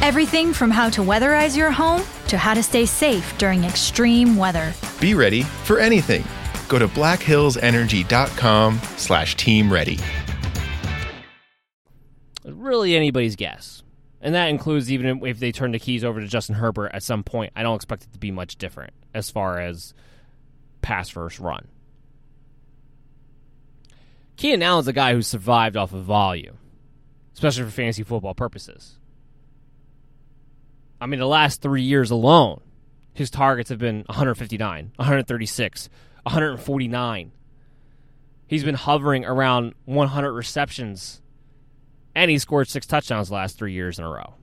Everything 0.00 0.52
from 0.52 0.70
how 0.70 0.90
to 0.90 1.00
weatherize 1.00 1.56
your 1.56 1.70
home 1.70 2.02
to 2.28 2.36
how 2.36 2.54
to 2.54 2.62
stay 2.62 2.86
safe 2.86 3.36
during 3.38 3.64
extreme 3.64 4.36
weather. 4.36 4.72
Be 5.00 5.14
ready 5.14 5.42
for 5.42 5.78
anything. 5.78 6.24
Go 6.68 6.78
to 6.78 6.88
blackhillsenergy.com 6.88 8.80
slash 8.96 9.36
team 9.36 9.72
ready. 9.72 9.98
Really 12.44 12.96
anybody's 12.96 13.36
guess. 13.36 13.82
And 14.22 14.34
that 14.34 14.48
includes 14.48 14.92
even 14.92 15.24
if 15.24 15.38
they 15.38 15.50
turn 15.50 15.72
the 15.72 15.78
keys 15.78 16.04
over 16.04 16.20
to 16.20 16.26
Justin 16.26 16.56
Herbert 16.56 16.90
at 16.92 17.02
some 17.02 17.24
point. 17.24 17.52
I 17.56 17.62
don't 17.62 17.76
expect 17.76 18.04
it 18.04 18.12
to 18.12 18.18
be 18.18 18.30
much 18.30 18.56
different 18.56 18.92
as 19.14 19.30
far 19.30 19.60
as 19.60 19.94
pass 20.82 21.08
first 21.08 21.40
run. 21.40 21.68
Keenan 24.40 24.62
Allen's 24.62 24.88
a 24.88 24.94
guy 24.94 25.12
who 25.12 25.20
survived 25.20 25.76
off 25.76 25.92
of 25.92 26.02
volume, 26.04 26.56
especially 27.34 27.64
for 27.64 27.70
fantasy 27.70 28.02
football 28.02 28.34
purposes. 28.34 28.98
I 30.98 31.04
mean, 31.04 31.20
the 31.20 31.26
last 31.26 31.60
three 31.60 31.82
years 31.82 32.10
alone, 32.10 32.62
his 33.12 33.28
targets 33.28 33.68
have 33.68 33.78
been 33.78 33.98
159, 34.06 34.92
136, 34.96 35.90
149. 36.22 37.32
He's 38.46 38.64
been 38.64 38.76
hovering 38.76 39.26
around 39.26 39.74
100 39.84 40.32
receptions, 40.32 41.20
and 42.14 42.30
he 42.30 42.38
scored 42.38 42.66
six 42.66 42.86
touchdowns 42.86 43.30
last 43.30 43.58
three 43.58 43.74
years 43.74 43.98
in 43.98 44.06
a 44.06 44.08
row. 44.08 44.36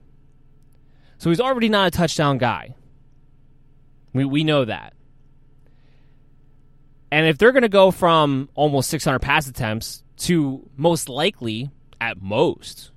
So 1.18 1.28
he's 1.28 1.40
already 1.40 1.68
not 1.68 1.88
a 1.88 1.90
touchdown 1.90 2.38
guy. 2.38 2.76
We, 4.12 4.24
we 4.24 4.44
know 4.44 4.64
that. 4.64 4.94
And 7.10 7.26
if 7.26 7.38
they're 7.38 7.52
going 7.52 7.62
to 7.62 7.68
go 7.68 7.90
from 7.90 8.48
almost 8.54 8.90
600 8.90 9.18
pass 9.20 9.48
attempts 9.48 10.02
to 10.18 10.68
most 10.76 11.08
likely, 11.08 11.70
at 12.00 12.20
most, 12.20 12.90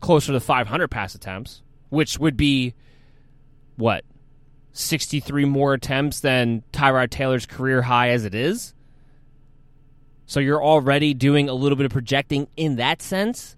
closer 0.00 0.32
to 0.32 0.40
500 0.40 0.88
pass 0.88 1.14
attempts, 1.14 1.62
which 1.90 2.18
would 2.18 2.36
be 2.36 2.74
what 3.76 4.04
63 4.72 5.44
more 5.44 5.74
attempts 5.74 6.20
than 6.20 6.62
Tyrod 6.72 7.10
Taylor's 7.10 7.46
career 7.46 7.82
high 7.82 8.10
as 8.10 8.24
it 8.24 8.34
is. 8.34 8.74
So 10.26 10.40
you're 10.40 10.62
already 10.62 11.12
doing 11.12 11.48
a 11.48 11.54
little 11.54 11.76
bit 11.76 11.84
of 11.84 11.92
projecting 11.92 12.48
in 12.56 12.76
that 12.76 13.02
sense. 13.02 13.56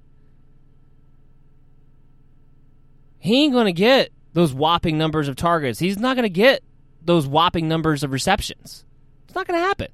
He 3.18 3.44
ain't 3.44 3.52
going 3.52 3.66
to 3.66 3.72
get 3.72 4.10
those 4.32 4.52
whopping 4.52 4.98
numbers 4.98 5.28
of 5.28 5.36
targets. 5.36 5.78
He's 5.78 5.98
not 5.98 6.16
going 6.16 6.24
to 6.24 6.28
get 6.28 6.62
those 7.00 7.26
whopping 7.26 7.68
numbers 7.68 8.02
of 8.02 8.12
receptions. 8.12 8.84
It's 9.34 9.36
not 9.36 9.48
going 9.48 9.60
to 9.60 9.66
happen. 9.66 9.88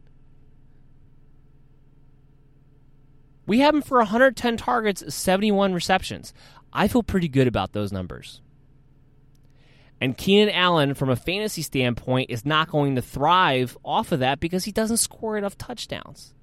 We 3.47 3.61
have 3.61 3.75
him 3.75 3.81
for 3.81 3.97
110 3.97 4.59
targets, 4.59 5.15
71 5.15 5.73
receptions. 5.73 6.35
I 6.75 6.89
feel 6.89 7.03
pretty 7.03 7.29
good 7.29 7.47
about 7.47 7.73
those 7.73 7.91
numbers. 7.91 8.43
And 9.99 10.15
Keenan 10.15 10.51
Allen, 10.51 10.93
from 10.93 11.09
a 11.09 11.17
fantasy 11.17 11.63
standpoint, 11.63 12.29
is 12.29 12.45
not 12.45 12.69
going 12.69 12.97
to 12.97 13.01
thrive 13.01 13.79
off 13.83 14.13
of 14.13 14.21
that 14.21 14.41
because 14.41 14.65
he 14.65 14.73
doesn't 14.73 14.99
score 14.99 15.39
enough 15.39 15.57
touchdowns. 15.57 16.35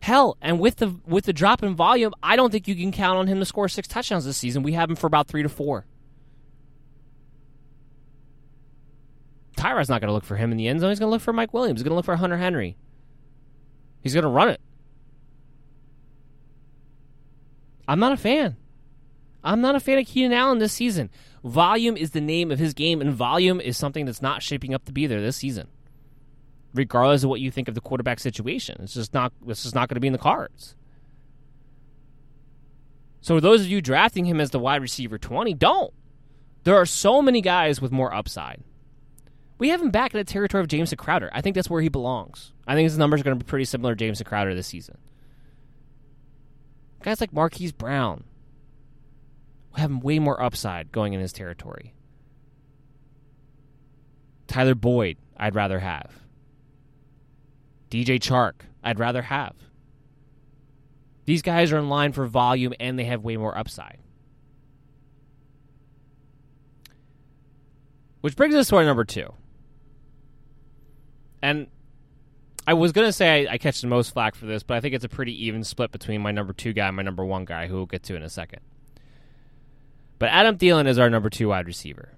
Hell, 0.00 0.36
and 0.42 0.60
with 0.60 0.76
the 0.76 0.94
with 1.06 1.24
the 1.24 1.32
drop 1.32 1.62
in 1.62 1.74
volume, 1.74 2.12
I 2.22 2.36
don't 2.36 2.50
think 2.50 2.68
you 2.68 2.74
can 2.74 2.92
count 2.92 3.16
on 3.16 3.28
him 3.28 3.38
to 3.38 3.46
score 3.46 3.70
six 3.70 3.88
touchdowns 3.88 4.26
this 4.26 4.36
season. 4.36 4.62
We 4.62 4.74
have 4.74 4.90
him 4.90 4.96
for 4.96 5.06
about 5.06 5.26
three 5.26 5.42
to 5.42 5.48
four. 5.48 5.86
Tyrod's 9.64 9.88
not 9.88 10.02
going 10.02 10.08
to 10.08 10.14
look 10.14 10.24
for 10.24 10.36
him 10.36 10.50
in 10.50 10.58
the 10.58 10.68
end 10.68 10.80
zone. 10.80 10.90
He's 10.90 10.98
going 10.98 11.08
to 11.08 11.12
look 11.12 11.22
for 11.22 11.32
Mike 11.32 11.54
Williams. 11.54 11.80
He's 11.80 11.84
going 11.84 11.92
to 11.92 11.96
look 11.96 12.04
for 12.04 12.16
Hunter 12.16 12.36
Henry. 12.36 12.76
He's 14.02 14.12
going 14.12 14.24
to 14.24 14.28
run 14.28 14.50
it. 14.50 14.60
I'm 17.88 17.98
not 17.98 18.12
a 18.12 18.16
fan. 18.18 18.56
I'm 19.42 19.62
not 19.62 19.74
a 19.74 19.80
fan 19.80 19.98
of 19.98 20.06
Keenan 20.06 20.34
Allen 20.34 20.58
this 20.58 20.72
season. 20.72 21.10
Volume 21.42 21.96
is 21.96 22.10
the 22.10 22.20
name 22.20 22.50
of 22.50 22.58
his 22.58 22.74
game, 22.74 23.00
and 23.00 23.12
volume 23.12 23.60
is 23.60 23.76
something 23.76 24.04
that's 24.04 24.22
not 24.22 24.42
shaping 24.42 24.74
up 24.74 24.84
to 24.84 24.92
be 24.92 25.06
there 25.06 25.20
this 25.20 25.36
season. 25.36 25.68
Regardless 26.74 27.22
of 27.22 27.30
what 27.30 27.40
you 27.40 27.50
think 27.50 27.68
of 27.68 27.74
the 27.74 27.80
quarterback 27.80 28.20
situation, 28.20 28.76
it's 28.80 28.94
just 28.94 29.14
not. 29.14 29.32
It's 29.46 29.62
just 29.62 29.74
not 29.74 29.88
going 29.88 29.96
to 29.96 30.00
be 30.00 30.08
in 30.08 30.12
the 30.12 30.18
cards. 30.18 30.74
So, 33.20 33.38
those 33.38 33.60
of 33.62 33.68
you 33.68 33.80
drafting 33.80 34.24
him 34.24 34.40
as 34.40 34.50
the 34.50 34.58
wide 34.58 34.82
receiver 34.82 35.18
20, 35.18 35.54
don't. 35.54 35.92
There 36.64 36.76
are 36.76 36.86
so 36.86 37.22
many 37.22 37.40
guys 37.40 37.80
with 37.80 37.92
more 37.92 38.12
upside. 38.12 38.62
We 39.64 39.70
have 39.70 39.80
him 39.80 39.90
back 39.90 40.12
in 40.12 40.18
the 40.18 40.24
territory 40.24 40.60
of 40.60 40.68
Jameson 40.68 40.98
Crowder. 40.98 41.30
I 41.32 41.40
think 41.40 41.54
that's 41.54 41.70
where 41.70 41.80
he 41.80 41.88
belongs. 41.88 42.52
I 42.66 42.74
think 42.74 42.84
his 42.84 42.98
numbers 42.98 43.22
are 43.22 43.24
going 43.24 43.38
to 43.38 43.42
be 43.42 43.48
pretty 43.48 43.64
similar 43.64 43.94
to 43.94 43.98
Jameson 43.98 44.26
Crowder 44.26 44.54
this 44.54 44.66
season. 44.66 44.98
Guys 47.00 47.18
like 47.18 47.32
Marquise 47.32 47.72
Brown 47.72 48.24
have 49.74 50.04
way 50.04 50.18
more 50.18 50.38
upside 50.42 50.92
going 50.92 51.14
in 51.14 51.20
his 51.20 51.32
territory. 51.32 51.94
Tyler 54.48 54.74
Boyd, 54.74 55.16
I'd 55.34 55.54
rather 55.54 55.78
have. 55.78 56.12
DJ 57.90 58.20
Chark, 58.20 58.66
I'd 58.82 58.98
rather 58.98 59.22
have. 59.22 59.56
These 61.24 61.40
guys 61.40 61.72
are 61.72 61.78
in 61.78 61.88
line 61.88 62.12
for 62.12 62.26
volume 62.26 62.74
and 62.78 62.98
they 62.98 63.04
have 63.04 63.24
way 63.24 63.38
more 63.38 63.56
upside. 63.56 64.00
Which 68.20 68.36
brings 68.36 68.54
us 68.54 68.68
to 68.68 68.76
our 68.76 68.84
number 68.84 69.04
two. 69.04 69.32
And 71.44 71.66
I 72.66 72.72
was 72.72 72.92
going 72.92 73.06
to 73.06 73.12
say 73.12 73.46
I, 73.46 73.52
I, 73.52 73.58
catch 73.58 73.82
the 73.82 73.86
most 73.86 74.14
flack 74.14 74.34
for 74.34 74.46
this, 74.46 74.62
but 74.62 74.78
I 74.78 74.80
think 74.80 74.94
it's 74.94 75.04
a 75.04 75.10
pretty 75.10 75.44
even 75.44 75.62
split 75.62 75.92
between 75.92 76.22
my 76.22 76.32
number 76.32 76.54
two 76.54 76.72
guy 76.72 76.86
and 76.86 76.96
my 76.96 77.02
number 77.02 77.22
one 77.22 77.44
guy, 77.44 77.66
who 77.66 77.74
we'll 77.76 77.86
get 77.86 78.02
to 78.04 78.16
in 78.16 78.22
a 78.22 78.30
second. 78.30 78.60
But 80.18 80.30
Adam 80.30 80.56
Thielen 80.56 80.86
is 80.86 80.98
our 80.98 81.10
number 81.10 81.28
two 81.28 81.48
wide 81.48 81.66
receiver 81.66 82.14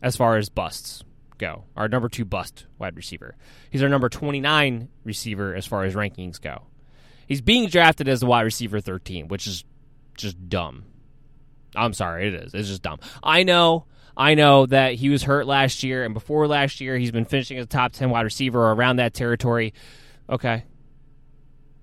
as 0.00 0.16
far 0.16 0.38
as 0.38 0.48
busts 0.48 1.04
go. 1.36 1.64
Our 1.76 1.86
number 1.86 2.08
two 2.08 2.24
bust 2.24 2.64
wide 2.78 2.96
receiver. 2.96 3.36
He's 3.68 3.82
our 3.82 3.90
number 3.90 4.08
29 4.08 4.88
receiver 5.04 5.54
as 5.54 5.66
far 5.66 5.84
as 5.84 5.94
rankings 5.94 6.40
go. 6.40 6.62
He's 7.26 7.42
being 7.42 7.68
drafted 7.68 8.08
as 8.08 8.20
the 8.20 8.26
wide 8.26 8.40
receiver 8.40 8.80
13, 8.80 9.28
which 9.28 9.46
is 9.46 9.64
just 10.16 10.48
dumb. 10.48 10.84
I'm 11.74 11.92
sorry, 11.92 12.28
it 12.28 12.32
is. 12.32 12.54
It's 12.54 12.68
just 12.68 12.80
dumb. 12.80 13.00
I 13.22 13.42
know 13.42 13.84
I 14.16 14.34
know 14.34 14.66
that 14.66 14.94
he 14.94 15.10
was 15.10 15.22
hurt 15.22 15.46
last 15.46 15.82
year, 15.82 16.04
and 16.04 16.14
before 16.14 16.46
last 16.48 16.80
year, 16.80 16.96
he's 16.96 17.10
been 17.10 17.26
finishing 17.26 17.58
as 17.58 17.64
a 17.64 17.68
top 17.68 17.92
10 17.92 18.10
wide 18.10 18.22
receiver 18.22 18.60
or 18.60 18.72
around 18.72 18.96
that 18.96 19.12
territory. 19.12 19.74
Okay. 20.30 20.64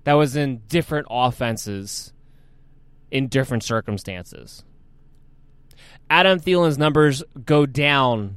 That 0.02 0.14
was 0.14 0.34
in 0.34 0.62
different 0.68 1.06
offenses, 1.10 2.12
in 3.10 3.28
different 3.28 3.62
circumstances. 3.62 4.64
Adam 6.10 6.40
Thielen's 6.40 6.76
numbers 6.76 7.22
go 7.44 7.66
down 7.66 8.36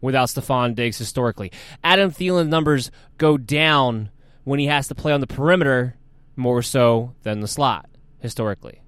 without 0.00 0.28
Stefon 0.28 0.74
Diggs 0.74 0.98
historically. 0.98 1.52
Adam 1.82 2.10
Thielen's 2.10 2.48
numbers 2.48 2.90
go 3.18 3.36
down 3.36 4.10
when 4.44 4.58
he 4.58 4.66
has 4.66 4.88
to 4.88 4.94
play 4.94 5.12
on 5.12 5.20
the 5.20 5.26
perimeter 5.26 5.96
more 6.36 6.62
so 6.62 7.14
than 7.22 7.40
the 7.40 7.48
slot 7.48 7.88
historically. 8.18 8.80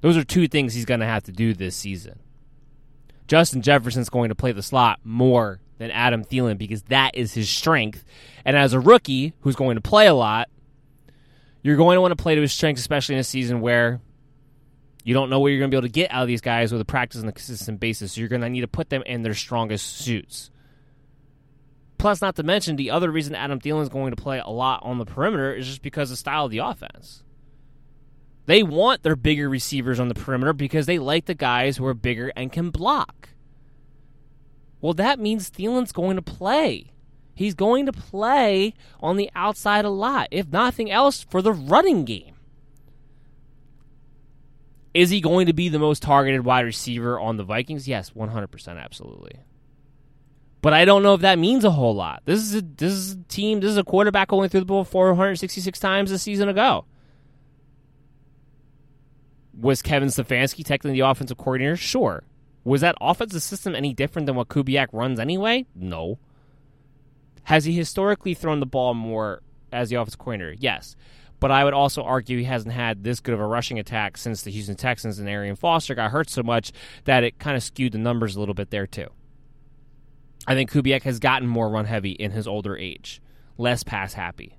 Those 0.00 0.16
are 0.16 0.24
two 0.24 0.48
things 0.48 0.74
he's 0.74 0.84
going 0.84 1.00
to 1.00 1.06
have 1.06 1.24
to 1.24 1.32
do 1.32 1.54
this 1.54 1.76
season. 1.76 2.20
Justin 3.28 3.62
Jefferson's 3.62 4.08
going 4.08 4.30
to 4.30 4.34
play 4.34 4.52
the 4.52 4.62
slot 4.62 5.00
more 5.04 5.60
than 5.76 5.90
Adam 5.90 6.24
Thielen 6.24 6.58
because 6.58 6.82
that 6.84 7.14
is 7.14 7.34
his 7.34 7.48
strength. 7.48 8.04
And 8.44 8.56
as 8.56 8.72
a 8.72 8.80
rookie 8.80 9.34
who's 9.40 9.54
going 9.54 9.76
to 9.76 9.82
play 9.82 10.06
a 10.06 10.14
lot, 10.14 10.48
you're 11.62 11.76
going 11.76 11.96
to 11.96 12.00
want 12.00 12.12
to 12.12 12.22
play 12.22 12.34
to 12.34 12.40
his 12.40 12.52
strengths, 12.52 12.80
especially 12.80 13.14
in 13.14 13.20
a 13.20 13.24
season 13.24 13.60
where 13.60 14.00
you 15.04 15.14
don't 15.14 15.30
know 15.30 15.40
what 15.40 15.48
you're 15.48 15.58
going 15.58 15.70
to 15.70 15.74
be 15.74 15.78
able 15.78 15.88
to 15.88 15.92
get 15.92 16.10
out 16.10 16.22
of 16.22 16.28
these 16.28 16.40
guys 16.40 16.72
with 16.72 16.80
a 16.80 16.86
practice 16.86 17.22
on 17.22 17.28
a 17.28 17.32
consistent 17.32 17.78
basis. 17.78 18.12
So 18.12 18.20
you're 18.20 18.28
going 18.28 18.42
to 18.42 18.48
need 18.48 18.62
to 18.62 18.68
put 18.68 18.88
them 18.88 19.02
in 19.06 19.22
their 19.22 19.34
strongest 19.34 19.98
suits. 19.98 20.50
Plus, 21.98 22.22
not 22.22 22.36
to 22.36 22.42
mention, 22.42 22.76
the 22.76 22.90
other 22.92 23.10
reason 23.10 23.34
Adam 23.34 23.60
Thielen 23.60 23.82
is 23.82 23.88
going 23.88 24.14
to 24.14 24.22
play 24.22 24.38
a 24.38 24.50
lot 24.50 24.80
on 24.84 24.98
the 24.98 25.04
perimeter 25.04 25.52
is 25.54 25.66
just 25.66 25.82
because 25.82 26.10
of 26.10 26.14
the 26.14 26.18
style 26.18 26.44
of 26.46 26.50
the 26.50 26.58
offense. 26.58 27.24
They 28.48 28.62
want 28.62 29.02
their 29.02 29.14
bigger 29.14 29.46
receivers 29.46 30.00
on 30.00 30.08
the 30.08 30.14
perimeter 30.14 30.54
because 30.54 30.86
they 30.86 30.98
like 30.98 31.26
the 31.26 31.34
guys 31.34 31.76
who 31.76 31.84
are 31.84 31.92
bigger 31.92 32.32
and 32.34 32.50
can 32.50 32.70
block. 32.70 33.28
Well, 34.80 34.94
that 34.94 35.18
means 35.18 35.50
Thielen's 35.50 35.92
going 35.92 36.16
to 36.16 36.22
play. 36.22 36.92
He's 37.34 37.52
going 37.52 37.84
to 37.84 37.92
play 37.92 38.72
on 39.00 39.18
the 39.18 39.30
outside 39.34 39.84
a 39.84 39.90
lot, 39.90 40.28
if 40.30 40.48
nothing 40.48 40.90
else, 40.90 41.26
for 41.28 41.42
the 41.42 41.52
running 41.52 42.06
game. 42.06 42.36
Is 44.94 45.10
he 45.10 45.20
going 45.20 45.44
to 45.44 45.52
be 45.52 45.68
the 45.68 45.78
most 45.78 46.02
targeted 46.02 46.46
wide 46.46 46.64
receiver 46.64 47.20
on 47.20 47.36
the 47.36 47.44
Vikings? 47.44 47.86
Yes, 47.86 48.12
100%, 48.16 48.82
absolutely. 48.82 49.40
But 50.62 50.72
I 50.72 50.86
don't 50.86 51.02
know 51.02 51.12
if 51.12 51.20
that 51.20 51.38
means 51.38 51.66
a 51.66 51.72
whole 51.72 51.94
lot. 51.94 52.22
This 52.24 52.40
is 52.40 52.54
a, 52.54 52.62
this 52.62 52.94
is 52.94 53.12
a 53.12 53.22
team, 53.24 53.60
this 53.60 53.72
is 53.72 53.76
a 53.76 53.84
quarterback 53.84 54.32
only 54.32 54.48
threw 54.48 54.60
the 54.60 54.66
ball 54.66 54.84
466 54.84 55.78
times 55.78 56.10
a 56.10 56.18
season 56.18 56.48
ago. 56.48 56.86
Was 59.60 59.82
Kevin 59.82 60.08
Stefanski 60.08 60.64
technically 60.64 60.92
the 60.92 61.06
offensive 61.06 61.36
coordinator? 61.36 61.76
Sure. 61.76 62.22
Was 62.64 62.80
that 62.82 62.94
offensive 63.00 63.42
system 63.42 63.74
any 63.74 63.92
different 63.92 64.26
than 64.26 64.36
what 64.36 64.48
Kubiak 64.48 64.88
runs 64.92 65.18
anyway? 65.18 65.66
No. 65.74 66.18
Has 67.44 67.64
he 67.64 67.72
historically 67.72 68.34
thrown 68.34 68.60
the 68.60 68.66
ball 68.66 68.94
more 68.94 69.42
as 69.72 69.88
the 69.88 69.96
offensive 69.96 70.18
coordinator? 70.18 70.54
Yes. 70.58 70.94
But 71.40 71.50
I 71.50 71.64
would 71.64 71.74
also 71.74 72.02
argue 72.02 72.38
he 72.38 72.44
hasn't 72.44 72.74
had 72.74 73.04
this 73.04 73.20
good 73.20 73.34
of 73.34 73.40
a 73.40 73.46
rushing 73.46 73.78
attack 73.78 74.16
since 74.16 74.42
the 74.42 74.50
Houston 74.50 74.74
Texans 74.74 75.18
and 75.18 75.28
Arian 75.28 75.56
Foster 75.56 75.94
got 75.94 76.10
hurt 76.10 76.28
so 76.28 76.42
much 76.42 76.72
that 77.04 77.24
it 77.24 77.38
kind 77.38 77.56
of 77.56 77.62
skewed 77.62 77.92
the 77.92 77.98
numbers 77.98 78.36
a 78.36 78.40
little 78.40 78.54
bit 78.54 78.70
there 78.70 78.86
too. 78.86 79.08
I 80.46 80.54
think 80.54 80.70
Kubiak 80.70 81.02
has 81.02 81.18
gotten 81.18 81.48
more 81.48 81.68
run 81.68 81.84
heavy 81.84 82.12
in 82.12 82.32
his 82.32 82.48
older 82.48 82.76
age, 82.76 83.20
less 83.56 83.82
pass 83.82 84.14
happy. 84.14 84.57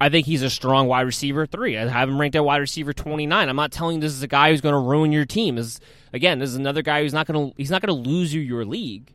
I 0.00 0.08
think 0.08 0.26
he's 0.26 0.42
a 0.42 0.50
strong 0.50 0.86
wide 0.86 1.02
receiver 1.02 1.46
three. 1.46 1.76
I 1.76 1.88
have 1.88 2.08
him 2.08 2.20
ranked 2.20 2.36
at 2.36 2.44
wide 2.44 2.58
receiver 2.58 2.92
twenty 2.92 3.26
nine. 3.26 3.48
I'm 3.48 3.56
not 3.56 3.72
telling 3.72 3.96
you 3.96 4.00
this 4.00 4.12
is 4.12 4.22
a 4.22 4.28
guy 4.28 4.50
who's 4.50 4.60
going 4.60 4.74
to 4.74 4.78
ruin 4.78 5.12
your 5.12 5.24
team. 5.24 5.56
This, 5.56 5.80
again, 6.12 6.38
this 6.38 6.50
is 6.50 6.56
another 6.56 6.82
guy 6.82 7.02
who's 7.02 7.12
not 7.12 7.26
going 7.26 7.50
to 7.50 7.54
he's 7.56 7.70
not 7.70 7.82
going 7.82 8.02
to 8.04 8.08
lose 8.08 8.32
you 8.32 8.40
your 8.40 8.64
league. 8.64 9.12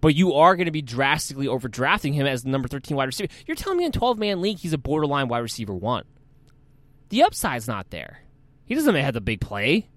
But 0.00 0.16
you 0.16 0.34
are 0.34 0.56
going 0.56 0.66
to 0.66 0.72
be 0.72 0.82
drastically 0.82 1.46
overdrafting 1.46 2.14
him 2.14 2.26
as 2.26 2.42
the 2.42 2.50
number 2.50 2.66
13 2.66 2.96
wide 2.96 3.04
receiver. 3.04 3.32
You're 3.46 3.54
telling 3.54 3.78
me 3.78 3.84
in 3.84 3.92
12 3.92 4.18
man 4.18 4.40
league 4.40 4.58
he's 4.58 4.72
a 4.72 4.78
borderline 4.78 5.28
wide 5.28 5.38
receiver 5.38 5.74
one. 5.74 6.04
The 7.10 7.22
upside's 7.22 7.68
not 7.68 7.90
there. 7.90 8.22
He 8.64 8.74
doesn't 8.74 8.94
have 8.94 9.14
the 9.14 9.20
big 9.20 9.40
play. 9.40 9.88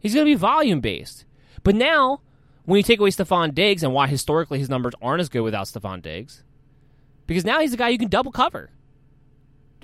He's 0.00 0.14
going 0.14 0.26
to 0.26 0.30
be 0.30 0.34
volume 0.34 0.80
based. 0.80 1.24
But 1.62 1.74
now, 1.74 2.20
when 2.64 2.78
you 2.78 2.82
take 2.82 2.98
away 2.98 3.10
Stefon 3.10 3.54
Diggs 3.54 3.82
and 3.82 3.92
why 3.92 4.06
historically 4.06 4.58
his 4.58 4.68
numbers 4.68 4.94
aren't 5.00 5.20
as 5.20 5.28
good 5.28 5.42
without 5.42 5.66
Stefon 5.66 6.02
Diggs, 6.02 6.42
because 7.26 7.44
now 7.44 7.60
he's 7.60 7.72
a 7.72 7.76
guy 7.76 7.88
you 7.88 7.98
can 7.98 8.08
double 8.08 8.32
cover. 8.32 8.70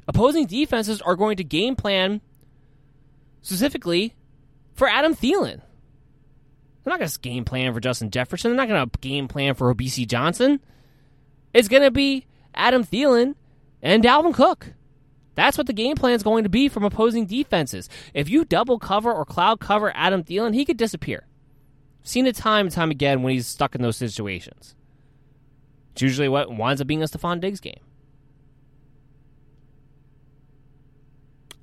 Opposing 0.08 0.46
defenses 0.46 1.00
are 1.02 1.16
going 1.16 1.36
to 1.36 1.44
game 1.44 1.76
plan 1.76 2.20
specifically 3.42 4.14
for 4.74 4.88
Adam 4.88 5.14
Thielen. 5.14 5.60
They're 6.82 6.92
not 6.92 6.98
going 6.98 7.10
to 7.10 7.18
game 7.20 7.44
plan 7.44 7.72
for 7.74 7.80
Justin 7.80 8.10
Jefferson. 8.10 8.50
They're 8.50 8.66
not 8.66 8.68
going 8.68 8.88
to 8.88 8.98
game 8.98 9.28
plan 9.28 9.54
for 9.54 9.74
Bisi 9.74 10.06
Johnson. 10.06 10.60
It's 11.52 11.68
going 11.68 11.82
to 11.82 11.90
be 11.90 12.26
Adam 12.54 12.84
Thielen 12.84 13.34
and 13.82 14.02
Dalvin 14.02 14.34
Cook. 14.34 14.72
That's 15.34 15.56
what 15.56 15.66
the 15.66 15.72
game 15.72 15.96
plan 15.96 16.14
is 16.14 16.22
going 16.22 16.44
to 16.44 16.50
be 16.50 16.68
from 16.68 16.84
opposing 16.84 17.26
defenses. 17.26 17.88
If 18.14 18.28
you 18.28 18.44
double 18.44 18.78
cover 18.78 19.12
or 19.12 19.24
cloud 19.24 19.60
cover 19.60 19.92
Adam 19.94 20.24
Thielen, 20.24 20.54
he 20.54 20.64
could 20.64 20.76
disappear. 20.76 21.26
Seen 22.02 22.26
it 22.26 22.34
time 22.34 22.66
and 22.66 22.74
time 22.74 22.90
again 22.90 23.22
when 23.22 23.32
he's 23.32 23.46
stuck 23.46 23.74
in 23.74 23.82
those 23.82 23.96
situations. 23.96 24.74
It's 25.92 26.02
usually 26.02 26.28
what 26.28 26.54
winds 26.54 26.80
up 26.80 26.86
being 26.86 27.02
a 27.02 27.06
Stefon 27.06 27.40
Diggs 27.40 27.60
game. 27.60 27.80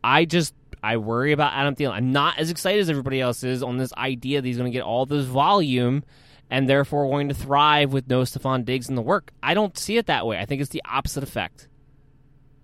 I 0.03 0.25
just 0.25 0.53
I 0.83 0.97
worry 0.97 1.31
about 1.31 1.53
Adam 1.53 1.75
Thielen. 1.75 1.91
I'm 1.91 2.11
not 2.11 2.37
as 2.37 2.51
excited 2.51 2.79
as 2.81 2.89
everybody 2.89 3.19
else 3.19 3.43
is 3.43 3.63
on 3.63 3.77
this 3.77 3.93
idea 3.93 4.41
that 4.41 4.47
he's 4.47 4.57
going 4.57 4.71
to 4.71 4.75
get 4.77 4.83
all 4.83 5.05
this 5.05 5.25
volume 5.25 6.03
and 6.49 6.69
therefore 6.69 7.09
going 7.09 7.29
to 7.29 7.35
thrive 7.35 7.91
with 7.91 8.07
no 8.07 8.21
Stefon 8.21 8.63
Diggs 8.63 8.89
in 8.89 8.95
the 8.95 9.01
work. 9.01 9.31
I 9.43 9.53
don't 9.53 9.77
see 9.77 9.97
it 9.97 10.05
that 10.05 10.25
way. 10.25 10.37
I 10.37 10.45
think 10.45 10.61
it's 10.61 10.69
the 10.69 10.83
opposite 10.85 11.23
effect. 11.23 11.67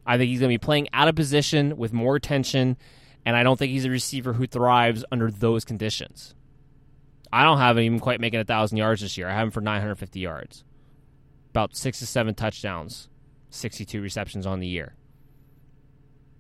I 0.06 0.18
think 0.18 0.30
he's 0.30 0.40
going 0.40 0.50
to 0.52 0.54
be 0.54 0.64
playing 0.64 0.90
out 0.94 1.08
of 1.08 1.16
position 1.16 1.78
with 1.78 1.94
more 1.94 2.20
tension, 2.20 2.78
and 3.26 3.36
I 3.36 3.44
don't 3.44 3.58
think 3.58 3.72
he's 3.72 3.86
a 3.86 3.90
receiver 3.90 4.34
who 4.34 4.48
thrives 4.48 5.04
under 5.12 5.32
those 5.32 5.66
conditions. 5.66 6.36
I 7.32 7.44
don't 7.44 7.58
have 7.58 7.78
him 7.78 7.84
even 7.84 8.00
quite 8.00 8.22
making 8.22 8.40
a 8.40 8.46
thousand 8.46 8.78
yards 8.78 9.02
this 9.02 9.18
year. 9.18 9.28
I 9.28 9.34
have 9.34 9.48
him 9.48 9.52
for 9.52 9.62
950 9.62 10.20
yards, 10.20 10.64
about 11.54 11.76
six 11.76 12.00
to 12.00 12.06
seven 12.06 12.34
touchdowns, 12.34 13.10
62 13.50 14.02
receptions 14.02 14.46
on 14.46 14.60
the 14.60 14.68
year 14.68 14.96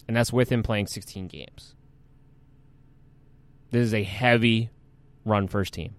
and 0.07 0.16
that's 0.16 0.34
with 0.34 0.51
him 0.51 0.64
playing 0.64 0.88
16 0.88 1.28
games. 1.28 1.76
This 3.72 3.88
is 3.88 3.93
a 3.93 4.03
heavy 4.03 4.70
run 5.26 5.47
first 5.47 5.74
team. 5.74 5.95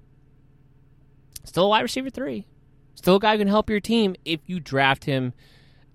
Still 1.45 1.67
a 1.67 1.69
wide 1.69 1.83
receiver 1.83 2.11
three. 2.11 2.47
Still 2.95 3.17
a 3.17 3.21
guy 3.21 3.33
who 3.33 3.39
can 3.39 3.49
help 3.49 3.69
your 3.69 3.81
team 3.81 4.15
if 4.25 4.41
you 4.47 4.61
draft 4.61 5.05
him 5.05 5.33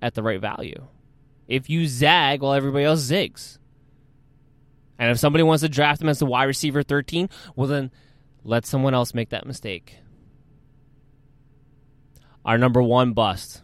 at 0.02 0.14
the 0.14 0.24
right 0.24 0.42
value. 0.42 0.88
If 1.48 1.70
you 1.70 1.88
zag 1.88 2.42
while 2.42 2.54
everybody 2.54 2.86
else 2.86 3.02
zigs. 3.02 3.58
And 5.00 5.10
if 5.10 5.18
somebody 5.18 5.44
wants 5.44 5.62
to 5.62 5.70
draft 5.70 6.02
him 6.02 6.10
as 6.10 6.20
the 6.20 6.26
wide 6.26 6.44
receiver 6.44 6.84
13, 6.84 7.30
well, 7.56 7.68
then 7.68 7.90
let 8.44 8.66
someone 8.66 8.94
else 8.94 9.14
make 9.14 9.30
that 9.30 9.46
mistake. 9.46 9.98
Our 12.46 12.58
number 12.58 12.82
one 12.82 13.14
bust 13.14 13.62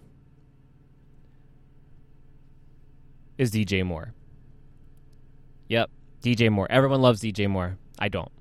is 3.37 3.51
DJ 3.51 3.85
Moore. 3.85 4.13
Yep, 5.69 5.89
DJ 6.21 6.51
Moore. 6.51 6.67
Everyone 6.69 7.01
loves 7.01 7.21
DJ 7.21 7.49
Moore. 7.49 7.77
I 7.97 8.09
don't. 8.09 8.31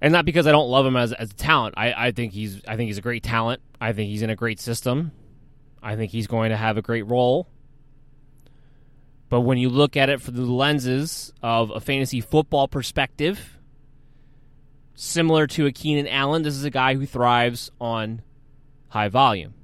And 0.00 0.12
not 0.12 0.24
because 0.24 0.46
I 0.46 0.52
don't 0.52 0.68
love 0.68 0.86
him 0.86 0.96
as, 0.96 1.12
as 1.12 1.30
a 1.30 1.34
talent. 1.34 1.74
I, 1.76 1.92
I 1.92 2.10
think 2.12 2.32
he's 2.32 2.62
I 2.66 2.76
think 2.76 2.88
he's 2.88 2.98
a 2.98 3.02
great 3.02 3.22
talent. 3.22 3.60
I 3.80 3.92
think 3.92 4.08
he's 4.08 4.22
in 4.22 4.30
a 4.30 4.36
great 4.36 4.60
system. 4.60 5.12
I 5.82 5.96
think 5.96 6.10
he's 6.10 6.26
going 6.26 6.50
to 6.50 6.56
have 6.56 6.76
a 6.78 6.82
great 6.82 7.06
role. 7.06 7.48
But 9.28 9.42
when 9.42 9.58
you 9.58 9.68
look 9.68 9.96
at 9.96 10.08
it 10.08 10.20
from 10.20 10.34
the 10.34 10.42
lenses 10.42 11.32
of 11.42 11.70
a 11.70 11.80
fantasy 11.80 12.20
football 12.20 12.66
perspective, 12.66 13.58
similar 15.00 15.46
to 15.46 15.64
a 15.64 15.72
Keenan 15.72 16.06
Allen, 16.06 16.42
this 16.42 16.54
is 16.54 16.64
a 16.64 16.70
guy 16.70 16.94
who 16.94 17.06
thrives 17.06 17.70
on 17.80 18.20
high 18.88 19.08
volume. 19.08 19.54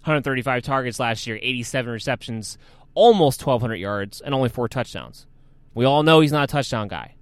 135 0.00 0.62
targets 0.62 0.98
last 0.98 1.26
year, 1.26 1.38
87 1.42 1.92
receptions, 1.92 2.56
almost 2.94 3.44
1,200 3.44 3.74
yards 3.74 4.22
and 4.22 4.34
only 4.34 4.48
four 4.48 4.66
touchdowns. 4.66 5.26
We 5.74 5.84
all 5.84 6.02
know 6.02 6.20
he's 6.20 6.32
not 6.32 6.44
a 6.44 6.52
touchdown 6.52 6.88
guy. 6.88 7.16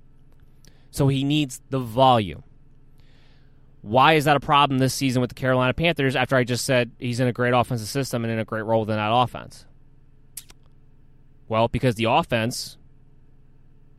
So 0.93 1.09
he 1.09 1.25
needs 1.25 1.61
the 1.71 1.81
volume. 1.81 2.45
Why 3.83 4.13
is 4.13 4.27
that 4.27 4.37
a 4.37 4.41
problem 4.41 4.79
this 4.79 4.95
season 4.95 5.21
with 5.21 5.31
the 5.31 5.35
Carolina 5.35 5.75
Panthers 5.75 6.15
after 6.15 6.37
I 6.37 6.45
just 6.45 6.65
said 6.65 6.93
he's 7.01 7.19
in 7.19 7.27
a 7.27 7.33
great 7.33 7.53
offensive 7.53 7.89
system 7.89 8.25
and 8.25 8.33
in 8.33 8.39
a 8.39 8.45
great 8.45 8.63
role 8.63 8.81
within 8.81 8.97
that 8.97 9.13
offense? 9.13 9.67
Well, 11.49 11.67
because 11.67 11.97
the 11.97 12.05
offense, 12.05 12.79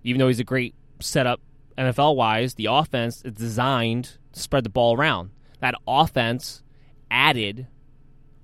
even 0.04 0.20
though 0.20 0.28
he's 0.28 0.40
a 0.40 0.46
great 0.46 0.74
setup 1.02 1.42
NFL 1.78 2.16
wise, 2.16 2.54
the 2.56 2.68
offense 2.68 3.22
is 3.24 3.34
designed 3.34 4.18
to 4.34 4.40
spread 4.40 4.64
the 4.64 4.70
ball 4.70 4.96
around. 4.96 5.32
That 5.60 5.76
offense 5.88 6.64
added 7.12 7.68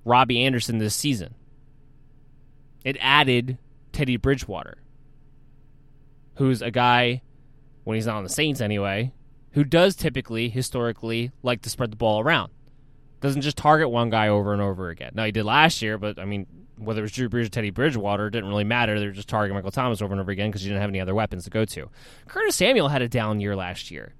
Robbie 0.03 0.43
Anderson 0.43 0.79
this 0.79 0.95
season. 0.95 1.36
It 2.84 2.97
added 2.99 3.57
Teddy 3.91 4.17
Bridgewater, 4.17 4.77
who's 6.36 6.61
a 6.61 6.71
guy, 6.71 7.21
when 7.84 7.95
he's 7.95 8.07
not 8.07 8.17
on 8.17 8.23
the 8.23 8.29
Saints 8.29 8.61
anyway, 8.61 9.13
who 9.51 9.63
does 9.63 9.95
typically, 9.95 10.49
historically, 10.49 11.32
like 11.43 11.61
to 11.61 11.69
spread 11.69 11.91
the 11.91 11.97
ball 11.97 12.19
around. 12.21 12.51
Doesn't 13.19 13.41
just 13.41 13.57
target 13.57 13.91
one 13.91 14.09
guy 14.09 14.29
over 14.29 14.51
and 14.51 14.61
over 14.61 14.89
again. 14.89 15.11
Now, 15.13 15.25
he 15.25 15.32
did 15.32 15.45
last 15.45 15.82
year, 15.82 15.97
but 15.97 16.17
I 16.17 16.25
mean, 16.25 16.47
whether 16.82 16.99
it 16.99 17.03
was 17.03 17.11
Drew 17.11 17.29
Brees 17.29 17.45
or 17.45 17.49
Teddy 17.49 17.69
Bridgewater, 17.69 18.27
it 18.27 18.32
didn't 18.32 18.49
really 18.49 18.63
matter. 18.63 18.99
They 18.99 19.05
were 19.05 19.11
just 19.11 19.29
targeting 19.29 19.55
Michael 19.55 19.71
Thomas 19.71 20.01
over 20.01 20.13
and 20.13 20.19
over 20.19 20.32
again 20.32 20.49
because 20.49 20.63
you 20.63 20.69
didn't 20.69 20.82
have 20.82 20.89
any 20.89 20.99
other 20.99 21.15
weapons 21.15 21.43
to 21.45 21.49
go 21.49 21.65
to. 21.65 21.89
Curtis 22.27 22.55
Samuel 22.55 22.89
had 22.89 23.01
a 23.01 23.07
down 23.07 23.39
year 23.39 23.55
last 23.55 23.91
year. 23.91 24.15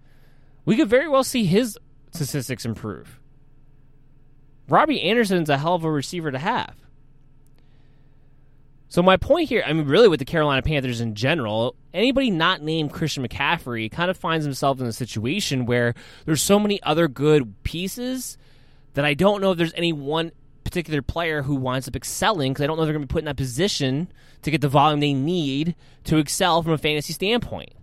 We 0.66 0.78
could 0.78 0.90
very 0.90 1.08
well 1.08 1.24
see 1.24 1.46
his 1.46 1.78
statistics 2.12 2.66
improve. 2.66 3.20
Robbie 4.70 5.02
Anderson's 5.02 5.50
a 5.50 5.58
hell 5.58 5.76
of 5.76 5.84
a 5.84 5.92
receiver 5.92 6.32
to 6.32 6.40
have. 6.40 6.76
So 8.88 9.02
my 9.02 9.16
point 9.16 9.48
here, 9.48 9.64
I 9.66 9.72
mean, 9.72 9.88
really, 9.88 10.10
with 10.10 10.20
the 10.20 10.26
Carolina 10.26 10.62
Panthers 10.62 11.00
in 11.00 11.16
general, 11.16 11.76
anybody 11.94 12.30
not 12.30 12.62
named 12.62 12.92
Christian 12.92 13.26
McCaffrey 13.26 13.90
kind 13.90 14.12
of 14.12 14.18
finds 14.18 14.46
himself 14.46 14.82
in 14.82 14.86
a 14.86 14.92
situation 14.92 15.66
where 15.66 15.94
there's 16.26 16.42
so 16.42 16.60
many 16.60 16.84
other 16.84 17.08
good 17.08 17.64
pieces 17.64 18.38
that 18.94 19.06
I 19.06 19.14
don't 19.14 19.40
know 19.40 19.52
if 19.52 19.58
there's 19.58 19.74
any 19.76 19.94
one 19.94 20.34
particular 20.72 21.02
player 21.02 21.44
who 21.44 21.56
winds 21.56 21.88
up 21.88 21.96
excelling 21.96 22.54
because 22.54 22.64
I 22.64 22.68
don't 22.68 22.78
know 22.78 22.86
they're 22.86 22.94
going 22.94 23.04
to 23.04 23.08
be 23.08 23.14
put 23.14 23.20
in 23.20 23.26
that 23.26 23.38
position 23.38 24.12
to 24.42 24.52
get 24.52 24.62
the 24.62 24.70
volume 24.70 25.02
they 25.02 25.14
need 25.14 25.76
to 26.06 26.18
excel 26.18 26.64
from 26.64 26.72
a 26.72 26.78
fantasy 26.78 27.14
standpoint. 27.14 27.74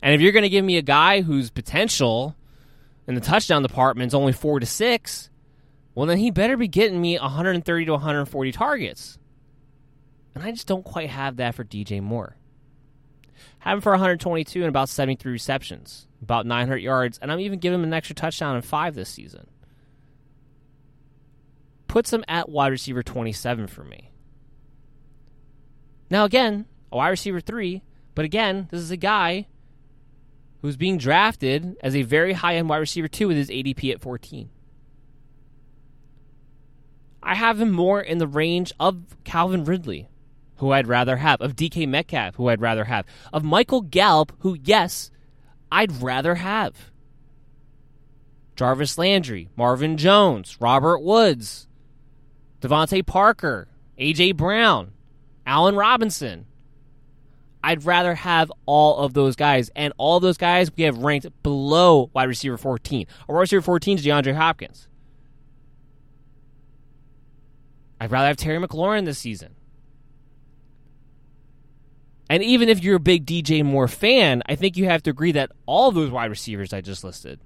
And 0.00 0.14
if 0.14 0.20
you're 0.20 0.32
going 0.32 0.44
to 0.44 0.48
give 0.48 0.64
me 0.64 0.76
a 0.76 0.82
guy 0.82 1.22
whose 1.22 1.50
potential 1.50 2.36
in 3.06 3.14
the 3.14 3.20
touchdown 3.20 3.62
department 3.62 4.08
is 4.08 4.14
only 4.14 4.32
four 4.32 4.60
to 4.60 4.66
six, 4.66 5.28
well, 5.94 6.06
then 6.06 6.18
he 6.18 6.30
better 6.30 6.56
be 6.56 6.68
getting 6.68 7.00
me 7.00 7.18
130 7.18 7.84
to 7.86 7.92
140 7.92 8.52
targets. 8.52 9.18
And 10.34 10.44
I 10.44 10.52
just 10.52 10.66
don't 10.66 10.84
quite 10.84 11.10
have 11.10 11.36
that 11.36 11.54
for 11.54 11.64
DJ 11.64 12.00
Moore. 12.00 12.36
Have 13.60 13.78
him 13.78 13.80
for 13.80 13.92
122 13.92 14.60
and 14.60 14.68
about 14.68 14.88
73 14.88 15.32
receptions, 15.32 16.06
about 16.22 16.46
900 16.46 16.76
yards, 16.76 17.18
and 17.18 17.32
I'm 17.32 17.40
even 17.40 17.58
giving 17.58 17.80
him 17.80 17.84
an 17.84 17.92
extra 17.92 18.14
touchdown 18.14 18.54
in 18.54 18.62
five 18.62 18.94
this 18.94 19.08
season. 19.08 19.48
Puts 21.88 22.12
him 22.12 22.24
at 22.28 22.48
wide 22.48 22.72
receiver 22.72 23.02
27 23.02 23.66
for 23.66 23.84
me. 23.84 24.10
Now, 26.10 26.24
again, 26.24 26.66
a 26.92 26.96
wide 26.96 27.08
receiver 27.08 27.40
three, 27.40 27.82
but 28.14 28.24
again, 28.24 28.68
this 28.70 28.80
is 28.80 28.90
a 28.90 28.96
guy 28.96 29.46
who's 30.62 30.76
being 30.76 30.98
drafted 30.98 31.76
as 31.82 31.94
a 31.94 32.02
very 32.02 32.32
high 32.32 32.56
end 32.56 32.68
wide 32.68 32.78
receiver 32.78 33.08
two 33.08 33.28
with 33.28 33.36
his 33.36 33.50
ADP 33.50 33.92
at 33.92 34.00
14. 34.00 34.50
I 37.22 37.34
have 37.34 37.60
him 37.60 37.72
more 37.72 38.00
in 38.00 38.18
the 38.18 38.26
range 38.28 38.72
of 38.78 39.16
Calvin 39.24 39.64
Ridley, 39.64 40.08
who 40.56 40.70
I'd 40.70 40.86
rather 40.86 41.16
have, 41.16 41.40
of 41.40 41.56
DK 41.56 41.88
Metcalf, 41.88 42.36
who 42.36 42.48
I'd 42.48 42.60
rather 42.60 42.84
have, 42.84 43.04
of 43.32 43.42
Michael 43.42 43.80
Gallup, 43.82 44.32
who, 44.40 44.56
yes, 44.62 45.10
I'd 45.72 46.00
rather 46.00 46.36
have. 46.36 46.92
Jarvis 48.54 48.96
Landry, 48.96 49.50
Marvin 49.56 49.96
Jones, 49.96 50.56
Robert 50.60 51.00
Woods, 51.00 51.66
DeVante 52.66 53.06
Parker, 53.06 53.68
A.J. 53.98 54.32
Brown, 54.32 54.92
Allen 55.46 55.76
Robinson. 55.76 56.46
I'd 57.62 57.84
rather 57.84 58.14
have 58.14 58.52
all 58.64 58.98
of 58.98 59.12
those 59.12 59.36
guys, 59.36 59.70
and 59.74 59.92
all 59.98 60.16
of 60.16 60.22
those 60.22 60.36
guys 60.36 60.70
we 60.76 60.84
have 60.84 60.98
ranked 60.98 61.26
below 61.42 62.10
wide 62.12 62.24
receiver 62.28 62.56
14. 62.56 63.06
Our 63.28 63.34
wide 63.34 63.40
receiver 63.42 63.62
14 63.62 63.98
is 63.98 64.04
DeAndre 64.04 64.34
Hopkins. 64.34 64.88
I'd 68.00 68.10
rather 68.10 68.28
have 68.28 68.36
Terry 68.36 68.58
McLaurin 68.58 69.04
this 69.04 69.18
season. 69.18 69.54
And 72.28 72.42
even 72.42 72.68
if 72.68 72.82
you're 72.82 72.96
a 72.96 73.00
big 73.00 73.24
DJ 73.24 73.64
Moore 73.64 73.88
fan, 73.88 74.42
I 74.46 74.56
think 74.56 74.76
you 74.76 74.86
have 74.86 75.02
to 75.04 75.10
agree 75.10 75.32
that 75.32 75.52
all 75.64 75.92
those 75.92 76.10
wide 76.10 76.30
receivers 76.30 76.72
I 76.72 76.80
just 76.80 77.04
listed 77.04 77.40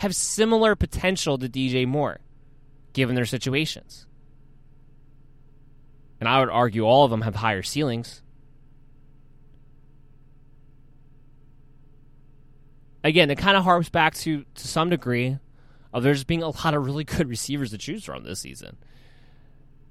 have 0.00 0.14
similar 0.14 0.76
potential 0.76 1.38
to 1.38 1.48
DJ 1.48 1.86
Moore, 1.86 2.20
given 2.92 3.16
their 3.16 3.26
situations. 3.26 4.06
And 6.22 6.28
I 6.28 6.38
would 6.38 6.50
argue 6.50 6.84
all 6.84 7.04
of 7.04 7.10
them 7.10 7.22
have 7.22 7.34
higher 7.34 7.64
ceilings. 7.64 8.22
Again, 13.02 13.28
it 13.28 13.38
kind 13.38 13.56
of 13.56 13.64
harps 13.64 13.88
back 13.88 14.14
to, 14.18 14.44
to 14.54 14.68
some 14.68 14.88
degree, 14.88 15.38
of 15.92 16.04
there's 16.04 16.22
being 16.22 16.44
a 16.44 16.50
lot 16.50 16.74
of 16.74 16.86
really 16.86 17.02
good 17.02 17.28
receivers 17.28 17.72
to 17.72 17.78
choose 17.78 18.04
from 18.04 18.22
this 18.22 18.38
season. 18.38 18.76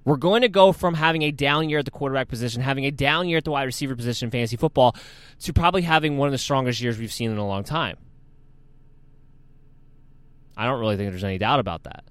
We're 0.05 0.15
going 0.15 0.43
to 0.43 0.47
go 0.47 0.71
from 0.71 0.93
having 0.93 1.21
a 1.23 1.31
down 1.31 1.69
year 1.69 1.79
at 1.79 1.85
the 1.85 1.91
quarterback 1.91 2.29
position, 2.29 2.61
having 2.61 2.85
a 2.85 2.91
down 2.91 3.27
year 3.27 3.39
at 3.39 3.43
the 3.43 3.51
wide 3.51 3.63
receiver 3.63 3.97
position 3.97 4.27
in 4.27 4.31
fantasy 4.31 4.55
football, 4.55 4.95
to 5.41 5.51
probably 5.51 5.81
having 5.81 6.17
one 6.17 6.29
of 6.29 6.31
the 6.31 6.37
strongest 6.37 6.79
years 6.79 6.97
we've 6.97 7.11
seen 7.11 7.29
in 7.29 7.39
a 7.39 7.45
long 7.45 7.65
time. 7.65 7.97
I 10.55 10.65
don't 10.65 10.79
really 10.79 10.95
think 10.95 11.11
there's 11.11 11.25
any 11.25 11.39
doubt 11.39 11.59
about 11.59 11.83
that. 11.83 12.05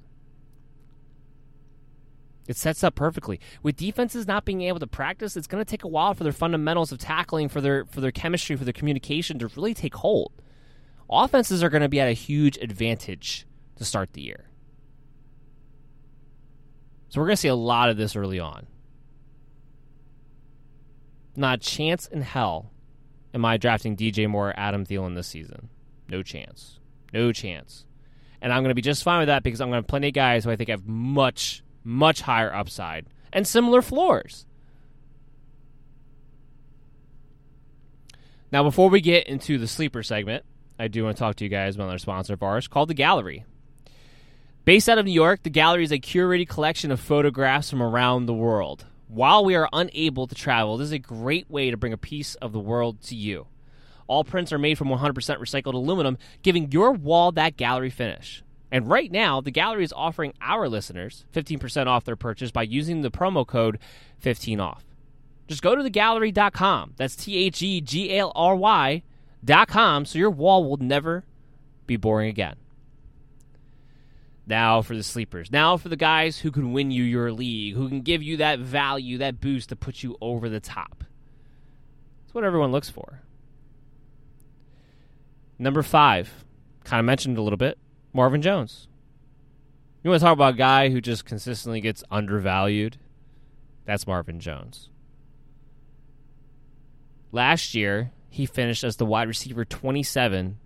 It 2.51 2.57
sets 2.57 2.83
up 2.83 2.97
perfectly. 2.97 3.39
With 3.63 3.77
defenses 3.77 4.27
not 4.27 4.45
being 4.45 4.63
able 4.63 4.81
to 4.81 4.87
practice, 4.87 5.37
it's 5.37 5.47
going 5.47 5.65
to 5.65 5.71
take 5.71 5.85
a 5.85 5.89
while 5.89 6.15
for 6.15 6.25
their 6.25 6.33
fundamentals 6.33 6.91
of 6.91 6.99
tackling, 6.99 7.49
for 7.49 7.61
their 7.61 7.85
for 7.85 8.01
their 8.01 8.11
chemistry, 8.11 8.57
for 8.57 8.65
their 8.65 8.73
communication 8.73 9.39
to 9.39 9.47
really 9.49 9.73
take 9.73 9.95
hold. 9.95 10.33
Offenses 11.09 11.63
are 11.63 11.71
going 11.71 11.83
to 11.83 11.89
be 11.89 12.01
at 12.01 12.09
a 12.09 12.13
huge 12.13 12.57
advantage 12.59 13.47
to 13.77 13.85
start 13.85 14.13
the 14.13 14.23
year. 14.23 14.47
So 17.09 17.21
we're 17.21 17.27
going 17.27 17.37
to 17.37 17.41
see 17.41 17.49
a 17.49 17.55
lot 17.55 17.89
of 17.89 17.97
this 17.97 18.17
early 18.17 18.41
on. 18.41 18.67
Not 21.37 21.59
a 21.59 21.61
chance 21.63 22.07
in 22.07 22.23
hell 22.23 22.73
am 23.33 23.45
I 23.45 23.57
drafting 23.57 23.97
DJ 23.97 24.29
Moore, 24.29 24.53
Adam 24.57 24.85
Thielen 24.85 25.15
this 25.15 25.29
season. 25.29 25.69
No 26.09 26.23
chance. 26.23 26.81
No 27.13 27.33
chance. 27.33 27.85
And 28.43 28.53
I'm 28.53 28.63
going 28.63 28.71
to 28.71 28.75
be 28.75 28.83
just 28.83 29.05
fine 29.05 29.21
with 29.21 29.29
that 29.29 29.43
because 29.43 29.61
I'm 29.61 29.69
going 29.69 29.81
to 29.81 29.85
have 29.85 29.89
plenty 29.89 30.09
of 30.09 30.15
guys 30.15 30.45
who 30.45 30.51
I 30.51 30.57
think 30.57 30.71
have 30.71 30.87
much, 30.87 31.63
much 31.85 32.23
higher 32.23 32.53
upside 32.55 33.07
and 33.33 33.47
similar 33.47 33.83
floors. 33.83 34.47
Now, 38.53 38.65
before 38.65 38.91
we 38.91 39.01
get 39.01 39.29
into 39.29 39.59
the 39.59 39.69
sleeper 39.69 40.03
segment, 40.03 40.45
I 40.79 40.89
do 40.89 41.05
want 41.05 41.17
to 41.17 41.21
talk 41.21 41.37
to 41.37 41.45
you 41.45 41.51
guys 41.51 41.77
about 41.77 41.85
another 41.85 41.99
sponsor 41.99 42.35
of 42.35 42.43
ours 42.43 42.67
called 42.67 42.89
The 42.89 42.95
Gallery. 42.95 43.45
Based 44.65 44.89
out 44.89 44.99
of 44.99 45.07
New 45.07 45.13
York, 45.13 45.43
the 45.43 45.51
gallery 45.51 45.85
is 45.85 45.93
a 45.93 45.99
curated 45.99 46.49
collection 46.49 46.91
of 46.91 47.01
photographs 47.01 47.71
from 47.71 47.83
around 47.83 48.27
the 48.27 48.35
world. 48.35 48.87
While 49.09 49.45
we 49.45 49.55
are 49.55 49.69
unable 49.73 50.27
to 50.27 50.35
travel, 50.35 50.77
this 50.77 50.87
is 50.87 50.93
a 50.93 50.99
great 50.99 51.51
way 51.51 51.71
to 51.71 51.77
bring 51.77 51.93
a 51.93 51.99
piece 51.99 52.35
of 52.37 52.53
the 52.53 52.61
world 52.61 53.01
to 53.03 53.17
you. 53.17 53.47
All 54.07 54.25
prints 54.25 54.53
are 54.53 54.59
made 54.59 54.79
from 54.79 54.89
100% 54.89 55.13
recycled 55.15 55.75
aluminum, 55.75 56.19
giving 56.43 56.71
your 56.73 56.93
wall 56.93 57.33
that 57.33 57.57
gallery 57.57 57.91
finish. 57.91 58.43
And 58.73 58.89
right 58.89 59.11
now, 59.11 59.41
the 59.41 59.51
gallery 59.51 59.85
is 59.85 59.93
offering 59.93 60.33
our 60.41 60.69
listeners 60.69 61.25
15% 61.33 61.87
off 61.87 62.05
their 62.05 62.17
purchase 62.17 62.51
by 62.51 62.63
using 62.63 63.01
the 63.01 63.11
promo 63.11 63.47
code 63.47 63.79
15OFF. 64.23 64.81
Just 65.49 65.63
go 65.63 65.75
to 65.75 65.83
thegallery.com. 65.83 66.95
That's 66.97 67.17
T 67.17 67.37
H 67.37 67.61
E 67.61 67.81
G 67.81 68.15
A 68.15 68.21
L 68.21 68.33
R 68.37 68.55
Y.com 68.55 70.05
so 70.05 70.19
your 70.19 70.31
wall 70.31 70.69
will 70.69 70.77
never 70.77 71.25
be 71.87 71.97
boring 71.97 72.29
again. 72.29 72.55
Now 74.47 74.83
for 74.83 74.97
the 74.97 75.03
sleepers. 75.03 75.51
Now 75.51 75.77
for 75.77 75.89
the 75.89 75.97
guys 75.97 76.39
who 76.39 76.53
can 76.53 76.73
win 76.73 76.93
you 76.93 77.03
your 77.03 77.33
league, 77.33 77.75
who 77.75 77.89
can 77.89 78.01
give 78.03 78.23
you 78.23 78.37
that 78.37 78.61
value, 78.61 79.19
that 79.19 79.41
boost 79.41 79.71
to 79.71 79.77
put 79.77 80.03
you 80.05 80.17
over 80.21 80.49
the 80.49 80.61
top. 80.61 81.05
That's 82.23 82.35
what 82.35 82.45
everyone 82.45 82.71
looks 82.71 82.91
for. 82.91 83.23
Number 85.59 85.83
five, 85.83 86.45
kind 86.85 87.01
of 87.01 87.07
mentioned 87.07 87.39
a 87.39 87.43
little 87.43 87.57
bit, 87.57 87.77
Marvin 88.13 88.43
Jones. 88.43 88.89
You 90.03 90.11
want 90.11 90.21
to 90.21 90.25
talk 90.25 90.33
about 90.33 90.55
a 90.55 90.57
guy 90.57 90.89
who 90.89 91.01
just 91.01 91.25
consistently 91.25 91.81
gets 91.81 92.03
undervalued? 92.11 92.97
That's 93.85 94.07
Marvin 94.07 94.41
Jones. 94.41 94.89
Last 97.33 97.75
year, 97.75 98.13
he 98.29 98.47
finished 98.47 98.83
as 98.83 98.97
the 98.97 99.07
wide 99.07 99.29
receiver 99.29 99.65
27 99.65 100.59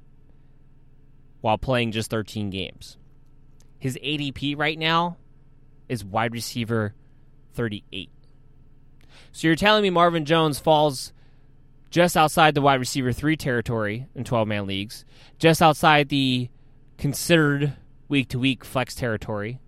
while 1.40 1.59
playing 1.59 1.92
just 1.92 2.11
13 2.11 2.51
games. 2.51 2.97
His 3.78 3.99
ADP 4.03 4.57
right 4.57 4.78
now 4.78 5.16
is 5.88 6.05
wide 6.05 6.32
receiver 6.32 6.95
38. 7.55 8.11
So 9.32 9.49
you're 9.49 9.57
telling 9.57 9.82
me 9.82 9.90
Marvin 9.90 10.24
Jones 10.24 10.59
falls 10.59 11.12
just 11.90 12.16
outside 12.16 12.55
the 12.55 12.62
wide 12.62 12.80
receiver 12.80 13.12
3 13.12 13.36
territory 13.36 14.07
in 14.14 14.24
12 14.24 14.49
man 14.49 14.66
leagues, 14.66 15.05
just 15.38 15.61
outside 15.61 16.09
the 16.09 16.49
considered 16.99 17.74
week 18.09 18.28
to 18.28 18.38
week 18.38 18.64
flex 18.64 18.95
territory. 18.95 19.59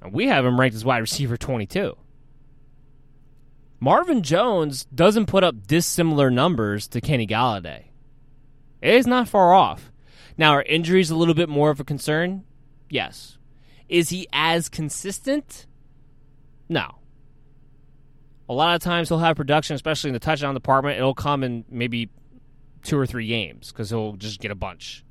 And 0.00 0.12
we 0.12 0.28
have 0.28 0.44
him 0.44 0.58
ranked 0.58 0.76
as 0.76 0.84
wide 0.84 0.98
receiver 0.98 1.36
22. 1.36 1.96
Marvin 3.80 4.22
Jones 4.22 4.86
doesn't 4.86 5.26
put 5.26 5.44
up 5.44 5.66
dissimilar 5.66 6.30
numbers 6.30 6.88
to 6.88 7.00
Kenny 7.00 7.26
Golladay. 7.26 7.84
It 8.80 8.94
is 8.94 9.06
not 9.06 9.28
far 9.28 9.54
off. 9.54 9.92
Now, 10.36 10.52
are 10.52 10.62
injuries 10.62 11.10
a 11.10 11.16
little 11.16 11.34
bit 11.34 11.48
more 11.48 11.70
of 11.70 11.80
a 11.80 11.84
concern? 11.84 12.44
Yes. 12.88 13.38
Is 13.88 14.10
he 14.10 14.28
as 14.32 14.68
consistent? 14.68 15.66
No. 16.68 16.98
A 18.48 18.54
lot 18.54 18.74
of 18.74 18.82
times 18.82 19.08
he'll 19.08 19.18
have 19.18 19.36
production, 19.36 19.74
especially 19.74 20.08
in 20.08 20.14
the 20.14 20.20
touchdown 20.20 20.54
department. 20.54 20.96
It'll 20.96 21.14
come 21.14 21.44
in 21.44 21.64
maybe 21.70 22.10
two 22.82 22.98
or 22.98 23.06
three 23.06 23.26
games 23.26 23.70
because 23.70 23.90
he'll 23.90 24.14
just 24.14 24.40
get 24.40 24.50
a 24.50 24.56
bunch. 24.56 25.04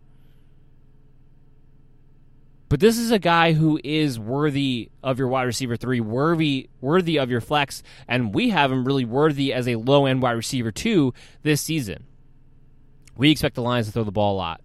But 2.70 2.82
this 2.82 2.97
is 2.97 3.11
a 3.11 3.20
guy 3.20 3.53
who 3.53 3.80
is 3.84 4.20
worthy 4.20 4.89
of 5.01 5.20
your 5.20 5.30
wide 5.30 5.43
receiver 5.43 5.78
three, 5.78 6.01
worthy 6.01 6.70
worthy 6.82 7.18
of 7.18 7.30
your 7.30 7.39
flex, 7.39 7.82
and 8.07 8.34
we 8.34 8.49
have 8.49 8.72
him 8.72 8.84
really 8.84 9.05
worthy 9.05 9.53
as 9.53 9.68
a 9.68 9.76
low 9.76 10.05
end 10.05 10.22
wide 10.22 10.32
receiver 10.32 10.72
two 10.72 11.13
this 11.43 11.61
season. 11.61 12.03
We 13.15 13.32
expect 13.32 13.55
the 13.55 13.61
Lions 13.61 13.88
to 13.88 13.93
throw 13.93 14.03
the 14.03 14.11
ball 14.11 14.36
a 14.36 14.38
lot. 14.38 14.61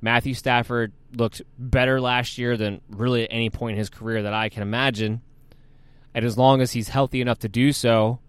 Matthew 0.00 0.34
Stafford 0.34 0.92
looked 1.12 1.42
better 1.58 2.00
last 2.00 2.38
year 2.38 2.56
than 2.56 2.80
really 2.88 3.24
at 3.24 3.32
any 3.32 3.50
point 3.50 3.72
in 3.72 3.78
his 3.78 3.90
career 3.90 4.22
that 4.22 4.34
I 4.34 4.48
can 4.48 4.62
imagine. 4.62 5.20
And 6.14 6.24
as 6.24 6.38
long 6.38 6.60
as 6.60 6.72
he's 6.72 6.88
healthy 6.88 7.20
enough 7.20 7.40
to 7.40 7.48
do 7.48 7.72
so, 7.72 8.20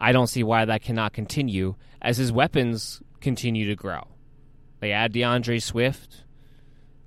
I 0.00 0.12
don't 0.12 0.26
see 0.26 0.42
why 0.42 0.64
that 0.64 0.82
cannot 0.82 1.12
continue 1.12 1.76
as 2.02 2.16
his 2.16 2.32
weapons 2.32 3.02
continue 3.20 3.68
to 3.68 3.76
grow. 3.76 4.06
They 4.80 4.92
add 4.92 5.12
D'Andre 5.12 5.58
Swift. 5.58 6.24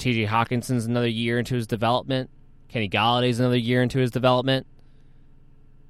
TJ 0.01 0.27
Hockenson's 0.27 0.85
another 0.85 1.07
year 1.07 1.37
into 1.37 1.55
his 1.55 1.67
development. 1.67 2.29
Kenny 2.67 2.89
Golladay's 2.89 3.39
another 3.39 3.57
year 3.57 3.83
into 3.83 3.99
his 3.99 4.11
development. 4.11 4.65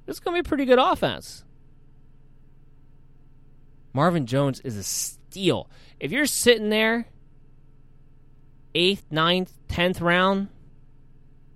This 0.04 0.16
is 0.16 0.20
going 0.20 0.36
to 0.36 0.42
be 0.42 0.46
a 0.46 0.48
pretty 0.48 0.64
good 0.64 0.78
offense. 0.78 1.44
Marvin 3.92 4.26
Jones 4.26 4.60
is 4.60 4.76
a 4.76 4.82
steal. 4.82 5.70
If 5.98 6.12
you're 6.12 6.26
sitting 6.26 6.68
there 6.68 7.06
eighth, 8.74 9.04
ninth, 9.10 9.52
tenth 9.68 10.00
round, 10.00 10.48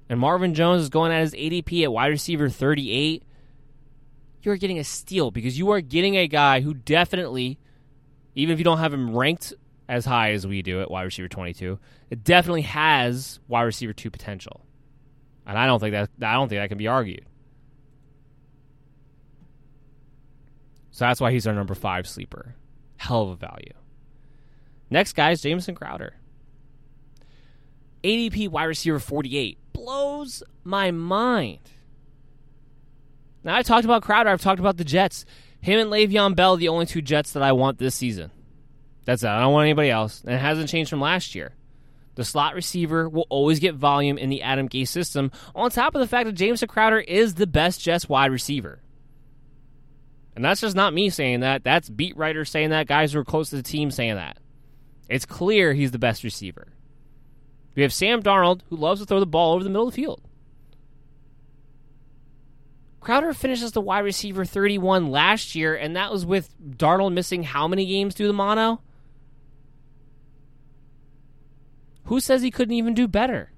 and 0.08 0.18
Marvin 0.20 0.54
Jones 0.54 0.82
is 0.82 0.88
going 0.88 1.12
at 1.12 1.20
his 1.20 1.34
ADP 1.34 1.82
at 1.82 1.92
wide 1.92 2.06
receiver 2.06 2.48
38, 2.48 3.22
you 4.42 4.52
are 4.52 4.56
getting 4.56 4.78
a 4.78 4.84
steal 4.84 5.30
because 5.30 5.58
you 5.58 5.70
are 5.70 5.80
getting 5.80 6.16
a 6.16 6.28
guy 6.28 6.60
who 6.60 6.72
definitely, 6.72 7.58
even 8.34 8.52
if 8.52 8.58
you 8.58 8.64
don't 8.64 8.78
have 8.78 8.94
him 8.94 9.14
ranked 9.14 9.52
as 9.88 10.04
high 10.04 10.32
as 10.32 10.46
we 10.46 10.62
do 10.62 10.80
at 10.80 10.90
wide 10.90 11.04
receiver 11.04 11.28
22, 11.28 11.78
it 12.10 12.24
definitely 12.24 12.62
has 12.62 13.40
wide 13.48 13.62
receiver 13.62 13.92
2 13.92 14.10
potential. 14.10 14.64
And 15.46 15.56
I 15.56 15.66
don't 15.66 15.78
think 15.78 15.92
that 15.92 16.10
I 16.26 16.34
don't 16.34 16.48
think 16.48 16.60
that 16.60 16.68
can 16.68 16.78
be 16.78 16.88
argued. 16.88 17.24
So 20.90 21.04
that's 21.04 21.20
why 21.20 21.30
he's 21.30 21.46
our 21.46 21.54
number 21.54 21.74
5 21.74 22.08
sleeper. 22.08 22.54
Hell 22.96 23.22
of 23.22 23.28
a 23.30 23.36
value. 23.36 23.72
Next 24.90 25.12
guy 25.12 25.32
is 25.32 25.42
Jameson 25.42 25.74
Crowder. 25.74 26.14
ADP 28.02 28.48
wide 28.48 28.64
receiver 28.64 28.98
48 28.98 29.58
blows 29.72 30.42
my 30.64 30.90
mind. 30.90 31.60
Now 33.44 33.56
I 33.56 33.62
talked 33.62 33.84
about 33.84 34.02
Crowder, 34.02 34.30
I've 34.30 34.40
talked 34.40 34.60
about 34.60 34.76
the 34.76 34.84
Jets. 34.84 35.24
Him 35.60 35.80
and 35.80 35.90
Le'Veon 35.90 36.36
Bell, 36.36 36.56
the 36.56 36.68
only 36.68 36.86
two 36.86 37.02
Jets 37.02 37.32
that 37.32 37.42
I 37.42 37.52
want 37.52 37.78
this 37.78 37.94
season. 37.94 38.30
That's 39.06 39.22
it. 39.22 39.28
I 39.28 39.40
don't 39.40 39.52
want 39.52 39.64
anybody 39.64 39.88
else. 39.88 40.20
And 40.22 40.34
it 40.34 40.38
hasn't 40.38 40.68
changed 40.68 40.90
from 40.90 41.00
last 41.00 41.34
year. 41.34 41.54
The 42.16 42.24
slot 42.24 42.54
receiver 42.54 43.08
will 43.08 43.26
always 43.28 43.60
get 43.60 43.74
volume 43.74 44.18
in 44.18 44.30
the 44.30 44.42
Adam 44.42 44.68
Gase 44.68 44.88
system, 44.88 45.30
on 45.54 45.70
top 45.70 45.94
of 45.94 46.00
the 46.00 46.06
fact 46.06 46.26
that 46.26 46.32
Jameson 46.32 46.68
Crowder 46.68 46.98
is 46.98 47.34
the 47.34 47.46
best 47.46 47.80
Jets 47.80 48.08
wide 48.08 48.30
receiver. 48.32 48.80
And 50.34 50.44
that's 50.44 50.60
just 50.60 50.76
not 50.76 50.92
me 50.92 51.08
saying 51.08 51.40
that. 51.40 51.62
That's 51.62 51.88
beat 51.88 52.16
writers 52.16 52.50
saying 52.50 52.70
that, 52.70 52.86
guys 52.86 53.12
who 53.12 53.20
are 53.20 53.24
close 53.24 53.50
to 53.50 53.56
the 53.56 53.62
team 53.62 53.90
saying 53.90 54.16
that. 54.16 54.38
It's 55.08 55.24
clear 55.24 55.72
he's 55.72 55.92
the 55.92 55.98
best 55.98 56.24
receiver. 56.24 56.68
We 57.74 57.82
have 57.82 57.92
Sam 57.92 58.22
Darnold, 58.22 58.62
who 58.68 58.76
loves 58.76 59.00
to 59.00 59.06
throw 59.06 59.20
the 59.20 59.26
ball 59.26 59.54
over 59.54 59.62
the 59.62 59.70
middle 59.70 59.86
of 59.86 59.94
the 59.94 60.02
field. 60.02 60.22
Crowder 63.00 63.34
finishes 63.34 63.72
the 63.72 63.80
wide 63.80 64.00
receiver 64.00 64.44
31 64.44 65.10
last 65.10 65.54
year, 65.54 65.76
and 65.76 65.94
that 65.94 66.10
was 66.10 66.26
with 66.26 66.52
Darnold 66.60 67.12
missing 67.12 67.42
how 67.42 67.68
many 67.68 67.86
games 67.86 68.14
due 68.14 68.26
to 68.26 68.32
mono? 68.32 68.80
Who 72.06 72.20
says 72.20 72.42
he 72.42 72.50
couldn't 72.50 72.74
even 72.74 72.94
do 72.94 73.08
better? 73.08 73.52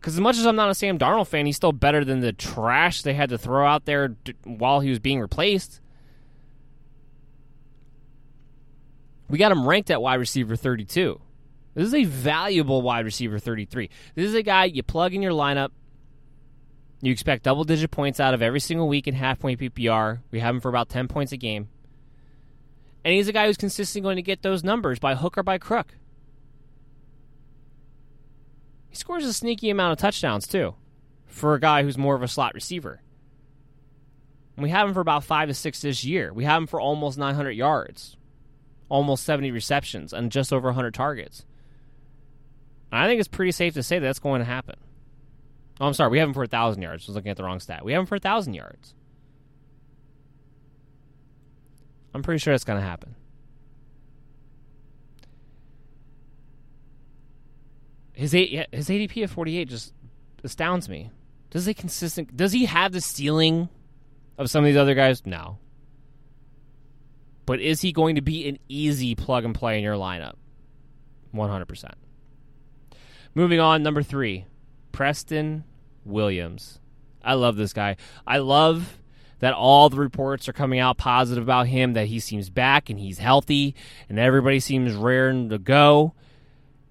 Because 0.00 0.14
as 0.14 0.20
much 0.20 0.36
as 0.36 0.46
I'm 0.46 0.56
not 0.56 0.70
a 0.70 0.74
Sam 0.74 0.98
Darnold 0.98 1.28
fan, 1.28 1.46
he's 1.46 1.56
still 1.56 1.72
better 1.72 2.04
than 2.04 2.20
the 2.20 2.32
trash 2.32 3.02
they 3.02 3.14
had 3.14 3.30
to 3.30 3.38
throw 3.38 3.64
out 3.64 3.84
there 3.84 4.08
d- 4.08 4.34
while 4.42 4.80
he 4.80 4.90
was 4.90 4.98
being 4.98 5.20
replaced. 5.20 5.80
We 9.28 9.38
got 9.38 9.52
him 9.52 9.66
ranked 9.66 9.90
at 9.90 10.02
wide 10.02 10.16
receiver 10.16 10.56
32. 10.56 11.20
This 11.74 11.86
is 11.86 11.94
a 11.94 12.04
valuable 12.04 12.82
wide 12.82 13.04
receiver 13.04 13.38
33. 13.38 13.88
This 14.16 14.26
is 14.26 14.34
a 14.34 14.42
guy 14.42 14.64
you 14.64 14.82
plug 14.82 15.14
in 15.14 15.22
your 15.22 15.32
lineup. 15.32 15.70
You 17.00 17.12
expect 17.12 17.44
double 17.44 17.64
digit 17.64 17.92
points 17.92 18.18
out 18.18 18.34
of 18.34 18.42
every 18.42 18.60
single 18.60 18.88
week 18.88 19.06
in 19.06 19.14
half 19.14 19.38
point 19.38 19.60
PPR. 19.60 20.18
We 20.32 20.40
have 20.40 20.56
him 20.56 20.60
for 20.60 20.68
about 20.68 20.88
10 20.88 21.06
points 21.06 21.30
a 21.30 21.36
game. 21.36 21.68
And 23.04 23.14
he's 23.14 23.28
a 23.28 23.32
guy 23.32 23.46
who's 23.46 23.56
consistently 23.56 24.04
going 24.06 24.16
to 24.16 24.22
get 24.22 24.42
those 24.42 24.64
numbers 24.64 24.98
by 24.98 25.14
hook 25.14 25.38
or 25.38 25.42
by 25.44 25.58
crook. 25.58 25.94
He 28.92 28.96
scores 28.96 29.24
a 29.24 29.32
sneaky 29.32 29.70
amount 29.70 29.92
of 29.92 29.98
touchdowns, 29.98 30.46
too, 30.46 30.74
for 31.26 31.54
a 31.54 31.60
guy 31.60 31.82
who's 31.82 31.96
more 31.96 32.14
of 32.14 32.22
a 32.22 32.28
slot 32.28 32.52
receiver. 32.52 33.00
And 34.54 34.62
we 34.62 34.68
have 34.68 34.86
him 34.86 34.92
for 34.92 35.00
about 35.00 35.24
five 35.24 35.48
to 35.48 35.54
six 35.54 35.80
this 35.80 36.04
year. 36.04 36.30
We 36.30 36.44
have 36.44 36.58
him 36.60 36.66
for 36.66 36.78
almost 36.78 37.16
900 37.16 37.52
yards, 37.52 38.18
almost 38.90 39.24
70 39.24 39.50
receptions, 39.50 40.12
and 40.12 40.30
just 40.30 40.52
over 40.52 40.68
100 40.68 40.92
targets. 40.92 41.46
I 42.92 43.06
think 43.06 43.18
it's 43.18 43.28
pretty 43.28 43.52
safe 43.52 43.72
to 43.74 43.82
say 43.82 43.98
that 43.98 44.04
that's 44.04 44.18
going 44.18 44.40
to 44.40 44.44
happen. 44.44 44.76
Oh, 45.80 45.86
I'm 45.86 45.94
sorry. 45.94 46.10
We 46.10 46.18
have 46.18 46.28
him 46.28 46.34
for 46.34 46.40
1,000 46.40 46.82
yards. 46.82 47.04
I 47.04 47.12
was 47.12 47.16
looking 47.16 47.30
at 47.30 47.38
the 47.38 47.44
wrong 47.44 47.60
stat. 47.60 47.86
We 47.86 47.92
have 47.92 48.00
him 48.00 48.06
for 48.06 48.16
1,000 48.16 48.52
yards. 48.52 48.94
I'm 52.12 52.22
pretty 52.22 52.40
sure 52.40 52.52
that's 52.52 52.64
going 52.64 52.78
to 52.78 52.86
happen. 52.86 53.14
His 58.22 58.30
his 58.30 58.88
ADP 58.88 59.24
of 59.24 59.32
48 59.32 59.68
just 59.68 59.92
astounds 60.44 60.88
me. 60.88 61.10
Does 61.50 61.66
he 61.66 61.74
consistent? 61.74 62.36
Does 62.36 62.52
he 62.52 62.66
have 62.66 62.92
the 62.92 63.00
ceiling 63.00 63.68
of 64.38 64.48
some 64.48 64.62
of 64.62 64.66
these 64.66 64.76
other 64.76 64.94
guys? 64.94 65.26
No. 65.26 65.58
But 67.46 67.58
is 67.58 67.80
he 67.80 67.90
going 67.90 68.14
to 68.14 68.20
be 68.20 68.48
an 68.48 68.60
easy 68.68 69.16
plug 69.16 69.44
and 69.44 69.52
play 69.52 69.76
in 69.76 69.82
your 69.82 69.96
lineup? 69.96 70.34
100%. 71.34 71.94
Moving 73.34 73.58
on, 73.58 73.82
number 73.82 74.04
three, 74.04 74.46
Preston 74.92 75.64
Williams. 76.04 76.78
I 77.24 77.34
love 77.34 77.56
this 77.56 77.72
guy. 77.72 77.96
I 78.24 78.38
love 78.38 79.00
that 79.40 79.52
all 79.52 79.88
the 79.88 79.96
reports 79.96 80.48
are 80.48 80.52
coming 80.52 80.78
out 80.78 80.96
positive 80.96 81.42
about 81.42 81.66
him, 81.66 81.94
that 81.94 82.06
he 82.06 82.20
seems 82.20 82.50
back 82.50 82.88
and 82.88 83.00
he's 83.00 83.18
healthy, 83.18 83.74
and 84.08 84.16
everybody 84.16 84.60
seems 84.60 84.94
raring 84.94 85.48
to 85.48 85.58
go. 85.58 86.14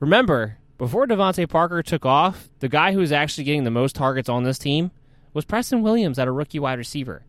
Remember, 0.01 0.57
before 0.81 1.05
DeVante 1.05 1.47
Parker 1.47 1.83
took 1.83 2.07
off, 2.07 2.49
the 2.57 2.67
guy 2.67 2.91
who 2.91 2.97
was 2.97 3.11
actually 3.11 3.43
getting 3.43 3.65
the 3.65 3.69
most 3.69 3.95
targets 3.95 4.27
on 4.27 4.41
this 4.41 4.57
team 4.57 4.89
was 5.31 5.45
Preston 5.45 5.83
Williams 5.83 6.17
at 6.17 6.27
a 6.27 6.31
rookie 6.31 6.57
wide 6.57 6.79
receiver. 6.79 7.23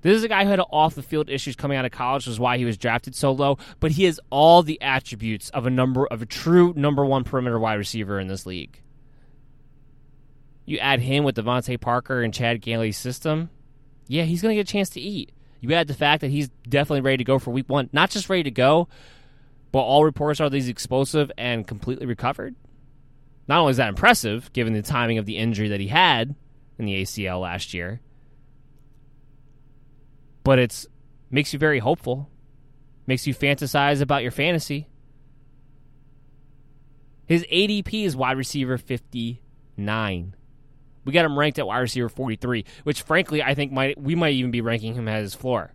This 0.00 0.16
is 0.16 0.24
a 0.24 0.28
guy 0.28 0.44
who 0.44 0.50
had 0.50 0.60
off 0.70 0.94
the 0.94 1.02
field 1.02 1.28
issues 1.28 1.56
coming 1.56 1.76
out 1.76 1.84
of 1.84 1.90
college, 1.90 2.24
which 2.24 2.32
is 2.32 2.40
why 2.40 2.56
he 2.56 2.64
was 2.64 2.78
drafted 2.78 3.14
so 3.14 3.32
low. 3.32 3.58
But 3.80 3.90
he 3.90 4.04
has 4.04 4.18
all 4.30 4.62
the 4.62 4.80
attributes 4.80 5.50
of 5.50 5.66
a 5.66 5.70
number 5.70 6.06
of 6.06 6.22
a 6.22 6.26
true 6.26 6.72
number 6.74 7.04
one 7.04 7.22
perimeter 7.22 7.58
wide 7.58 7.74
receiver 7.74 8.18
in 8.18 8.28
this 8.28 8.46
league. 8.46 8.80
You 10.64 10.78
add 10.78 11.00
him 11.00 11.24
with 11.24 11.36
DeVante 11.36 11.78
Parker 11.78 12.22
and 12.22 12.32
Chan 12.32 12.60
Gailey's 12.60 12.96
system, 12.96 13.50
yeah, 14.06 14.22
he's 14.22 14.40
going 14.40 14.56
to 14.56 14.56
get 14.56 14.70
a 14.70 14.72
chance 14.72 14.88
to 14.90 15.02
eat. 15.02 15.32
You 15.60 15.74
add 15.74 15.86
the 15.86 15.92
fact 15.92 16.22
that 16.22 16.30
he's 16.30 16.48
definitely 16.66 17.02
ready 17.02 17.18
to 17.18 17.24
go 17.24 17.38
for 17.38 17.50
week 17.50 17.68
one, 17.68 17.90
not 17.92 18.08
just 18.08 18.30
ready 18.30 18.44
to 18.44 18.50
go, 18.50 18.88
but 19.72 19.80
all 19.80 20.04
reports 20.04 20.40
are 20.40 20.50
he's 20.50 20.68
explosive 20.68 21.30
and 21.36 21.66
completely 21.66 22.06
recovered. 22.06 22.54
Not 23.46 23.60
only 23.60 23.72
is 23.72 23.76
that 23.78 23.88
impressive, 23.88 24.52
given 24.52 24.72
the 24.72 24.82
timing 24.82 25.18
of 25.18 25.26
the 25.26 25.36
injury 25.36 25.68
that 25.68 25.80
he 25.80 25.88
had 25.88 26.34
in 26.78 26.84
the 26.84 27.02
ACL 27.02 27.40
last 27.40 27.72
year, 27.74 28.00
but 30.44 30.58
it's 30.58 30.86
makes 31.30 31.52
you 31.52 31.58
very 31.58 31.78
hopeful. 31.78 32.30
Makes 33.06 33.26
you 33.26 33.34
fantasize 33.34 34.02
about 34.02 34.22
your 34.22 34.30
fantasy. 34.30 34.86
His 37.26 37.44
ADP 37.44 38.04
is 38.04 38.16
wide 38.16 38.36
receiver 38.36 38.78
59. 38.78 40.34
We 41.04 41.12
got 41.12 41.24
him 41.24 41.38
ranked 41.38 41.58
at 41.58 41.66
wide 41.66 41.78
receiver 41.78 42.08
43, 42.08 42.64
which 42.84 43.02
frankly 43.02 43.42
I 43.42 43.54
think 43.54 43.72
might 43.72 44.00
we 44.00 44.14
might 44.14 44.34
even 44.34 44.50
be 44.50 44.60
ranking 44.60 44.94
him 44.94 45.08
as 45.08 45.22
his 45.22 45.34
floor. 45.34 45.72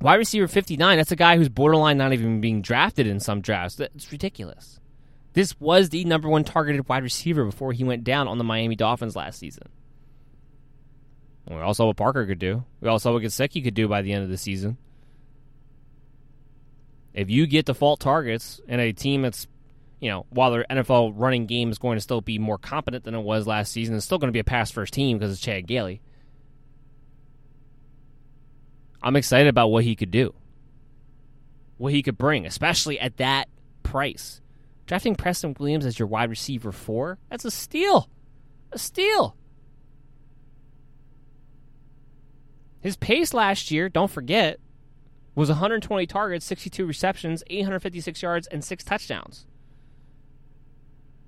Wide 0.00 0.16
receiver 0.16 0.46
59, 0.46 0.98
that's 0.98 1.12
a 1.12 1.16
guy 1.16 1.36
who's 1.36 1.48
borderline 1.48 1.96
not 1.96 2.12
even 2.12 2.40
being 2.40 2.62
drafted 2.62 3.06
in 3.06 3.18
some 3.18 3.40
drafts. 3.40 3.76
That's 3.76 4.12
ridiculous. 4.12 4.78
This 5.32 5.58
was 5.60 5.88
the 5.88 6.04
number 6.04 6.28
one 6.28 6.44
targeted 6.44 6.88
wide 6.88 7.02
receiver 7.02 7.44
before 7.44 7.72
he 7.72 7.84
went 7.84 8.04
down 8.04 8.28
on 8.28 8.38
the 8.38 8.44
Miami 8.44 8.76
Dolphins 8.76 9.16
last 9.16 9.38
season. 9.38 9.68
We 11.48 11.56
all 11.56 11.74
saw 11.74 11.86
what 11.86 11.96
Parker 11.96 12.26
could 12.26 12.38
do. 12.38 12.64
We 12.80 12.88
all 12.88 12.98
saw 12.98 13.12
what 13.12 13.22
Gesicki 13.22 13.62
could 13.62 13.74
do 13.74 13.86
by 13.86 14.02
the 14.02 14.12
end 14.12 14.24
of 14.24 14.30
the 14.30 14.38
season. 14.38 14.78
If 17.14 17.30
you 17.30 17.46
get 17.46 17.66
default 17.66 18.00
targets 18.00 18.60
in 18.66 18.80
a 18.80 18.92
team 18.92 19.22
that's, 19.22 19.46
you 20.00 20.10
know, 20.10 20.26
while 20.30 20.50
their 20.50 20.66
NFL 20.68 21.12
running 21.16 21.46
game 21.46 21.70
is 21.70 21.78
going 21.78 21.96
to 21.96 22.02
still 22.02 22.20
be 22.20 22.38
more 22.38 22.58
competent 22.58 23.04
than 23.04 23.14
it 23.14 23.20
was 23.20 23.46
last 23.46 23.72
season, 23.72 23.94
it's 23.94 24.04
still 24.04 24.18
going 24.18 24.28
to 24.28 24.32
be 24.32 24.40
a 24.40 24.44
pass 24.44 24.70
first 24.70 24.92
team 24.92 25.18
because 25.18 25.32
it's 25.32 25.40
Chan 25.40 25.64
Gailey. 25.64 26.02
I'm 29.06 29.14
excited 29.14 29.46
about 29.46 29.68
what 29.68 29.84
he 29.84 29.94
could 29.94 30.10
do, 30.10 30.34
what 31.76 31.92
he 31.92 32.02
could 32.02 32.18
bring, 32.18 32.44
especially 32.44 32.98
at 32.98 33.18
that 33.18 33.48
price. 33.84 34.40
Drafting 34.84 35.14
Preston 35.14 35.54
Williams 35.60 35.86
as 35.86 35.96
your 35.96 36.08
wide 36.08 36.28
receiver 36.28 36.72
four, 36.72 37.20
that's 37.30 37.44
a 37.44 37.52
steal. 37.52 38.10
A 38.72 38.78
steal. 38.80 39.36
His 42.80 42.96
pace 42.96 43.32
last 43.32 43.70
year, 43.70 43.88
don't 43.88 44.10
forget, 44.10 44.58
was 45.36 45.50
120 45.50 46.04
targets, 46.08 46.44
62 46.44 46.84
receptions, 46.84 47.44
856 47.46 48.20
yards, 48.20 48.48
and 48.48 48.64
six 48.64 48.82
touchdowns. 48.82 49.46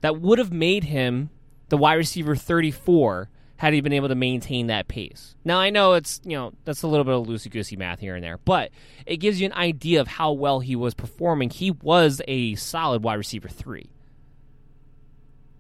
That 0.00 0.20
would 0.20 0.40
have 0.40 0.52
made 0.52 0.82
him 0.82 1.30
the 1.68 1.76
wide 1.76 1.94
receiver 1.94 2.34
34 2.34 3.30
had 3.58 3.74
he 3.74 3.80
been 3.80 3.92
able 3.92 4.08
to 4.08 4.14
maintain 4.14 4.68
that 4.68 4.86
pace. 4.88 5.34
Now 5.44 5.58
I 5.58 5.70
know 5.70 5.94
it's 5.94 6.20
you 6.24 6.36
know 6.36 6.52
that's 6.64 6.82
a 6.82 6.86
little 6.86 7.04
bit 7.04 7.14
of 7.14 7.26
loosey 7.26 7.50
goosey 7.50 7.76
math 7.76 7.98
here 7.98 8.14
and 8.14 8.24
there, 8.24 8.38
but 8.38 8.70
it 9.04 9.18
gives 9.18 9.40
you 9.40 9.46
an 9.46 9.52
idea 9.52 10.00
of 10.00 10.06
how 10.06 10.32
well 10.32 10.60
he 10.60 10.76
was 10.76 10.94
performing. 10.94 11.50
He 11.50 11.72
was 11.72 12.22
a 12.26 12.54
solid 12.54 13.02
wide 13.02 13.14
receiver 13.14 13.48
three 13.48 13.90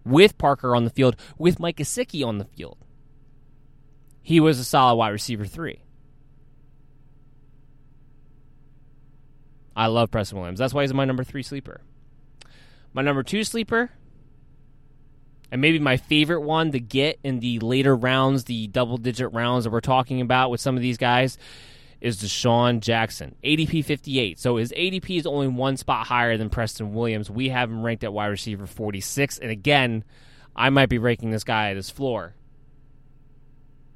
with 0.04 0.38
Parker 0.38 0.74
on 0.74 0.84
the 0.84 0.90
field, 0.90 1.16
with 1.36 1.60
Mike 1.60 1.76
Gesicki 1.76 2.24
on 2.24 2.38
the 2.38 2.44
field. 2.44 2.78
He 4.22 4.40
was 4.40 4.58
a 4.58 4.64
solid 4.64 4.94
wide 4.94 5.10
receiver 5.10 5.44
three. 5.44 5.82
I 9.76 9.86
love 9.86 10.10
Preston 10.10 10.38
Williams. 10.38 10.58
That's 10.58 10.74
why 10.74 10.82
he's 10.82 10.94
my 10.94 11.04
number 11.04 11.24
three 11.24 11.42
sleeper. 11.42 11.82
My 12.92 13.02
number 13.02 13.22
two 13.22 13.44
sleeper, 13.44 13.90
and 15.50 15.60
maybe 15.60 15.78
my 15.78 15.96
favorite 15.96 16.42
one 16.42 16.72
to 16.72 16.80
get 16.80 17.18
in 17.22 17.40
the 17.40 17.58
later 17.60 17.96
rounds, 17.96 18.44
the 18.44 18.66
double 18.66 18.96
digit 18.96 19.32
rounds 19.32 19.64
that 19.64 19.70
we're 19.70 19.80
talking 19.80 20.20
about 20.20 20.50
with 20.50 20.60
some 20.60 20.76
of 20.76 20.82
these 20.82 20.98
guys, 20.98 21.38
is 22.00 22.22
DeSean 22.22 22.80
Jackson. 22.80 23.34
ADP 23.42 23.84
58. 23.84 24.38
So 24.38 24.56
his 24.56 24.72
ADP 24.72 25.18
is 25.18 25.26
only 25.26 25.48
one 25.48 25.76
spot 25.76 26.06
higher 26.06 26.36
than 26.36 26.50
Preston 26.50 26.92
Williams. 26.94 27.30
We 27.30 27.48
have 27.48 27.70
him 27.70 27.82
ranked 27.82 28.04
at 28.04 28.12
wide 28.12 28.26
receiver 28.26 28.66
46. 28.66 29.38
And 29.38 29.50
again, 29.50 30.04
I 30.54 30.70
might 30.70 30.88
be 30.88 30.98
ranking 30.98 31.30
this 31.30 31.44
guy 31.44 31.70
at 31.70 31.76
his 31.76 31.90
floor. 31.90 32.34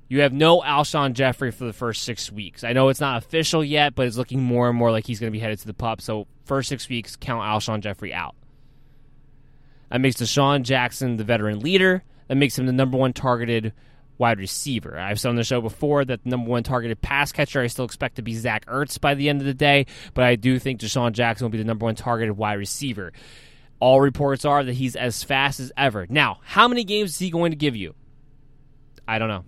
You 0.09 0.20
have 0.20 0.32
no 0.32 0.61
Alshon 0.61 1.14
Jeffery 1.14 1.50
for 1.53 1.64
the 1.64 1.72
first 1.72 2.03
six 2.03 2.30
weeks. 2.30 2.64
I 2.64 2.74
know 2.74 2.88
it's 2.88 3.00
not 3.00 3.22
official 3.22 3.64
yet, 3.64 3.94
but 3.94 4.07
it's 4.07 4.16
looking 4.18 4.42
more 4.42 4.68
and 4.68 4.76
more 4.76 4.90
like 4.90 5.07
he's 5.07 5.18
going 5.18 5.32
to 5.32 5.36
be 5.36 5.40
headed 5.40 5.59
to 5.61 5.66
the 5.66 5.72
pup. 5.72 6.03
So 6.03 6.26
first 6.44 6.68
six 6.68 6.88
weeks, 6.88 7.16
count 7.16 7.42
Alshon 7.42 7.80
Jeffery 7.80 8.12
out. 8.12 8.34
That 9.93 10.01
makes 10.01 10.16
DeSean 10.16 10.62
Jackson 10.62 11.18
the 11.18 11.24
veteran 11.24 11.61
leader. 11.61 12.03
That 12.28 12.36
makes 12.36 12.59
him 12.59 12.64
the 12.64 12.72
number 12.72 12.97
one 12.97 13.12
targeted 13.12 13.74
wide 14.16 14.38
receiver. 14.38 14.99
I've 14.99 15.20
said 15.20 15.28
on 15.28 15.36
the 15.36 15.45
show 15.45 15.61
before 15.61 16.03
that 16.07 16.24
the 16.24 16.30
number 16.30 16.49
one 16.49 16.62
targeted 16.62 17.03
pass 17.03 17.30
catcher 17.30 17.61
I 17.61 17.66
still 17.66 17.84
expect 17.84 18.16
to 18.16 18.22
be 18.22 18.34
Zach 18.34 18.64
Ertz 18.66 18.99
by 18.99 19.14
the 19.14 19.28
end 19.28 19.43
of 19.43 19.47
the 19.47 19.53
day, 19.53 19.84
but 20.14 20.24
I 20.24 20.36
do 20.36 20.59
think 20.59 20.80
DeSean 20.80 21.12
Jackson 21.12 21.45
will 21.45 21.51
be 21.51 21.59
the 21.59 21.64
number 21.64 21.84
one 21.84 21.95
targeted 21.95 22.38
wide 22.38 22.55
receiver. 22.55 23.12
All 23.80 24.01
reports 24.01 24.47
are 24.47 24.64
that 24.64 24.72
he's 24.72 24.97
as 24.97 25.22
fast 25.24 25.61
as 25.61 25.70
ever. 25.76 26.07
Now, 26.09 26.40
how 26.43 26.68
many 26.68 26.84
games 26.84 27.11
is 27.11 27.18
he 27.18 27.28
going 27.28 27.53
to 27.53 27.57
give 27.57 27.76
you? 27.76 27.95
I 29.07 29.18
don't 29.18 29.28
know. 29.28 29.45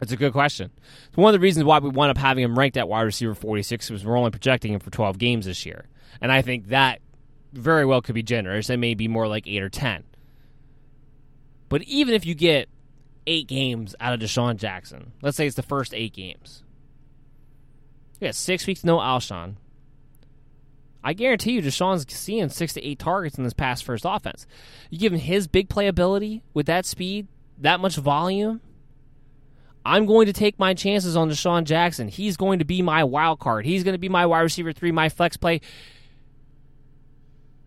It's 0.00 0.10
a 0.10 0.16
good 0.16 0.32
question. 0.32 0.72
It's 1.06 1.16
one 1.16 1.32
of 1.32 1.40
the 1.40 1.44
reasons 1.44 1.64
why 1.64 1.78
we 1.78 1.90
wound 1.90 2.10
up 2.10 2.18
having 2.18 2.42
him 2.42 2.58
ranked 2.58 2.76
at 2.76 2.88
wide 2.88 3.02
receiver 3.02 3.36
46 3.36 3.90
was 3.90 4.04
we're 4.04 4.18
only 4.18 4.32
projecting 4.32 4.72
him 4.72 4.80
for 4.80 4.90
12 4.90 5.16
games 5.16 5.46
this 5.46 5.64
year. 5.64 5.86
And 6.20 6.32
I 6.32 6.42
think 6.42 6.68
that 6.68 7.00
very 7.56 7.84
well 7.84 8.02
could 8.02 8.14
be 8.14 8.22
generous. 8.22 8.70
It 8.70 8.78
may 8.78 8.94
be 8.94 9.08
more 9.08 9.26
like 9.26 9.46
8 9.46 9.62
or 9.62 9.68
10. 9.68 10.04
But 11.68 11.82
even 11.82 12.14
if 12.14 12.26
you 12.26 12.34
get 12.34 12.68
eight 13.26 13.48
games 13.48 13.94
out 14.00 14.14
of 14.14 14.20
DeSean 14.20 14.56
Jackson, 14.56 15.12
let's 15.22 15.36
say 15.36 15.46
it's 15.46 15.56
the 15.56 15.62
first 15.62 15.94
eight 15.94 16.12
games, 16.12 16.62
you 18.20 18.28
got 18.28 18.34
six 18.34 18.66
weeks 18.66 18.84
no 18.84 18.98
Alshon. 18.98 19.56
I 21.02 21.12
guarantee 21.12 21.52
you, 21.52 21.62
DeSean's 21.62 22.10
seeing 22.14 22.48
six 22.48 22.72
to 22.74 22.84
eight 22.84 22.98
targets 22.98 23.36
in 23.36 23.44
this 23.44 23.52
past 23.52 23.84
first 23.84 24.04
offense. 24.06 24.46
You 24.88 24.98
give 24.98 25.12
him 25.12 25.18
his 25.18 25.46
big 25.46 25.68
play 25.68 25.86
ability 25.86 26.42
with 26.54 26.66
that 26.66 26.86
speed, 26.86 27.28
that 27.58 27.80
much 27.80 27.96
volume. 27.96 28.60
I'm 29.84 30.06
going 30.06 30.26
to 30.26 30.32
take 30.32 30.58
my 30.58 30.72
chances 30.72 31.14
on 31.14 31.28
DeSean 31.28 31.64
Jackson. 31.64 32.08
He's 32.08 32.38
going 32.38 32.60
to 32.60 32.64
be 32.64 32.80
my 32.80 33.04
wild 33.04 33.38
card. 33.38 33.66
He's 33.66 33.84
going 33.84 33.92
to 33.92 33.98
be 33.98 34.08
my 34.08 34.24
wide 34.24 34.40
receiver 34.40 34.72
three, 34.72 34.92
my 34.92 35.10
flex 35.10 35.36
play. 35.36 35.60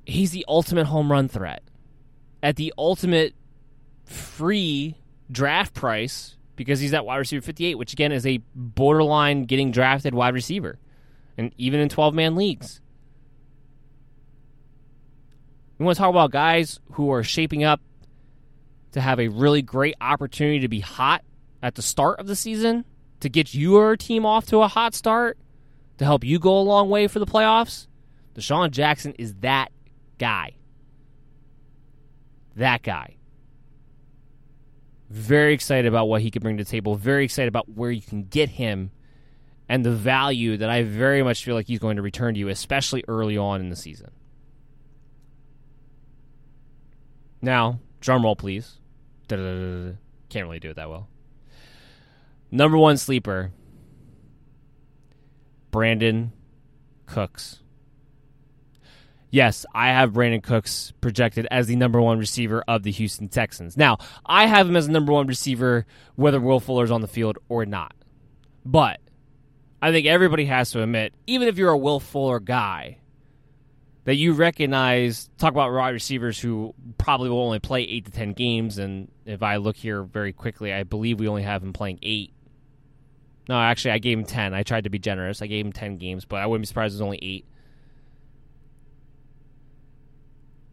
He's 0.07 0.31
the 0.31 0.45
ultimate 0.47 0.85
home 0.85 1.11
run 1.11 1.27
threat. 1.27 1.61
At 2.41 2.55
the 2.55 2.73
ultimate 2.77 3.35
free 4.05 4.95
draft 5.29 5.73
price 5.73 6.37
because 6.55 6.79
he's 6.79 6.93
at 6.93 7.05
wide 7.05 7.17
receiver 7.17 7.41
58, 7.41 7.75
which 7.75 7.91
again 7.91 8.13
is 8.13 8.25
a 8.25 8.39
borderline 8.55 9.43
getting 9.43 9.69
drafted 9.69 10.15
wide 10.15 10.33
receiver. 10.33 10.79
And 11.37 11.53
even 11.57 11.81
in 11.81 11.89
12 11.89 12.13
man 12.13 12.35
leagues. 12.35 12.79
We 15.77 15.85
want 15.85 15.97
to 15.97 16.01
talk 16.01 16.09
about 16.09 16.31
guys 16.31 16.79
who 16.93 17.11
are 17.11 17.21
shaping 17.21 17.65
up 17.65 17.81
to 18.93 19.01
have 19.01 19.19
a 19.19 19.27
really 19.27 19.61
great 19.61 19.95
opportunity 19.99 20.59
to 20.59 20.69
be 20.69 20.79
hot 20.79 21.21
at 21.61 21.75
the 21.75 21.81
start 21.81 22.21
of 22.21 22.27
the 22.27 22.35
season, 22.35 22.85
to 23.19 23.27
get 23.27 23.53
your 23.53 23.97
team 23.97 24.25
off 24.25 24.45
to 24.47 24.61
a 24.61 24.69
hot 24.69 24.95
start, 24.95 25.37
to 25.97 26.05
help 26.05 26.23
you 26.23 26.39
go 26.39 26.57
a 26.57 26.61
long 26.61 26.89
way 26.89 27.07
for 27.07 27.19
the 27.19 27.27
playoffs. 27.27 27.87
DeSean 28.35 28.71
Jackson 28.71 29.13
is 29.19 29.33
that 29.41 29.69
guy. 30.17 30.55
That 32.55 32.81
guy. 32.83 33.15
Very 35.09 35.53
excited 35.53 35.87
about 35.87 36.09
what 36.09 36.21
he 36.21 36.31
can 36.31 36.41
bring 36.41 36.57
to 36.57 36.63
the 36.63 36.69
table. 36.69 36.95
Very 36.95 37.23
excited 37.23 37.47
about 37.47 37.69
where 37.69 37.91
you 37.91 38.01
can 38.01 38.23
get 38.23 38.49
him 38.49 38.91
and 39.69 39.85
the 39.85 39.91
value 39.91 40.57
that 40.57 40.69
I 40.69 40.83
very 40.83 41.23
much 41.23 41.43
feel 41.43 41.55
like 41.55 41.67
he's 41.67 41.79
going 41.79 41.97
to 41.97 42.01
return 42.01 42.33
to 42.33 42.39
you, 42.39 42.49
especially 42.49 43.03
early 43.07 43.37
on 43.37 43.61
in 43.61 43.69
the 43.69 43.75
season. 43.75 44.11
Now, 47.41 47.79
drum 48.01 48.23
roll, 48.23 48.35
please. 48.35 48.79
Da-da-da-da-da. 49.27 49.97
Can't 50.29 50.45
really 50.45 50.59
do 50.59 50.71
it 50.71 50.75
that 50.75 50.89
well. 50.89 51.07
Number 52.49 52.77
one 52.77 52.97
sleeper, 52.97 53.51
Brandin 55.71 56.31
Cooks. 57.05 57.59
Yes, 59.37 59.67
I 59.71 59.89
have 59.89 60.13
Brandin 60.13 60.41
Cooks 60.41 60.93
projected 60.99 61.47
as 61.51 61.67
the 61.67 61.75
number 61.75 62.01
one 62.01 62.17
receiver 62.17 62.63
of 62.67 62.81
the 62.81 62.89
Houston 62.89 63.27
Texans. 63.27 63.77
Now, 63.77 63.99
I 64.25 64.47
have 64.47 64.67
him 64.67 64.75
as 64.75 64.87
the 64.87 64.91
number 64.91 65.13
one 65.13 65.27
receiver 65.27 65.85
whether 66.15 66.39
Will 66.39 66.59
Fuller's 66.59 66.89
on 66.89 67.01
the 67.01 67.07
field 67.07 67.37
or 67.47 67.63
not. 67.63 67.93
But 68.65 68.99
I 69.79 69.91
think 69.91 70.07
everybody 70.07 70.45
has 70.45 70.71
to 70.71 70.81
admit, 70.81 71.13
even 71.27 71.47
if 71.47 71.59
you're 71.59 71.69
a 71.69 71.77
Will 71.77 71.99
Fuller 71.99 72.39
guy, 72.39 72.97
that 74.05 74.15
you 74.15 74.33
recognize 74.33 75.29
talk 75.37 75.51
about 75.51 75.71
wide 75.71 75.89
receivers 75.89 76.39
who 76.39 76.73
probably 76.97 77.29
will 77.29 77.45
only 77.45 77.59
play 77.59 77.83
eight 77.83 78.05
to 78.05 78.11
ten 78.11 78.33
games 78.33 78.79
and 78.79 79.11
if 79.25 79.43
i 79.43 79.57
look 79.57 79.75
here 79.75 80.01
very 80.01 80.31
quickly 80.31 80.71
i 80.73 80.83
believe 80.83 81.19
we 81.19 81.27
only 81.27 81.43
have 81.43 81.61
him 81.61 81.73
playing 81.73 81.99
eight 82.01 82.31
no 83.49 83.59
actually 83.59 83.91
i 83.91 83.97
gave 83.97 84.17
him 84.17 84.23
ten 84.23 84.53
i 84.53 84.63
tried 84.63 84.85
to 84.85 84.89
be 84.89 84.97
generous 84.97 85.41
i 85.41 85.47
gave 85.47 85.65
him 85.65 85.73
ten 85.73 85.97
games 85.97 86.23
but 86.23 86.37
i 86.37 86.45
wouldn't 86.45 86.63
be 86.63 86.67
surprised 86.67 86.93
it 86.93 86.95
was 86.95 87.01
only 87.01 87.19
eight 87.21 87.45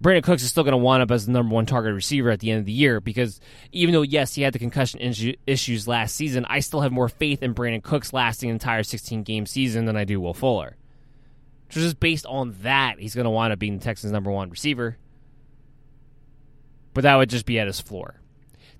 Brandin 0.02 0.22
Cooks 0.22 0.42
is 0.42 0.50
still 0.50 0.64
going 0.64 0.72
to 0.72 0.78
wind 0.78 1.02
up 1.02 1.10
as 1.10 1.26
the 1.26 1.32
number 1.32 1.54
one 1.54 1.66
target 1.66 1.94
receiver 1.94 2.30
at 2.30 2.40
the 2.40 2.50
end 2.50 2.60
of 2.60 2.66
the 2.66 2.72
year 2.72 3.00
because 3.00 3.40
even 3.72 3.94
though, 3.94 4.02
yes, 4.02 4.34
he 4.34 4.42
had 4.42 4.52
the 4.52 4.58
concussion 4.58 5.00
issues 5.46 5.88
last 5.88 6.14
season, 6.14 6.44
I 6.48 6.60
still 6.60 6.80
have 6.80 6.92
more 6.92 7.08
faith 7.08 7.42
in 7.42 7.54
Brandin 7.54 7.82
Cooks 7.82 8.12
lasting 8.12 8.50
an 8.50 8.54
entire 8.54 8.82
16 8.82 9.22
game 9.22 9.46
season 9.46 9.86
than 9.86 9.96
I 9.96 10.04
do 10.04 10.20
Will 10.20 10.34
Fuller. 10.34 10.76
So 11.70 11.80
just 11.80 12.00
based 12.00 12.26
on 12.26 12.54
that, 12.62 12.98
he's 12.98 13.14
going 13.14 13.24
to 13.24 13.30
wind 13.30 13.52
up 13.52 13.58
being 13.58 13.78
the 13.78 13.84
Texans' 13.84 14.12
number 14.12 14.30
one 14.30 14.50
receiver. 14.50 14.98
But 16.92 17.02
that 17.02 17.16
would 17.16 17.30
just 17.30 17.46
be 17.46 17.58
at 17.58 17.66
his 17.66 17.80
floor. 17.80 18.20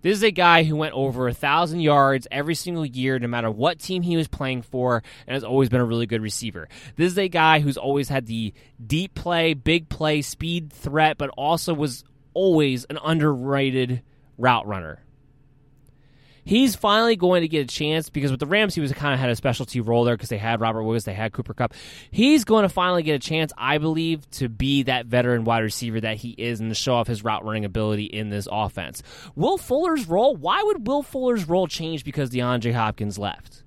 This 0.05 0.19
is 0.19 0.23
a 0.23 0.31
guy 0.31 0.65
who 0.65 0.77
went 0.77 0.93
over 0.93 1.29
a 1.29 1.33
thousand 1.33 1.81
yards 1.81 2.29
every 2.31 2.55
single 2.55 2.85
year, 2.85 3.19
no 3.19 3.27
matter 3.27 3.51
what 3.51 3.79
team 3.79 4.03
he 4.03 4.19
was 4.19 4.29
playing 4.29 4.61
for, 4.61 5.03
and 5.27 5.33
has 5.33 5.43
always 5.43 5.71
been 5.71 5.81
a 5.81 5.85
really 5.85 6.05
good 6.05 6.21
receiver. 6.21 6.69
This 6.97 7.13
is 7.13 7.19
a 7.19 7.27
guy 7.27 7.61
who's 7.61 7.79
always 7.79 8.11
had 8.11 8.27
the 8.27 8.53
deep 8.87 9.15
play, 9.15 9.55
big 9.55 9.89
play, 9.89 10.21
speed 10.21 10.71
threat, 10.71 11.17
but 11.17 11.31
also 11.39 11.73
was 11.73 12.05
always 12.35 12.85
an 12.85 12.99
underrated 13.03 14.03
route 14.37 14.67
runner 14.67 15.04
he's 16.45 16.75
finally 16.75 17.17
going 17.17 17.43
to 17.43 17.49
get 17.49 17.63
a 17.63 17.67
chance 17.67 18.11
because 18.11 18.31
with 18.31 18.41
the 18.41 18.47
Rams, 18.47 18.75
he 18.75 18.81
was 18.81 18.93
kind 18.93 19.15
of 19.15 19.21
had 19.21 19.31
a 19.31 19.37
specialty 19.37 19.81
role 19.81 20.05
there 20.05 20.17
because 20.17 20.29
they 20.29 20.39
had 20.39 20.61
Robert 20.61 20.83
Woods, 20.83 21.05
they 21.05 21.15
had 21.15 21.33
Cooper 21.33 21.55
Kupp. 21.55 21.75
He's 22.11 22.45
going 22.45 22.63
to 22.63 22.69
finally 22.69 23.03
get 23.03 23.15
a 23.15 23.19
chance, 23.19 23.53
I 23.57 23.79
believe, 23.79 24.29
to 24.33 24.49
be 24.49 24.85
that 24.85 25.07
veteran 25.07 25.45
wide 25.45 25.63
receiver 25.63 26.01
that 26.01 26.19
he 26.19 26.31
is 26.31 26.61
and 26.61 26.71
to 26.71 26.75
show 26.75 26.95
off 26.95 27.07
his 27.07 27.25
route 27.25 27.45
running 27.45 27.65
ability 27.65 28.05
in 28.05 28.31
this 28.31 28.49
offense. 28.51 29.03
Will 29.35 29.59
Fuller's 29.59 30.09
role, 30.09 30.37
why 30.37 30.63
would 30.63 30.87
Will 30.87 31.03
Fuller's 31.03 31.49
role 31.49 31.67
change 31.67 32.05
because 32.05 32.31
DeAndre 32.31 32.75
Hopkins 32.75 33.19
left? 33.19 33.63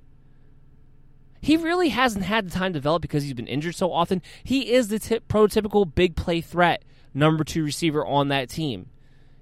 He 1.39 1.55
really 1.55 1.89
hasn't 1.89 2.25
had 2.25 2.47
the 2.47 2.51
time 2.51 2.73
to 2.73 2.79
develop 2.79 3.01
because 3.01 3.23
he's 3.23 3.33
been 3.33 3.47
injured 3.47 3.75
so 3.75 3.91
often. 3.91 4.21
He 4.43 4.73
is 4.73 4.87
the 4.87 4.99
tip, 4.99 5.27
prototypical 5.27 5.93
big 5.93 6.15
play 6.15 6.41
threat, 6.41 6.83
number 7.13 7.43
two 7.43 7.63
receiver 7.63 8.05
on 8.05 8.29
that 8.29 8.49
team. 8.49 8.89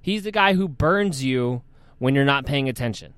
He's 0.01 0.23
the 0.23 0.31
guy 0.31 0.53
who 0.53 0.67
burns 0.67 1.23
you 1.23 1.63
when 1.97 2.13
you're 2.13 2.25
not 2.25 2.45
paying 2.45 2.69
attention. 2.69 3.13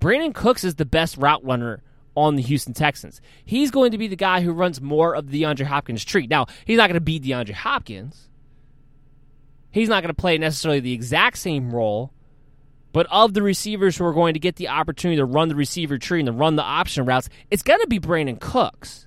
Brandin 0.00 0.34
Cooks 0.34 0.64
is 0.64 0.76
the 0.76 0.84
best 0.84 1.16
route 1.16 1.44
runner 1.44 1.82
on 2.14 2.36
the 2.36 2.42
Houston 2.42 2.74
Texans. 2.74 3.20
He's 3.44 3.70
going 3.70 3.92
to 3.92 3.98
be 3.98 4.08
the 4.08 4.16
guy 4.16 4.40
who 4.40 4.52
runs 4.52 4.80
more 4.80 5.14
of 5.14 5.30
the 5.30 5.42
DeAndre 5.42 5.66
Hopkins 5.66 6.04
tree. 6.04 6.26
Now, 6.26 6.46
he's 6.64 6.76
not 6.76 6.88
going 6.88 6.94
to 6.94 7.00
be 7.00 7.20
DeAndre 7.20 7.52
Hopkins. 7.52 8.28
He's 9.70 9.88
not 9.88 10.02
going 10.02 10.14
to 10.14 10.20
play 10.20 10.38
necessarily 10.38 10.80
the 10.80 10.92
exact 10.92 11.38
same 11.38 11.70
role, 11.70 12.12
but 12.92 13.06
of 13.10 13.34
the 13.34 13.42
receivers 13.42 13.96
who 13.96 14.04
are 14.04 14.14
going 14.14 14.34
to 14.34 14.40
get 14.40 14.56
the 14.56 14.68
opportunity 14.68 15.18
to 15.18 15.24
run 15.24 15.48
the 15.48 15.54
receiver 15.54 15.98
tree 15.98 16.20
and 16.20 16.26
to 16.26 16.32
run 16.32 16.56
the 16.56 16.62
option 16.62 17.04
routes, 17.04 17.28
it's 17.50 17.62
going 17.62 17.80
to 17.80 17.86
be 17.86 18.00
Brandin 18.00 18.40
Cooks. 18.40 19.06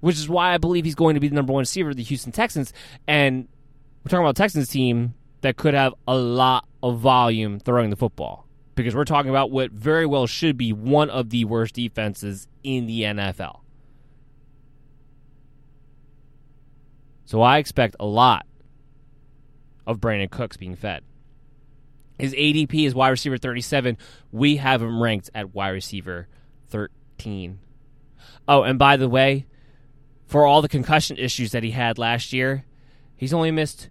Which 0.00 0.16
is 0.16 0.28
why 0.28 0.52
I 0.52 0.58
believe 0.58 0.84
he's 0.84 0.94
going 0.94 1.14
to 1.14 1.20
be 1.20 1.28
the 1.28 1.34
number 1.36 1.54
one 1.54 1.60
receiver 1.60 1.90
of 1.90 1.96
the 1.96 2.02
Houston 2.02 2.32
Texans. 2.32 2.74
And 3.08 3.48
we're 4.04 4.10
talking 4.10 4.24
about 4.24 4.36
a 4.38 4.42
Texans 4.42 4.68
team 4.68 5.14
that 5.40 5.56
could 5.56 5.72
have 5.72 5.94
a 6.06 6.14
lot 6.14 6.66
of 6.84 6.98
volume 6.98 7.58
throwing 7.58 7.88
the 7.88 7.96
football 7.96 8.46
because 8.74 8.94
we're 8.94 9.06
talking 9.06 9.30
about 9.30 9.50
what 9.50 9.70
very 9.70 10.04
well 10.04 10.26
should 10.26 10.58
be 10.58 10.70
one 10.70 11.08
of 11.08 11.30
the 11.30 11.46
worst 11.46 11.74
defenses 11.74 12.46
in 12.62 12.84
the 12.86 13.00
NFL. 13.00 13.60
So 17.24 17.40
I 17.40 17.56
expect 17.56 17.96
a 17.98 18.04
lot 18.04 18.44
of 19.86 19.98
Brandin 19.98 20.30
Cooks 20.30 20.58
being 20.58 20.76
fed. 20.76 21.02
His 22.18 22.34
ADP 22.34 22.86
is 22.86 22.94
wide 22.94 23.08
receiver 23.08 23.38
37. 23.38 23.96
We 24.30 24.56
have 24.56 24.82
him 24.82 25.02
ranked 25.02 25.30
at 25.34 25.54
wide 25.54 25.70
receiver 25.70 26.28
13. 26.68 27.60
Oh, 28.46 28.62
and 28.62 28.78
by 28.78 28.98
the 28.98 29.08
way, 29.08 29.46
for 30.26 30.44
all 30.44 30.60
the 30.60 30.68
concussion 30.68 31.16
issues 31.16 31.52
that 31.52 31.62
he 31.62 31.70
had 31.70 31.96
last 31.96 32.34
year, 32.34 32.66
he's 33.16 33.32
only 33.32 33.50
missed 33.50 33.88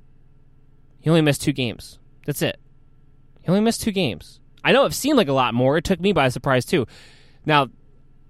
he 0.99 1.09
only 1.09 1.21
missed 1.21 1.41
two 1.41 1.53
games. 1.53 1.97
That's 2.27 2.43
it. 2.43 2.59
He 3.43 3.49
only 3.49 3.61
missed 3.61 3.81
two 3.81 3.91
games. 3.91 4.39
I 4.63 4.71
know 4.71 4.85
it 4.85 4.93
seemed 4.93 5.17
like 5.17 5.27
a 5.27 5.33
lot 5.33 5.53
more. 5.53 5.77
It 5.77 5.83
took 5.83 5.99
me 5.99 6.13
by 6.13 6.29
surprise 6.29 6.65
too. 6.65 6.87
Now, 7.45 7.67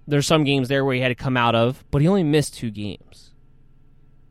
there's 0.06 0.26
some 0.26 0.44
games 0.44 0.68
there 0.68 0.84
where 0.84 0.94
he 0.94 1.00
had 1.00 1.08
to 1.08 1.14
come 1.14 1.36
out 1.36 1.54
of, 1.54 1.84
but 1.90 2.02
he 2.02 2.08
only 2.08 2.24
missed 2.24 2.54
two 2.54 2.70
games, 2.70 3.32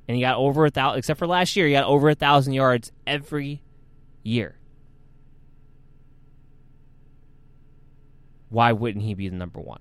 and 0.08 0.16
he 0.16 0.22
got 0.22 0.38
over 0.38 0.66
a 0.66 0.70
thousand. 0.70 1.00
Except 1.00 1.18
for 1.18 1.26
last 1.26 1.56
year, 1.56 1.66
he 1.66 1.74
got 1.74 1.86
over 1.86 2.10
a 2.10 2.16
thousand 2.16 2.54
yards 2.54 2.92
every 3.08 3.64
year. 4.22 4.58
Why 8.50 8.72
wouldn't 8.72 9.04
he 9.04 9.16
be 9.16 9.30
the 9.30 9.36
number 9.36 9.60
one? 9.60 9.80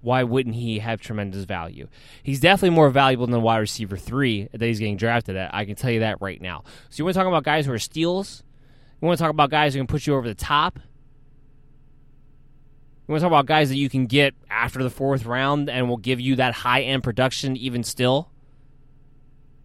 Why 0.00 0.22
wouldn't 0.22 0.54
he 0.54 0.80
have 0.80 1.00
tremendous 1.00 1.44
value? 1.44 1.88
He's 2.22 2.38
definitely 2.38 2.76
more 2.76 2.90
valuable 2.90 3.26
than 3.26 3.40
wide 3.40 3.56
receiver 3.56 3.96
three 3.96 4.48
that 4.52 4.60
he's 4.60 4.78
getting 4.78 4.98
drafted 4.98 5.34
at. 5.34 5.52
I 5.54 5.64
can 5.64 5.74
tell 5.74 5.90
you 5.90 6.00
that 6.00 6.20
right 6.20 6.40
now. 6.40 6.62
So 6.90 6.98
you 6.98 7.04
want 7.04 7.14
to 7.14 7.20
talk 7.20 7.26
about 7.26 7.42
guys 7.42 7.64
who 7.64 7.72
are 7.72 7.78
steals? 7.78 8.44
We 9.04 9.08
want 9.08 9.18
to 9.18 9.22
talk 9.24 9.32
about 9.32 9.50
guys 9.50 9.74
who 9.74 9.80
can 9.80 9.86
put 9.86 10.06
you 10.06 10.14
over 10.14 10.26
the 10.26 10.34
top. 10.34 10.78
We 13.06 13.12
want 13.12 13.20
to 13.20 13.24
talk 13.24 13.32
about 13.32 13.44
guys 13.44 13.68
that 13.68 13.76
you 13.76 13.90
can 13.90 14.06
get 14.06 14.32
after 14.48 14.82
the 14.82 14.88
fourth 14.88 15.26
round 15.26 15.68
and 15.68 15.90
will 15.90 15.98
give 15.98 16.22
you 16.22 16.36
that 16.36 16.54
high 16.54 16.80
end 16.80 17.02
production 17.02 17.54
even 17.58 17.84
still. 17.84 18.30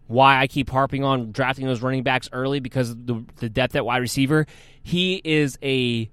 Why 0.07 0.41
I 0.41 0.47
keep 0.47 0.69
harping 0.69 1.05
on 1.05 1.31
drafting 1.31 1.67
those 1.67 1.81
running 1.81 2.03
backs 2.03 2.27
early 2.33 2.59
because 2.59 2.93
the, 2.93 3.23
the 3.37 3.47
depth 3.47 3.77
at 3.77 3.85
wide 3.85 3.99
receiver. 3.99 4.45
He 4.83 5.21
is 5.23 5.57
a 5.63 6.11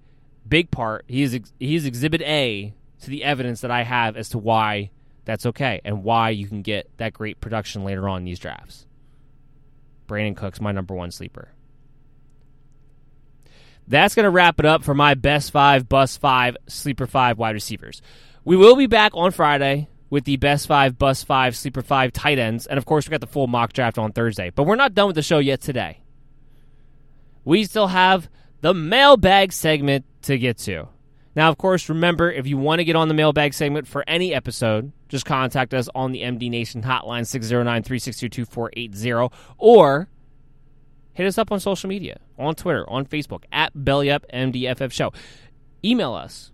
big 0.48 0.70
part. 0.70 1.04
He 1.08 1.24
is 1.24 1.36
he 1.58 1.74
is 1.74 1.84
exhibit 1.84 2.22
A 2.22 2.74
to 3.00 3.10
the 3.10 3.24
evidence 3.24 3.60
that 3.62 3.72
I 3.72 3.82
have 3.82 4.16
as 4.16 4.28
to 4.28 4.38
why 4.38 4.92
that's 5.24 5.46
okay 5.46 5.80
and 5.84 6.04
why 6.04 6.30
you 6.30 6.46
can 6.46 6.62
get 6.62 6.88
that 6.98 7.12
great 7.12 7.40
production 7.40 7.82
later 7.82 8.08
on 8.08 8.18
in 8.18 8.24
these 8.24 8.38
drafts. 8.38 8.86
Brandin 10.06 10.36
Cooks, 10.36 10.60
my 10.60 10.70
number 10.70 10.94
one 10.94 11.10
sleeper. 11.10 11.48
That's 13.88 14.14
going 14.14 14.24
to 14.24 14.30
wrap 14.30 14.58
it 14.58 14.66
up 14.66 14.82
for 14.82 14.94
my 14.94 15.14
best 15.14 15.52
five, 15.52 15.88
bust 15.88 16.20
five, 16.20 16.56
sleeper 16.66 17.06
five 17.06 17.38
wide 17.38 17.54
receivers. 17.54 18.02
We 18.44 18.56
will 18.56 18.76
be 18.76 18.86
back 18.86 19.12
on 19.14 19.30
Friday 19.30 19.88
with 20.10 20.24
the 20.24 20.36
best 20.36 20.66
five, 20.66 20.98
bust 20.98 21.26
five, 21.26 21.56
sleeper 21.56 21.82
five 21.82 22.12
tight 22.12 22.38
ends. 22.38 22.66
And 22.66 22.78
of 22.78 22.84
course, 22.84 23.06
we 23.06 23.10
got 23.10 23.20
the 23.20 23.26
full 23.26 23.46
mock 23.46 23.72
draft 23.72 23.98
on 23.98 24.12
Thursday. 24.12 24.50
But 24.50 24.64
we're 24.64 24.76
not 24.76 24.94
done 24.94 25.06
with 25.06 25.16
the 25.16 25.22
show 25.22 25.38
yet 25.38 25.60
today. 25.60 26.00
We 27.44 27.64
still 27.64 27.88
have 27.88 28.28
the 28.60 28.74
mailbag 28.74 29.52
segment 29.52 30.04
to 30.22 30.38
get 30.38 30.58
to. 30.58 30.88
Now, 31.36 31.50
of 31.50 31.58
course, 31.58 31.88
remember 31.88 32.32
if 32.32 32.46
you 32.46 32.56
want 32.56 32.78
to 32.80 32.84
get 32.84 32.96
on 32.96 33.08
the 33.08 33.14
mailbag 33.14 33.52
segment 33.52 33.86
for 33.86 34.02
any 34.08 34.34
episode, 34.34 34.90
just 35.08 35.26
contact 35.26 35.74
us 35.74 35.88
on 35.94 36.12
the 36.12 36.22
MD 36.22 36.50
Nation 36.50 36.82
hotline 36.82 37.26
609 37.26 37.82
362 37.82 38.28
2480 38.28 39.34
or 39.58 40.08
hit 41.16 41.26
us 41.26 41.38
up 41.38 41.50
on 41.50 41.58
social 41.58 41.88
media 41.88 42.20
on 42.38 42.54
Twitter, 42.54 42.88
on 42.90 43.06
Facebook, 43.06 43.44
at 43.50 43.74
BellyUpMDFF 43.74 44.92
Show. 44.92 45.12
Email 45.82 46.12
us. 46.12 46.52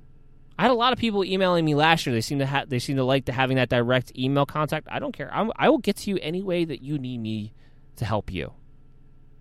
I 0.57 0.63
had 0.63 0.71
a 0.71 0.75
lot 0.75 0.93
of 0.93 1.01
people 1.01 1.25
emailing 1.25 1.65
me 1.65 1.75
last 1.75 2.07
year. 2.07 2.15
They 2.15 2.21
seem 2.21 2.39
to 2.39 2.65
they 2.69 2.79
seem 2.79 2.97
to 2.97 3.05
like 3.05 3.25
to 3.25 3.33
having 3.33 3.57
that 3.57 3.69
direct 3.69 4.17
email 4.17 4.47
contact. 4.47 4.87
I 4.89 5.01
don't 5.01 5.13
care. 5.13 5.29
I'm, 5.35 5.51
i 5.57 5.69
will 5.69 5.79
get 5.79 5.97
to 5.97 6.11
you 6.11 6.19
any 6.23 6.43
way 6.43 6.65
that 6.65 6.81
you 6.81 6.97
need 6.97 7.19
me 7.19 7.53
to 7.97 8.05
help 8.05 8.33
you 8.33 8.53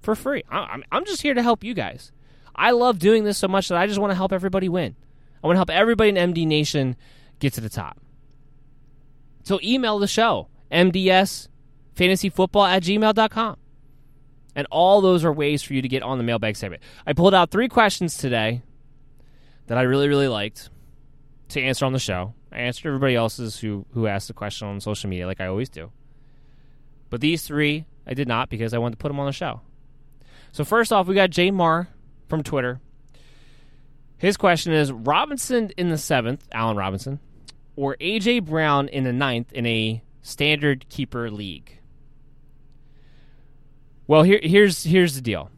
for 0.01 0.15
free. 0.15 0.43
I'm, 0.49 0.83
I'm 0.91 1.05
just 1.05 1.21
here 1.21 1.35
to 1.35 1.43
help 1.43 1.63
you 1.63 1.75
guys. 1.75 2.11
I 2.55 2.71
love 2.71 2.97
doing 2.97 3.23
this 3.23 3.37
so 3.37 3.47
much 3.47 3.67
that 3.67 3.77
I 3.77 3.85
just 3.85 3.99
want 3.99 4.09
to 4.09 4.15
help 4.15 4.33
everybody 4.33 4.69
win. 4.69 4.95
I 5.43 5.47
want 5.47 5.55
to 5.55 5.59
help 5.59 5.69
everybody 5.69 6.09
in 6.09 6.15
MD 6.15 6.47
Nation 6.47 6.95
get 7.39 7.53
to 7.53 7.61
the 7.61 7.69
top. 7.69 7.99
So 9.43 9.59
email 9.61 9.99
the 9.99 10.07
show, 10.07 10.47
MDS 10.71 11.47
fantasyfootball 11.95 12.67
at 12.67 12.83
gmail.com. 12.83 13.57
And 14.55 14.67
all 14.69 15.01
those 15.01 15.23
are 15.23 15.31
ways 15.31 15.63
for 15.63 15.73
you 15.73 15.81
to 15.81 15.87
get 15.87 16.03
on 16.03 16.17
the 16.17 16.23
mailbag 16.23 16.55
segment. 16.57 16.81
I 17.05 17.13
pulled 17.13 17.33
out 17.33 17.51
three 17.51 17.69
questions 17.69 18.17
today 18.17 18.61
that 19.67 19.77
I 19.77 19.83
really, 19.83 20.07
really 20.07 20.27
liked 20.27 20.69
to 21.49 21.61
answer 21.61 21.85
on 21.85 21.93
the 21.93 21.99
show. 21.99 22.33
I 22.51 22.59
answered 22.59 22.89
everybody 22.89 23.15
else's 23.15 23.59
who, 23.59 23.85
who 23.93 24.07
asked 24.07 24.27
the 24.27 24.33
question 24.33 24.67
on 24.67 24.81
social 24.81 25.09
media, 25.09 25.25
like 25.25 25.39
I 25.39 25.47
always 25.47 25.69
do. 25.69 25.91
But 27.09 27.21
these 27.21 27.43
three 27.43 27.85
I 28.05 28.13
did 28.13 28.27
not 28.27 28.49
because 28.49 28.73
I 28.73 28.77
wanted 28.77 28.95
to 28.95 28.97
put 28.97 29.09
them 29.09 29.19
on 29.19 29.25
the 29.25 29.31
show. 29.31 29.61
So 30.51 30.65
first 30.65 30.91
off, 30.91 31.07
we 31.07 31.15
got 31.15 31.29
Jay 31.29 31.51
Marr 31.51 31.87
from 32.27 32.43
Twitter. 32.43 32.81
His 34.17 34.37
question 34.37 34.73
is 34.73 34.91
Robinson 34.91 35.71
in 35.77 35.89
the 35.89 35.97
seventh, 35.97 36.47
Allen 36.51 36.77
Robinson, 36.77 37.19
or 37.75 37.95
AJ 37.97 38.45
Brown 38.45 38.87
in 38.87 39.03
the 39.03 39.13
ninth 39.13 39.51
in 39.53 39.65
a 39.65 40.03
standard 40.21 40.87
keeper 40.89 41.31
league. 41.31 41.79
Well, 44.11 44.23
here, 44.23 44.41
here's 44.43 44.83
here's 44.83 45.15
the 45.15 45.21
deal. 45.21 45.49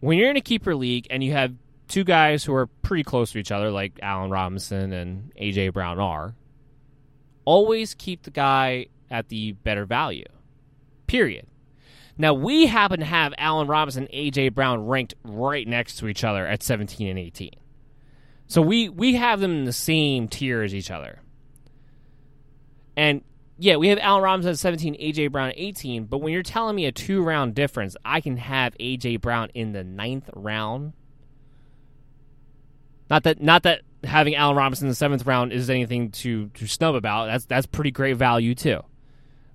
When 0.00 0.16
you're 0.16 0.30
in 0.30 0.38
a 0.38 0.40
keeper 0.40 0.74
league 0.74 1.06
and 1.10 1.22
you 1.22 1.32
have 1.32 1.52
two 1.86 2.02
guys 2.02 2.42
who 2.42 2.54
are 2.54 2.66
pretty 2.66 3.04
close 3.04 3.32
to 3.32 3.38
each 3.38 3.52
other, 3.52 3.70
like 3.70 3.98
Allen 4.00 4.30
Robinson 4.30 4.94
and 4.94 5.34
AJ 5.38 5.74
Brown 5.74 5.98
are, 6.00 6.34
always 7.44 7.92
keep 7.92 8.22
the 8.22 8.30
guy 8.30 8.86
at 9.10 9.28
the 9.28 9.52
better 9.52 9.84
value. 9.84 10.24
Period. 11.06 11.46
Now 12.16 12.32
we 12.32 12.68
happen 12.68 13.00
to 13.00 13.04
have 13.04 13.34
Allen 13.36 13.68
Robinson, 13.68 14.08
and 14.10 14.32
AJ 14.32 14.54
Brown 14.54 14.86
ranked 14.86 15.12
right 15.24 15.68
next 15.68 15.96
to 15.96 16.08
each 16.08 16.24
other 16.24 16.46
at 16.46 16.62
17 16.62 17.06
and 17.06 17.18
18. 17.18 17.50
So 18.46 18.62
we 18.62 18.88
we 18.88 19.16
have 19.16 19.40
them 19.40 19.50
in 19.50 19.64
the 19.66 19.74
same 19.74 20.28
tier 20.28 20.62
as 20.62 20.74
each 20.74 20.90
other. 20.90 21.20
And 22.96 23.20
yeah, 23.56 23.76
we 23.76 23.88
have 23.88 23.98
Allen 24.00 24.22
Robinson 24.22 24.50
at 24.50 24.58
17, 24.58 24.94
AJ 24.94 25.30
Brown 25.30 25.50
at 25.50 25.54
18. 25.56 26.04
But 26.06 26.18
when 26.18 26.32
you're 26.32 26.42
telling 26.42 26.74
me 26.74 26.86
a 26.86 26.92
two 26.92 27.22
round 27.22 27.54
difference, 27.54 27.96
I 28.04 28.20
can 28.20 28.36
have 28.36 28.76
AJ 28.78 29.20
Brown 29.20 29.50
in 29.54 29.72
the 29.72 29.84
ninth 29.84 30.28
round. 30.34 30.92
Not 33.08 33.22
that 33.24 33.40
not 33.40 33.62
that 33.62 33.82
having 34.02 34.34
Allen 34.34 34.56
Robinson 34.56 34.86
in 34.86 34.90
the 34.90 34.94
seventh 34.96 35.26
round 35.26 35.52
is 35.52 35.70
anything 35.70 36.10
to 36.10 36.48
to 36.48 36.66
snub 36.66 36.94
about. 36.94 37.26
That's 37.26 37.44
that's 37.44 37.66
pretty 37.66 37.90
great 37.90 38.16
value 38.16 38.54
too. 38.54 38.80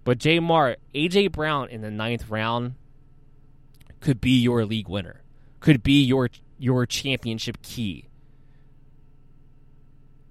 But 0.06 0.24
Marr, 0.42 0.78
AJ 0.96 1.32
Brown 1.34 1.70
in 1.70 1.82
the 1.82 1.92
ninth 1.92 2.30
round 2.30 2.76
could 4.00 4.22
be 4.22 4.40
your 4.40 4.66
league 4.66 4.88
winner. 4.88 5.22
Could 5.60 5.84
be 5.84 6.04
your 6.04 6.30
your 6.58 6.86
championship 6.86 7.62
key. 7.62 8.08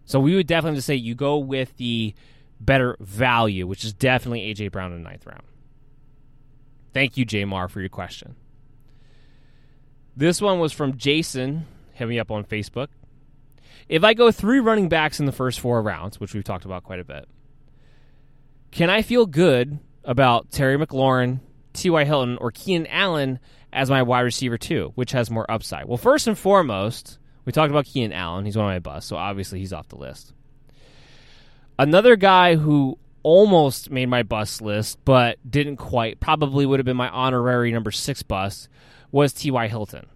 So 0.05 0.19
we 0.21 0.35
would 0.35 0.47
definitely 0.47 0.81
say 0.81 0.95
you 0.95 1.15
go 1.15 1.37
with 1.37 1.77
the 1.77 2.15
better 2.61 2.97
value, 3.01 3.67
which 3.67 3.85
is 3.85 3.93
definitely 3.93 4.53
AJ 4.53 4.73
Brown 4.73 4.93
in 4.93 5.03
the 5.03 5.09
ninth 5.09 5.27
round. 5.27 5.43
Thank 6.93 7.17
you, 7.17 7.25
Jamar, 7.27 7.71
for 7.71 7.81
your 7.81 7.89
question. 7.89 8.35
This 10.17 10.41
one 10.41 10.59
was 10.59 10.73
from 10.73 10.97
Jason. 10.97 11.67
Hit 11.93 12.09
me 12.09 12.19
up 12.19 12.31
on 12.31 12.45
Facebook. 12.45 12.89
If 13.89 14.05
I 14.05 14.15
go 14.15 14.31
three 14.31 14.61
running 14.61 14.89
backs 14.89 15.21
in 15.21 15.27
the 15.27 15.33
first 15.33 15.61
four 15.61 15.81
rounds, 15.81 16.19
which 16.21 16.35
we've 16.35 16.45
talked 16.45 16.65
about 16.65 16.85
quite 16.85 17.01
a 17.01 17.05
bit, 17.05 17.29
can 18.71 18.91
I 18.91 19.03
feel 19.03 19.27
good 19.27 19.79
about 20.05 20.51
Terry 20.51 20.77
McLaurin, 20.77 21.41
T.Y. 21.73 22.05
Hilton, 22.05 22.37
or 22.39 22.51
Keenan 22.51 22.87
Allen 22.89 23.39
as 23.73 23.91
my 23.91 24.03
wide 24.03 24.21
receiver 24.21 24.59
too, 24.59 24.93
which 24.95 25.13
has 25.13 25.31
more 25.31 25.51
upside? 25.51 25.87
Well, 25.87 25.97
first 25.97 26.27
and 26.27 26.37
foremost, 26.37 27.19
we 27.45 27.53
talked 27.53 27.71
about 27.71 27.87
Keenan 27.87 28.13
Allen. 28.13 28.45
He's 28.45 28.57
one 28.57 28.67
of 28.67 28.73
my 28.73 28.79
busts, 28.79 29.09
so 29.09 29.17
obviously 29.17 29.59
he's 29.59 29.73
off 29.73 29.89
the 29.89 29.97
list. 29.97 30.35
Another 31.79 32.17
guy 32.17 32.57
who 32.57 32.99
almost 33.23 33.91
made 33.91 34.07
my 34.07 34.23
bust 34.23 34.61
list, 34.61 34.99
but 35.05 35.39
didn't 35.49 35.77
quite, 35.77 36.19
probably 36.19 36.67
would 36.67 36.81
have 36.81 36.87
been 36.87 36.97
my 36.97 37.09
honorary 37.09 37.71
number 37.73 37.91
six 37.91 38.23
bust, 38.23 38.69
was 39.13 39.33
T.Y. 39.33 39.69
Hilton. 39.69 40.07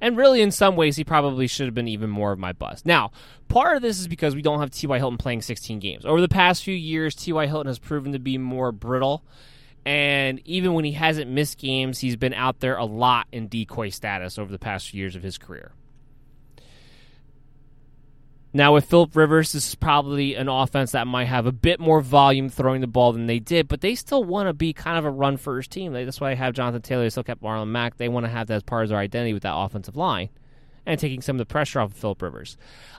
And 0.00 0.16
really, 0.16 0.42
in 0.42 0.50
some 0.50 0.76
ways, 0.76 0.96
he 0.96 1.04
probably 1.04 1.46
should 1.46 1.66
have 1.66 1.74
been 1.74 1.88
even 1.88 2.10
more 2.10 2.32
of 2.32 2.38
my 2.38 2.52
bust. 2.52 2.84
Now, 2.84 3.12
part 3.48 3.76
of 3.76 3.82
this 3.82 3.98
is 3.98 4.08
because 4.08 4.34
we 4.34 4.42
don't 4.42 4.60
have 4.60 4.70
T.Y. 4.70 4.98
Hilton 4.98 5.18
playing 5.18 5.42
16 5.42 5.78
games. 5.78 6.04
Over 6.04 6.20
the 6.20 6.28
past 6.28 6.62
few 6.62 6.74
years, 6.74 7.14
T.Y. 7.14 7.46
Hilton 7.46 7.66
has 7.66 7.78
proven 7.78 8.12
to 8.12 8.18
be 8.18 8.36
more 8.36 8.72
brittle. 8.72 9.24
And 9.86 10.40
even 10.44 10.74
when 10.74 10.84
he 10.84 10.92
hasn't 10.92 11.30
missed 11.30 11.58
games, 11.58 12.00
he's 12.00 12.16
been 12.16 12.34
out 12.34 12.60
there 12.60 12.76
a 12.76 12.84
lot 12.84 13.26
in 13.32 13.48
decoy 13.48 13.88
status 13.88 14.38
over 14.38 14.50
the 14.50 14.58
past 14.58 14.90
few 14.90 15.00
years 15.00 15.16
of 15.16 15.22
his 15.22 15.38
career. 15.38 15.72
Now, 18.56 18.72
with 18.72 18.86
Philip 18.86 19.14
Rivers, 19.14 19.52
this 19.52 19.68
is 19.68 19.74
probably 19.74 20.34
an 20.34 20.48
offense 20.48 20.92
that 20.92 21.06
might 21.06 21.26
have 21.26 21.44
a 21.44 21.52
bit 21.52 21.78
more 21.78 22.00
volume 22.00 22.48
throwing 22.48 22.80
the 22.80 22.86
ball 22.86 23.12
than 23.12 23.26
they 23.26 23.38
did, 23.38 23.68
but 23.68 23.82
they 23.82 23.94
still 23.94 24.24
want 24.24 24.48
to 24.48 24.54
be 24.54 24.72
kind 24.72 24.96
of 24.96 25.04
a 25.04 25.10
run 25.10 25.36
first 25.36 25.70
team. 25.70 25.92
That's 25.92 26.22
why 26.22 26.30
I 26.30 26.36
have 26.36 26.54
Jonathan 26.54 26.80
Taylor. 26.80 27.02
They 27.02 27.10
still 27.10 27.22
kept 27.22 27.42
Marlon 27.42 27.68
Mack. 27.68 27.98
They 27.98 28.08
want 28.08 28.24
to 28.24 28.32
have 28.32 28.46
that 28.46 28.54
as 28.54 28.62
part 28.62 28.84
of 28.84 28.88
their 28.88 28.96
identity 28.96 29.34
with 29.34 29.42
that 29.42 29.54
offensive 29.54 29.94
line 29.94 30.30
and 30.86 30.98
taking 30.98 31.20
some 31.20 31.36
of 31.36 31.38
the 31.38 31.44
pressure 31.44 31.80
off 31.80 31.90
of 31.90 31.98
Philip 31.98 32.22
Rivers. 32.22 32.56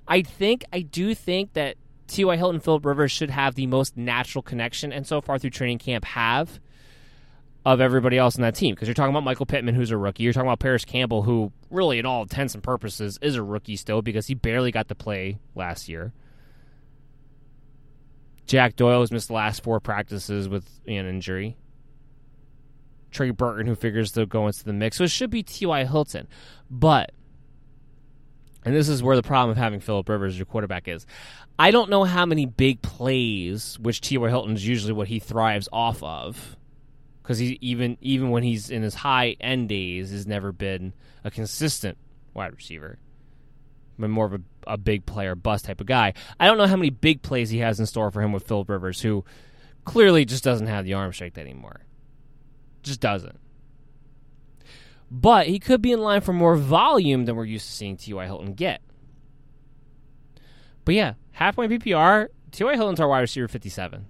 I 0.07 0.21
think, 0.21 0.63
I 0.71 0.81
do 0.81 1.15
think 1.15 1.53
that 1.53 1.75
T.Y. 2.05 2.37
Hilton 2.37 2.57
and 2.57 2.63
Philip 2.63 2.85
Rivers 2.85 3.11
should 3.11 3.31
have 3.31 3.55
the 3.55 3.65
most 3.65 3.97
natural 3.97 4.43
connection, 4.43 4.93
and 4.93 5.07
so 5.07 5.21
far 5.21 5.39
through 5.39 5.49
training 5.49 5.79
camp 5.79 6.05
have 6.05 6.59
of 7.73 7.81
everybody 7.81 8.17
else 8.17 8.37
in 8.37 8.43
that 8.43 8.55
team. 8.55 8.73
Because 8.73 8.87
you're 8.87 8.95
talking 8.95 9.09
about 9.09 9.25
Michael 9.25 9.45
Pittman, 9.45 9.75
who's 9.75 9.91
a 9.91 9.97
rookie. 9.97 10.23
You're 10.23 10.31
talking 10.31 10.47
about 10.47 10.59
Parris 10.59 10.85
Campbell, 10.85 11.23
who 11.23 11.51
really, 11.69 11.99
in 11.99 12.05
all 12.05 12.21
intents 12.21 12.53
and 12.53 12.63
purposes, 12.63 13.19
is 13.21 13.35
a 13.35 13.43
rookie 13.43 13.75
still 13.75 14.01
because 14.01 14.27
he 14.27 14.35
barely 14.35 14.71
got 14.71 14.87
to 14.87 14.95
play 14.95 15.37
last 15.53 15.89
year. 15.89 16.13
Jack 18.45 18.77
Doyle 18.77 19.01
has 19.01 19.11
missed 19.11 19.27
the 19.27 19.33
last 19.33 19.63
four 19.63 19.81
practices 19.81 20.47
with 20.47 20.65
an 20.87 20.93
injury. 20.93 21.57
Trey 23.11 23.31
Burton, 23.31 23.67
who 23.67 23.75
figures 23.75 24.13
to 24.13 24.25
go 24.25 24.47
into 24.47 24.63
the 24.63 24.71
mix. 24.71 24.95
So 24.95 25.03
it 25.03 25.11
should 25.11 25.29
be 25.29 25.43
T.Y. 25.43 25.83
Hilton. 25.83 26.29
But, 26.71 27.11
and 28.63 28.73
this 28.73 28.87
is 28.87 29.03
where 29.03 29.17
the 29.17 29.23
problem 29.23 29.49
of 29.49 29.57
having 29.57 29.81
Philip 29.81 30.07
Rivers 30.07 30.35
as 30.35 30.39
your 30.39 30.45
quarterback 30.45 30.87
is. 30.87 31.05
I 31.59 31.71
don't 31.71 31.89
know 31.89 32.05
how 32.05 32.25
many 32.25 32.45
big 32.45 32.81
plays, 32.81 33.77
which 33.77 33.99
T.Y. 33.99 34.29
Hilton 34.29 34.55
is 34.55 34.65
usually 34.65 34.93
what 34.93 35.09
he 35.09 35.19
thrives 35.19 35.67
off 35.73 36.01
of 36.01 36.55
because 37.27 37.39
he 37.39 37.57
even 37.59 37.97
even 37.99 38.29
when 38.29 38.41
he's 38.41 38.69
in 38.69 38.83
his 38.83 38.95
high 38.95 39.35
end 39.41 39.67
days 39.67 40.11
has 40.11 40.25
never 40.25 40.53
been 40.53 40.93
a 41.25 41.29
consistent 41.29 41.97
wide 42.33 42.55
receiver, 42.55 42.99
but 43.99 44.09
more 44.09 44.27
of 44.27 44.33
a, 44.35 44.41
a 44.65 44.77
big 44.77 45.05
player 45.05 45.35
bust 45.35 45.65
type 45.65 45.81
of 45.81 45.87
guy. 45.87 46.13
I 46.39 46.45
don't 46.45 46.57
know 46.57 46.67
how 46.67 46.77
many 46.77 46.89
big 46.89 47.21
plays 47.21 47.49
he 47.49 47.57
has 47.57 47.81
in 47.81 47.85
store 47.85 48.11
for 48.11 48.21
him 48.21 48.31
with 48.31 48.47
Philip 48.47 48.69
Rivers, 48.69 49.01
who 49.01 49.25
clearly 49.83 50.23
just 50.23 50.45
doesn't 50.45 50.67
have 50.67 50.85
the 50.85 50.93
arm 50.93 51.11
strength 51.11 51.37
anymore. 51.37 51.81
Just 52.81 53.01
doesn't. 53.01 53.37
But 55.11 55.47
he 55.47 55.59
could 55.59 55.81
be 55.81 55.91
in 55.91 55.99
line 55.99 56.21
for 56.21 56.31
more 56.31 56.55
volume 56.55 57.25
than 57.25 57.35
we're 57.35 57.43
used 57.43 57.67
to 57.67 57.73
seeing 57.73 57.97
T.Y. 57.97 58.25
Hilton 58.25 58.53
get. 58.53 58.81
But 60.85 60.95
yeah, 60.95 61.15
half 61.31 61.57
point 61.57 61.73
PPR, 61.73 62.27
T.Y. 62.51 62.75
Hilton's 62.75 63.01
our 63.01 63.09
wide 63.09 63.19
receiver 63.19 63.49
57. 63.49 64.05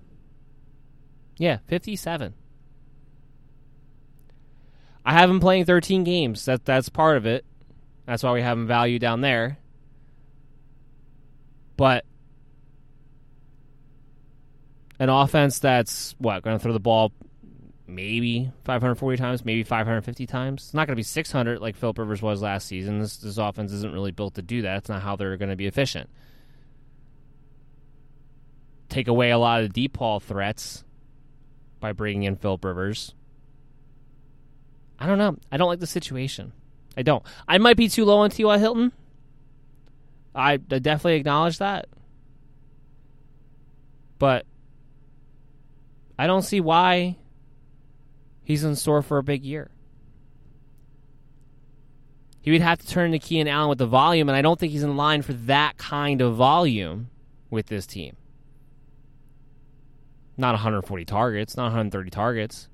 Yeah, 1.40 1.58
57. 1.66 2.36
I 5.08 5.14
have 5.14 5.30
him 5.30 5.40
playing 5.40 5.64
13 5.64 6.04
games. 6.04 6.44
That 6.46 6.66
that's 6.66 6.90
part 6.90 7.16
of 7.16 7.26
it. 7.26 7.46
That's 8.06 8.24
why 8.24 8.34
we 8.34 8.42
have 8.42 8.58
him 8.58 8.68
value 8.68 9.00
down 9.00 9.22
there. 9.22 9.58
But 11.78 12.04
an 15.00 15.08
offense 15.08 15.60
that's 15.60 16.14
what 16.18 16.44
going 16.44 16.58
to 16.58 16.62
throw 16.62 16.74
the 16.74 16.82
ball 16.82 17.14
maybe 17.88 18.52
540 18.66 19.16
times, 19.16 19.46
maybe 19.46 19.64
550 19.64 20.28
times. 20.28 20.64
It's 20.64 20.74
not 20.74 20.88
going 20.88 20.96
to 20.96 21.00
be 21.00 21.04
600 21.04 21.62
like 21.62 21.78
Philip 21.78 22.00
Rivers 22.00 22.22
was 22.22 22.42
last 22.42 22.68
season. 22.68 23.00
This, 23.00 23.16
this 23.16 23.38
offense 23.38 23.72
isn't 23.72 23.94
really 23.94 24.12
built 24.12 24.36
to 24.36 24.42
do 24.42 24.64
that. 24.64 24.80
It's 24.80 24.90
not 24.90 25.04
how 25.04 25.16
they're 25.16 25.38
going 25.38 25.52
to 25.52 25.56
be 25.56 25.68
efficient. 25.68 26.10
Take 28.90 29.08
away 29.08 29.32
a 29.32 29.38
lot 29.38 29.62
of 29.62 29.70
the 29.70 29.74
deep 29.74 29.98
ball 29.98 30.20
threats 30.20 30.84
by 31.80 31.94
bringing 31.94 32.24
in 32.24 32.36
Philip 32.36 32.66
Rivers. 32.66 33.14
I 35.00 35.06
don't 35.06 35.18
know. 35.18 35.38
I 35.52 35.58
don't 35.58 35.68
like 35.68 35.80
the 35.80 35.88
situation. 35.88 36.54
I 36.96 37.04
don't. 37.04 37.24
I 37.48 37.58
might 37.60 37.78
be 37.78 37.90
too 37.90 38.06
low 38.06 38.18
on 38.18 38.32
T.Y. 38.32 38.58
Hilton. 38.58 38.92
I, 40.34 40.58
definitely 40.58 41.16
acknowledge 41.16 41.60
that. 41.60 41.88
But 44.20 44.46
I 46.18 46.28
don't 46.28 46.42
see 46.42 46.60
why 46.62 47.18
he's 48.44 48.64
in 48.64 48.76
store 48.76 49.02
for 49.02 49.18
a 49.18 49.24
big 49.24 49.44
year. 49.44 49.70
He 52.42 52.52
would 52.52 52.62
have 52.62 52.80
to 52.80 52.88
turn 52.88 53.12
to 53.12 53.20
Keenan 53.20 53.48
Allen 53.48 53.70
with 53.70 53.78
the 53.78 53.86
volume, 53.86 54.30
and 54.30 54.36
I 54.36 54.42
don't 54.42 54.60
think 54.60 54.72
he's 54.72 54.84
in 54.84 54.96
line 54.96 55.22
for 55.22 55.34
that 55.34 55.78
kind 55.78 56.22
of 56.22 56.36
volume 56.36 57.10
with 57.50 57.68
this 57.68 57.86
team. 57.86 58.16
Not 60.38 60.54
140 60.54 61.04
targets, 61.04 61.58
not 61.58 61.64
130 61.64 62.10
targets. 62.10 62.70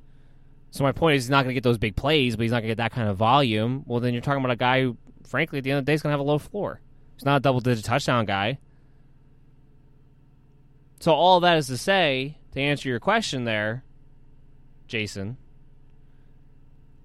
So 0.74 0.84
my 0.84 0.92
point 0.92 1.18
is, 1.18 1.26
he's 1.26 1.30
not 1.30 1.44
going 1.44 1.50
to 1.50 1.54
get 1.54 1.62
those 1.62 1.78
big 1.78 1.96
plays, 1.96 2.36
but 2.36 2.42
he's 2.42 2.52
not 2.52 2.62
going 2.62 2.70
to 2.70 2.72
get 2.72 2.78
that 2.78 2.92
kind 2.92 3.08
of 3.08 3.16
volume. 3.16 3.84
Well, 3.86 4.00
then 4.00 4.12
you're 4.12 4.24
talking 4.24 4.44
about 4.44 4.54
a 4.54 4.58
guy 4.58 4.82
who, 4.82 4.98
frankly, 5.24 5.60
at 5.60 5.64
the 5.64 5.70
end 5.70 5.78
of 5.78 5.86
the 5.86 5.92
day, 5.92 5.94
is 5.94 6.02
going 6.02 6.10
to 6.10 6.14
have 6.14 6.20
a 6.20 6.24
low 6.24 6.40
floor. 6.40 6.82
He's 7.14 7.26
not 7.26 7.38
a 7.38 7.40
double-digit 7.42 7.86
touchdown 7.86 8.26
guy. 8.26 8.58
So 11.00 11.14
all 11.14 11.40
that 11.42 11.60
is 11.60 11.68
to 11.68 11.78
say, 11.78 12.40
to 12.54 12.60
answer 12.60 12.90
your 12.90 13.00
question 13.00 13.44
there, 13.44 13.84
Jason, 14.88 15.38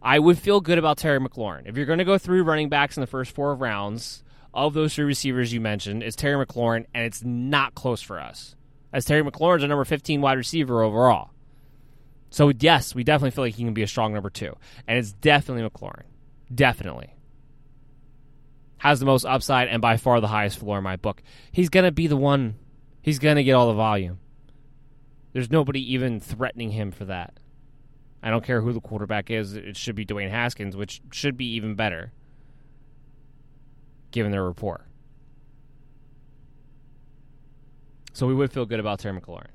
I 0.01 0.19
would 0.19 0.39
feel 0.39 0.62
good 0.62 0.78
about 0.78 0.97
Terry 0.97 1.20
McLaurin. 1.20 1.66
If 1.66 1.77
you're 1.77 1.85
going 1.85 1.99
to 1.99 2.07
go 2.07 2.16
through 2.16 2.45
running 2.45 2.70
backs 2.70 2.97
in 2.97 3.03
the 3.03 3.07
first 3.07 3.35
four 3.35 3.55
rounds, 3.55 4.24
of 4.55 4.73
those 4.73 4.95
three 4.95 5.05
receivers 5.05 5.53
you 5.53 5.61
mentioned, 5.61 6.03
it's 6.03 6.16
Terry 6.16 6.43
McLaurin, 6.43 6.86
and 6.95 7.05
it's 7.05 7.23
not 7.23 7.74
close 7.74 8.01
for 8.01 8.19
us. 8.19 8.57
As 8.95 9.05
Terry 9.05 9.23
McLaurin's 9.23 9.62
a 9.62 9.69
number 9.69 9.85
15 9.85 10.23
wide 10.23 10.39
receiver 10.39 10.82
overall. 10.82 11.32
So, 12.31 12.53
yes, 12.59 12.95
we 12.95 13.05
definitely 13.05 13.31
feel 13.31 13.45
like 13.45 13.55
he 13.55 13.65
can 13.65 13.75
be 13.75 13.83
a 13.83 13.87
strong 13.87 14.13
number 14.13 14.31
two. 14.31 14.57
And 14.87 14.99
it's 14.99 15.13
definitely 15.13 15.69
McLaurin. 15.69 16.05
Definitely. 16.55 17.15
Has 18.79 19.01
the 19.01 19.07
most 19.07 19.25
upside 19.25 19.69
and 19.69 19.83
by 19.83 19.97
far 19.97 20.21
the 20.21 20.29
highest 20.29 20.59
floor 20.59 20.79
in 20.79 20.85
my 20.85 20.97
book. 20.97 21.23
He's 21.51 21.69
to 21.71 21.91
be 21.91 22.07
the 22.07 22.17
one. 22.17 22.57
He's 23.03 23.19
to 23.37 23.45
get 23.45 23.55
all 23.55 23.69
the 23.69 23.75
volume. 23.75 24.21
There's 25.33 25.51
nobody 25.51 25.95
even 25.95 26.21
threatening 26.21 26.71
him 26.71 26.91
for 26.91 27.05
that. 27.07 27.39
I 28.23 28.31
don't 28.31 28.45
care 28.45 28.61
who 28.61 28.73
the 28.73 28.81
quarterback 28.81 29.31
is. 29.31 29.55
It 29.55 29.77
should 29.77 29.95
be 29.95 30.05
Dwayne 30.05 30.31
Haskins, 30.31 30.77
which 30.77 31.01
should 31.13 31.37
be 31.37 31.47
even 31.55 31.75
better 31.75 32.13
given 34.11 34.33
their 34.33 34.45
rapport. 34.45 34.87
So 38.13 38.27
we 38.27 38.35
would 38.35 38.53
feel 38.53 38.67
good 38.67 38.81
about 38.81 38.99
Terry 38.99 39.19
McLaurin. 39.19 39.51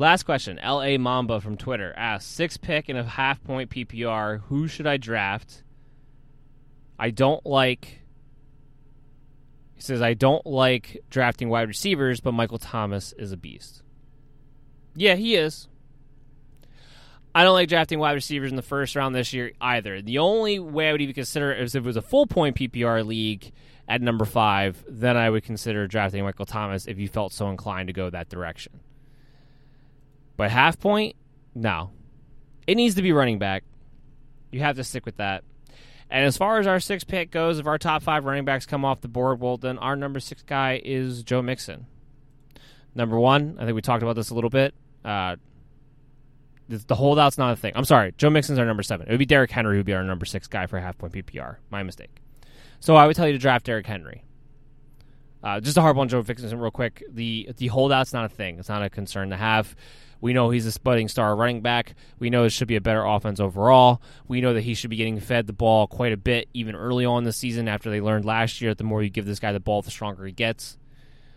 Last 0.00 0.22
question. 0.22 0.58
L.A. 0.58 0.96
Mamba 0.96 1.42
from 1.42 1.58
Twitter 1.58 1.92
asks 1.94 2.24
Six 2.24 2.56
pick 2.56 2.88
and 2.88 2.98
a 2.98 3.04
half 3.04 3.44
point 3.44 3.68
PPR. 3.68 4.40
Who 4.44 4.66
should 4.66 4.86
I 4.86 4.96
draft? 4.96 5.62
I 6.98 7.10
don't 7.10 7.44
like. 7.44 8.00
He 9.74 9.82
says, 9.82 10.00
I 10.00 10.14
don't 10.14 10.46
like 10.46 11.02
drafting 11.10 11.50
wide 11.50 11.68
receivers, 11.68 12.20
but 12.20 12.32
Michael 12.32 12.56
Thomas 12.56 13.12
is 13.18 13.30
a 13.30 13.36
beast. 13.36 13.82
Yeah, 14.94 15.16
he 15.16 15.36
is. 15.36 15.68
I 17.34 17.44
don't 17.44 17.52
like 17.52 17.68
drafting 17.68 17.98
wide 17.98 18.12
receivers 18.12 18.48
in 18.48 18.56
the 18.56 18.62
first 18.62 18.96
round 18.96 19.14
this 19.14 19.34
year 19.34 19.52
either. 19.60 20.00
The 20.00 20.16
only 20.16 20.58
way 20.58 20.88
I 20.88 20.92
would 20.92 21.02
even 21.02 21.14
consider 21.14 21.52
it 21.52 21.60
is 21.60 21.74
if 21.74 21.84
it 21.84 21.86
was 21.86 21.98
a 21.98 22.02
full 22.02 22.26
point 22.26 22.56
PPR 22.56 23.04
league 23.04 23.52
at 23.86 24.00
number 24.00 24.24
five, 24.24 24.82
then 24.88 25.18
I 25.18 25.28
would 25.28 25.44
consider 25.44 25.86
drafting 25.86 26.24
Michael 26.24 26.46
Thomas 26.46 26.86
if 26.86 26.98
you 26.98 27.06
felt 27.06 27.34
so 27.34 27.50
inclined 27.50 27.88
to 27.88 27.92
go 27.92 28.08
that 28.08 28.30
direction. 28.30 28.80
But 30.40 30.50
half 30.50 30.80
point, 30.80 31.16
no. 31.54 31.90
It 32.66 32.76
needs 32.76 32.94
to 32.94 33.02
be 33.02 33.12
running 33.12 33.38
back. 33.38 33.62
You 34.50 34.60
have 34.60 34.76
to 34.76 34.84
stick 34.84 35.04
with 35.04 35.18
that. 35.18 35.44
And 36.08 36.24
as 36.24 36.38
far 36.38 36.58
as 36.58 36.66
our 36.66 36.80
six 36.80 37.04
pick 37.04 37.30
goes, 37.30 37.58
if 37.58 37.66
our 37.66 37.76
top 37.76 38.02
five 38.02 38.24
running 38.24 38.46
backs 38.46 38.64
come 38.64 38.82
off 38.82 39.02
the 39.02 39.08
board, 39.08 39.38
well, 39.38 39.58
then 39.58 39.76
our 39.76 39.96
number 39.96 40.18
six 40.18 40.42
guy 40.42 40.80
is 40.82 41.24
Joe 41.24 41.42
Mixon. 41.42 41.84
Number 42.94 43.20
one, 43.20 43.58
I 43.60 43.66
think 43.66 43.74
we 43.74 43.82
talked 43.82 44.02
about 44.02 44.16
this 44.16 44.30
a 44.30 44.34
little 44.34 44.48
bit. 44.48 44.72
Uh, 45.04 45.36
the 46.70 46.94
holdout's 46.94 47.36
not 47.36 47.52
a 47.52 47.56
thing. 47.56 47.74
I'm 47.74 47.84
sorry. 47.84 48.14
Joe 48.16 48.30
Mixon's 48.30 48.58
our 48.58 48.64
number 48.64 48.82
seven. 48.82 49.08
It 49.08 49.10
would 49.10 49.18
be 49.18 49.26
Derrick 49.26 49.50
Henry 49.50 49.74
who 49.74 49.80
would 49.80 49.86
be 49.86 49.92
our 49.92 50.04
number 50.04 50.24
six 50.24 50.46
guy 50.46 50.64
for 50.64 50.80
half 50.80 50.96
point 50.96 51.12
PPR. 51.12 51.56
My 51.68 51.82
mistake. 51.82 52.16
So 52.78 52.96
I 52.96 53.06
would 53.06 53.14
tell 53.14 53.26
you 53.26 53.34
to 53.34 53.38
draft 53.38 53.66
Derrick 53.66 53.86
Henry. 53.86 54.24
Uh, 55.42 55.60
just 55.60 55.76
a 55.76 55.82
hard 55.82 55.96
one, 55.96 56.08
Joe 56.08 56.24
Mixon, 56.26 56.58
real 56.58 56.70
quick. 56.70 57.02
The 57.10 57.50
the 57.58 57.66
holdout's 57.66 58.14
not 58.14 58.24
a 58.24 58.30
thing. 58.30 58.58
It's 58.58 58.70
not 58.70 58.82
a 58.82 58.88
concern 58.88 59.28
to 59.30 59.36
have. 59.36 59.76
We 60.20 60.32
know 60.32 60.50
he's 60.50 60.66
a 60.66 60.78
spudding 60.78 61.08
star 61.08 61.34
running 61.34 61.62
back. 61.62 61.94
We 62.18 62.30
know 62.30 62.44
it 62.44 62.50
should 62.50 62.68
be 62.68 62.76
a 62.76 62.80
better 62.80 63.04
offense 63.04 63.40
overall. 63.40 64.02
We 64.28 64.40
know 64.40 64.54
that 64.54 64.62
he 64.62 64.74
should 64.74 64.90
be 64.90 64.96
getting 64.96 65.18
fed 65.20 65.46
the 65.46 65.52
ball 65.52 65.86
quite 65.86 66.12
a 66.12 66.16
bit, 66.16 66.48
even 66.52 66.74
early 66.74 67.04
on 67.04 67.24
the 67.24 67.32
season. 67.32 67.68
After 67.68 67.90
they 67.90 68.00
learned 68.00 68.24
last 68.24 68.60
year, 68.60 68.70
that 68.72 68.78
the 68.78 68.84
more 68.84 69.02
you 69.02 69.10
give 69.10 69.26
this 69.26 69.40
guy 69.40 69.52
the 69.52 69.60
ball, 69.60 69.82
the 69.82 69.90
stronger 69.90 70.26
he 70.26 70.32
gets. 70.32 70.76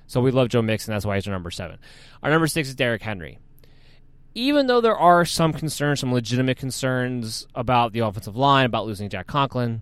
So 0.08 0.22
we 0.22 0.32
love 0.32 0.50
Joe 0.50 0.62
Mixon. 0.62 0.94
That's 0.94 1.06
why 1.06 1.16
he's 1.16 1.28
our 1.28 1.34
number 1.34 1.52
seven. 1.52 1.80
Our 2.22 2.30
number 2.30 2.48
six 2.48 2.68
is 2.68 2.76
Derrick 2.76 3.02
Henry 3.02 3.40
even 4.36 4.68
though 4.68 4.82
there 4.82 4.98
are 4.98 5.26
some 5.26 5.54
concerns, 5.54 6.00
some 6.00 6.12
legitimate 6.12 6.58
concerns 6.58 7.48
about 7.54 7.94
the 7.94 8.00
offensive 8.00 8.36
line, 8.36 8.66
about 8.66 8.86
losing 8.86 9.10
Jack 9.10 9.28
Conklin, 9.28 9.82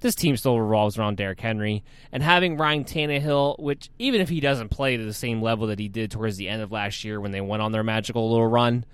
this 0.00 0.14
team 0.14 0.36
still 0.36 0.60
revolves 0.60 0.98
around 0.98 1.16
Derrick 1.16 1.40
Henry. 1.40 1.84
And 2.10 2.22
having 2.22 2.56
Ryan 2.56 2.84
Tannehill, 2.84 3.58
which 3.58 3.90
even 3.98 4.20
if 4.20 4.28
he 4.28 4.40
doesn't 4.40 4.70
play 4.70 4.96
to 4.96 5.04
the 5.04 5.12
same 5.12 5.42
level 5.42 5.68
that 5.68 5.78
he 5.78 5.88
did 5.88 6.10
towards 6.10 6.36
the 6.36 6.48
end 6.48 6.62
of 6.62 6.72
last 6.72 7.04
year 7.04 7.20
when 7.20 7.32
they 7.32 7.40
went 7.40 7.62
on 7.62 7.72
their 7.72 7.84
magical 7.84 8.30
little 8.30 8.46
run, 8.46 8.84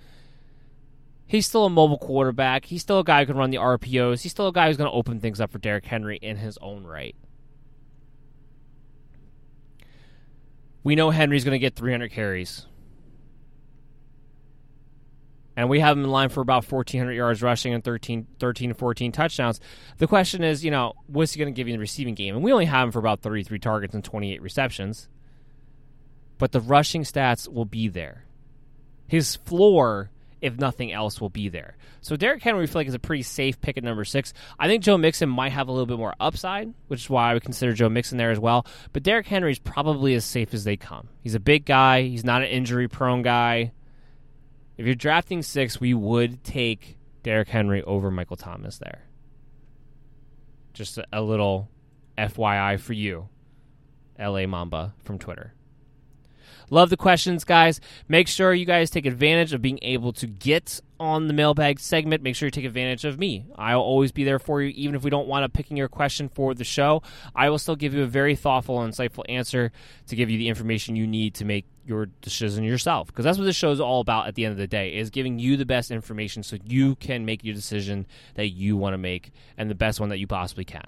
he's 1.26 1.46
still 1.46 1.64
a 1.64 1.70
mobile 1.70 1.98
quarterback. 1.98 2.66
He's 2.66 2.82
still 2.82 3.00
a 3.00 3.04
guy 3.04 3.20
who 3.20 3.26
can 3.26 3.36
run 3.36 3.50
the 3.50 3.58
RPOs. 3.58 4.22
He's 4.22 4.32
still 4.32 4.48
a 4.48 4.52
guy 4.52 4.66
who's 4.68 4.76
going 4.76 4.90
to 4.90 4.96
open 4.96 5.20
things 5.20 5.40
up 5.40 5.50
for 5.50 5.58
Derrick 5.58 5.86
Henry 5.86 6.18
in 6.20 6.36
his 6.36 6.58
own 6.58 6.84
right. 6.84 7.14
We 10.82 10.94
know 10.94 11.10
Henry's 11.10 11.44
going 11.44 11.54
to 11.54 11.58
get 11.58 11.74
300 11.74 12.12
carries 12.12 12.66
and 15.56 15.70
we 15.70 15.80
have 15.80 15.96
him 15.96 16.04
in 16.04 16.10
line 16.10 16.28
for 16.28 16.42
about 16.42 16.70
1,400 16.70 17.12
yards 17.12 17.42
rushing 17.42 17.72
and 17.72 17.82
13, 17.82 18.26
13 18.38 18.68
to 18.68 18.74
14 18.74 19.10
touchdowns. 19.10 19.60
The 19.96 20.06
question 20.06 20.44
is, 20.44 20.64
you 20.64 20.70
know, 20.70 20.92
what's 21.06 21.32
he 21.32 21.40
going 21.40 21.52
to 21.52 21.56
give 21.56 21.66
you 21.66 21.74
in 21.74 21.78
the 21.78 21.82
receiving 21.82 22.14
game? 22.14 22.34
And 22.34 22.44
we 22.44 22.52
only 22.52 22.66
have 22.66 22.88
him 22.88 22.92
for 22.92 22.98
about 22.98 23.22
33 23.22 23.58
targets 23.58 23.94
and 23.94 24.04
28 24.04 24.42
receptions. 24.42 25.08
But 26.38 26.52
the 26.52 26.60
rushing 26.60 27.02
stats 27.02 27.48
will 27.50 27.64
be 27.64 27.88
there. 27.88 28.24
His 29.06 29.36
floor, 29.36 30.10
if 30.42 30.58
nothing 30.58 30.92
else, 30.92 31.20
will 31.20 31.30
be 31.30 31.48
there. 31.48 31.78
So 32.02 32.16
Derrick 32.16 32.42
Henry, 32.42 32.60
we 32.60 32.66
feel 32.66 32.80
like 32.80 32.88
is 32.88 32.94
a 32.94 32.98
pretty 32.98 33.22
safe 33.22 33.58
pick 33.60 33.78
at 33.78 33.84
number 33.84 34.04
six. 34.04 34.34
I 34.58 34.68
think 34.68 34.82
Joe 34.82 34.98
Mixon 34.98 35.30
might 35.30 35.52
have 35.52 35.68
a 35.68 35.72
little 35.72 35.86
bit 35.86 35.98
more 35.98 36.14
upside, 36.20 36.74
which 36.88 37.04
is 37.04 37.10
why 37.10 37.30
I 37.30 37.34
would 37.34 37.44
consider 37.44 37.72
Joe 37.72 37.88
Mixon 37.88 38.18
there 38.18 38.30
as 38.30 38.38
well. 38.38 38.66
But 38.92 39.02
Derrick 39.02 39.26
Henry 39.26 39.52
is 39.52 39.58
probably 39.58 40.14
as 40.14 40.24
safe 40.26 40.52
as 40.52 40.64
they 40.64 40.76
come. 40.76 41.08
He's 41.22 41.34
a 41.34 41.40
big 41.40 41.64
guy. 41.64 42.02
He's 42.02 42.24
not 42.24 42.42
an 42.42 42.48
injury 42.48 42.88
prone 42.88 43.22
guy. 43.22 43.72
If 44.76 44.86
you're 44.86 44.94
drafting 44.94 45.42
six, 45.42 45.80
we 45.80 45.94
would 45.94 46.44
take 46.44 46.98
Derrick 47.22 47.48
Henry 47.48 47.82
over 47.82 48.10
Michael 48.10 48.36
Thomas 48.36 48.78
there. 48.78 49.02
Just 50.74 50.98
a, 50.98 51.06
a 51.12 51.22
little 51.22 51.70
FYI 52.18 52.78
for 52.78 52.92
you, 52.92 53.28
LA 54.18 54.46
Mamba 54.46 54.94
from 55.02 55.18
Twitter. 55.18 55.54
Love 56.70 56.90
the 56.90 56.96
questions, 56.96 57.44
guys. 57.44 57.80
Make 58.08 58.28
sure 58.28 58.52
you 58.52 58.66
guys 58.66 58.90
take 58.90 59.06
advantage 59.06 59.52
of 59.52 59.62
being 59.62 59.78
able 59.82 60.12
to 60.14 60.26
get 60.26 60.80
on 60.98 61.28
the 61.28 61.34
mailbag 61.34 61.80
segment, 61.80 62.22
make 62.22 62.36
sure 62.36 62.46
you 62.46 62.50
take 62.50 62.64
advantage 62.64 63.04
of 63.04 63.18
me. 63.18 63.46
I'll 63.56 63.80
always 63.80 64.12
be 64.12 64.24
there 64.24 64.38
for 64.38 64.62
you, 64.62 64.68
even 64.70 64.94
if 64.94 65.02
we 65.02 65.10
don't 65.10 65.28
wind 65.28 65.44
up 65.44 65.52
picking 65.52 65.76
your 65.76 65.88
question 65.88 66.28
for 66.28 66.54
the 66.54 66.64
show. 66.64 67.02
I 67.34 67.50
will 67.50 67.58
still 67.58 67.76
give 67.76 67.94
you 67.94 68.02
a 68.02 68.06
very 68.06 68.36
thoughtful 68.36 68.80
and 68.80 68.92
insightful 68.92 69.24
answer 69.28 69.72
to 70.08 70.16
give 70.16 70.30
you 70.30 70.38
the 70.38 70.48
information 70.48 70.96
you 70.96 71.06
need 71.06 71.34
to 71.34 71.44
make 71.44 71.66
your 71.84 72.06
decision 72.06 72.64
yourself. 72.64 73.08
Because 73.08 73.24
that's 73.24 73.38
what 73.38 73.44
this 73.44 73.56
show 73.56 73.70
is 73.70 73.80
all 73.80 74.00
about 74.00 74.28
at 74.28 74.34
the 74.34 74.44
end 74.44 74.52
of 74.52 74.58
the 74.58 74.66
day, 74.66 74.94
is 74.94 75.10
giving 75.10 75.38
you 75.38 75.56
the 75.56 75.66
best 75.66 75.90
information 75.90 76.42
so 76.42 76.56
you 76.64 76.96
can 76.96 77.24
make 77.24 77.44
your 77.44 77.54
decision 77.54 78.06
that 78.34 78.48
you 78.48 78.76
want 78.76 78.94
to 78.94 78.98
make 78.98 79.30
and 79.56 79.70
the 79.70 79.74
best 79.74 80.00
one 80.00 80.08
that 80.08 80.18
you 80.18 80.26
possibly 80.26 80.64
can 80.64 80.86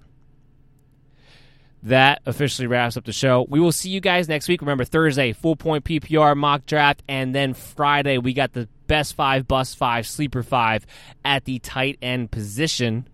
that 1.82 2.20
officially 2.26 2.66
wraps 2.66 2.96
up 2.96 3.04
the 3.04 3.12
show. 3.12 3.46
We 3.48 3.60
will 3.60 3.70
see 3.70 3.90
you 3.90 4.00
guys 4.00 4.28
next 4.28 4.48
week. 4.48 4.60
Remember, 4.60 4.84
Thursday, 4.84 5.32
full 5.32 5.56
point 5.56 5.84
PPR 5.84 6.36
mock 6.36 6.66
draft, 6.66 7.02
and 7.08 7.34
then 7.34 7.54
Friday, 7.54 8.18
we 8.18 8.32
got 8.32 8.52
the 8.52 8.68
best 8.88 9.14
five, 9.14 9.46
bust 9.46 9.76
five, 9.78 10.06
sleeper 10.06 10.42
five 10.42 10.84
at 11.24 11.44
the 11.44 11.60
tight 11.60 11.98
end 12.02 12.32
position. 12.32 13.08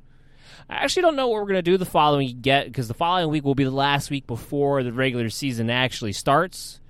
I 0.70 0.76
actually 0.76 1.02
don't 1.02 1.16
know 1.16 1.28
what 1.28 1.40
we're 1.40 1.48
going 1.48 1.54
to 1.56 1.62
do 1.62 1.76
the 1.76 1.84
following 1.84 2.40
get 2.40 2.66
because 2.66 2.88
the 2.88 2.94
following 2.94 3.28
week 3.28 3.44
will 3.44 3.54
be 3.54 3.64
the 3.64 3.70
last 3.70 4.10
week 4.10 4.26
before 4.26 4.82
the 4.82 4.92
regular 4.92 5.28
season 5.28 5.68
actually 5.68 6.12
starts. 6.12 6.80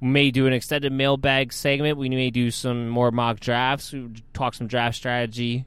We 0.00 0.08
may 0.08 0.30
do 0.30 0.46
an 0.46 0.52
extended 0.52 0.92
mailbag 0.92 1.52
segment. 1.52 1.98
We 1.98 2.08
may 2.08 2.30
do 2.30 2.50
some 2.50 2.88
more 2.88 3.12
mock 3.12 3.38
drafts, 3.38 3.92
We 3.92 4.10
talk 4.32 4.54
some 4.54 4.66
draft 4.66 4.96
strategy 4.96 5.66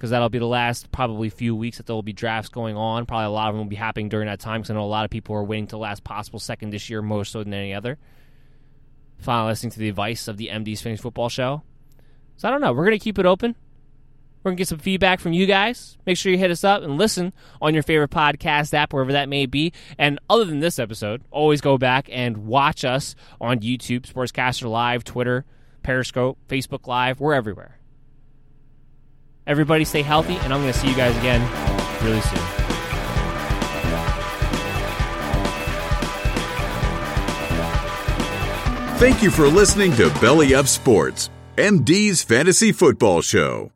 because 0.00 0.10
that'll 0.10 0.30
be 0.30 0.38
the 0.38 0.46
last 0.46 0.90
probably 0.90 1.28
few 1.28 1.54
weeks 1.54 1.76
that 1.76 1.84
there 1.86 1.94
will 1.94 2.02
be 2.02 2.14
drafts 2.14 2.48
going 2.48 2.74
on. 2.74 3.04
Probably 3.04 3.26
a 3.26 3.30
lot 3.30 3.50
of 3.50 3.54
them 3.54 3.64
will 3.64 3.70
be 3.70 3.76
happening 3.76 4.08
during 4.08 4.28
that 4.28 4.40
time 4.40 4.62
because 4.62 4.70
I 4.70 4.74
know 4.74 4.84
a 4.84 4.86
lot 4.86 5.04
of 5.04 5.10
people 5.10 5.36
are 5.36 5.44
waiting 5.44 5.66
to 5.68 5.76
last 5.76 6.04
possible 6.04 6.38
second 6.38 6.70
this 6.70 6.88
year, 6.88 7.02
more 7.02 7.26
so 7.26 7.44
than 7.44 7.52
any 7.52 7.74
other. 7.74 7.98
Finally, 9.18 9.50
listening 9.50 9.72
to 9.72 9.78
the 9.78 9.90
advice 9.90 10.26
of 10.26 10.38
the 10.38 10.48
MD's 10.48 10.80
Fantasy 10.80 11.02
Football 11.02 11.28
Show. 11.28 11.62
So 12.40 12.48
I 12.48 12.52
don't 12.52 12.62
know. 12.62 12.72
We're 12.72 12.86
going 12.86 12.98
to 12.98 13.04
keep 13.04 13.18
it 13.18 13.26
open. 13.26 13.54
We're 14.42 14.48
going 14.48 14.56
to 14.56 14.60
get 14.62 14.68
some 14.68 14.78
feedback 14.78 15.20
from 15.20 15.34
you 15.34 15.44
guys. 15.44 15.98
Make 16.06 16.16
sure 16.16 16.32
you 16.32 16.38
hit 16.38 16.50
us 16.50 16.64
up 16.64 16.82
and 16.82 16.96
listen 16.96 17.34
on 17.60 17.74
your 17.74 17.82
favorite 17.82 18.08
podcast 18.08 18.72
app, 18.72 18.94
wherever 18.94 19.12
that 19.12 19.28
may 19.28 19.44
be. 19.44 19.74
And 19.98 20.18
other 20.30 20.46
than 20.46 20.60
this 20.60 20.78
episode, 20.78 21.22
always 21.30 21.60
go 21.60 21.76
back 21.76 22.08
and 22.10 22.46
watch 22.46 22.82
us 22.82 23.14
on 23.42 23.60
YouTube, 23.60 24.10
Sportscaster 24.10 24.70
Live, 24.70 25.04
Twitter, 25.04 25.44
Periscope, 25.82 26.38
Facebook 26.48 26.86
Live. 26.86 27.20
We're 27.20 27.34
everywhere. 27.34 27.78
Everybody 29.46 29.84
stay 29.84 30.00
healthy, 30.00 30.36
and 30.36 30.54
I'm 30.54 30.62
going 30.62 30.72
to 30.72 30.78
see 30.78 30.88
you 30.88 30.96
guys 30.96 31.14
again 31.18 31.42
really 32.02 32.22
soon. 32.22 32.38
Thank 38.98 39.22
you 39.22 39.30
for 39.30 39.46
listening 39.46 39.92
to 39.96 40.08
Belly 40.22 40.54
Up 40.54 40.66
Sports, 40.66 41.28
MD's 41.60 42.22
Fantasy 42.22 42.72
Football 42.72 43.20
Show. 43.20 43.70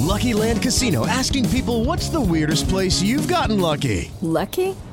Lucky 0.00 0.34
Land 0.34 0.60
Casino 0.60 1.06
asking 1.06 1.48
people 1.50 1.84
what's 1.84 2.08
the 2.08 2.20
weirdest 2.20 2.68
place 2.68 3.00
you've 3.00 3.28
gotten 3.28 3.60
lucky? 3.60 4.10
Lucky? 4.20 4.74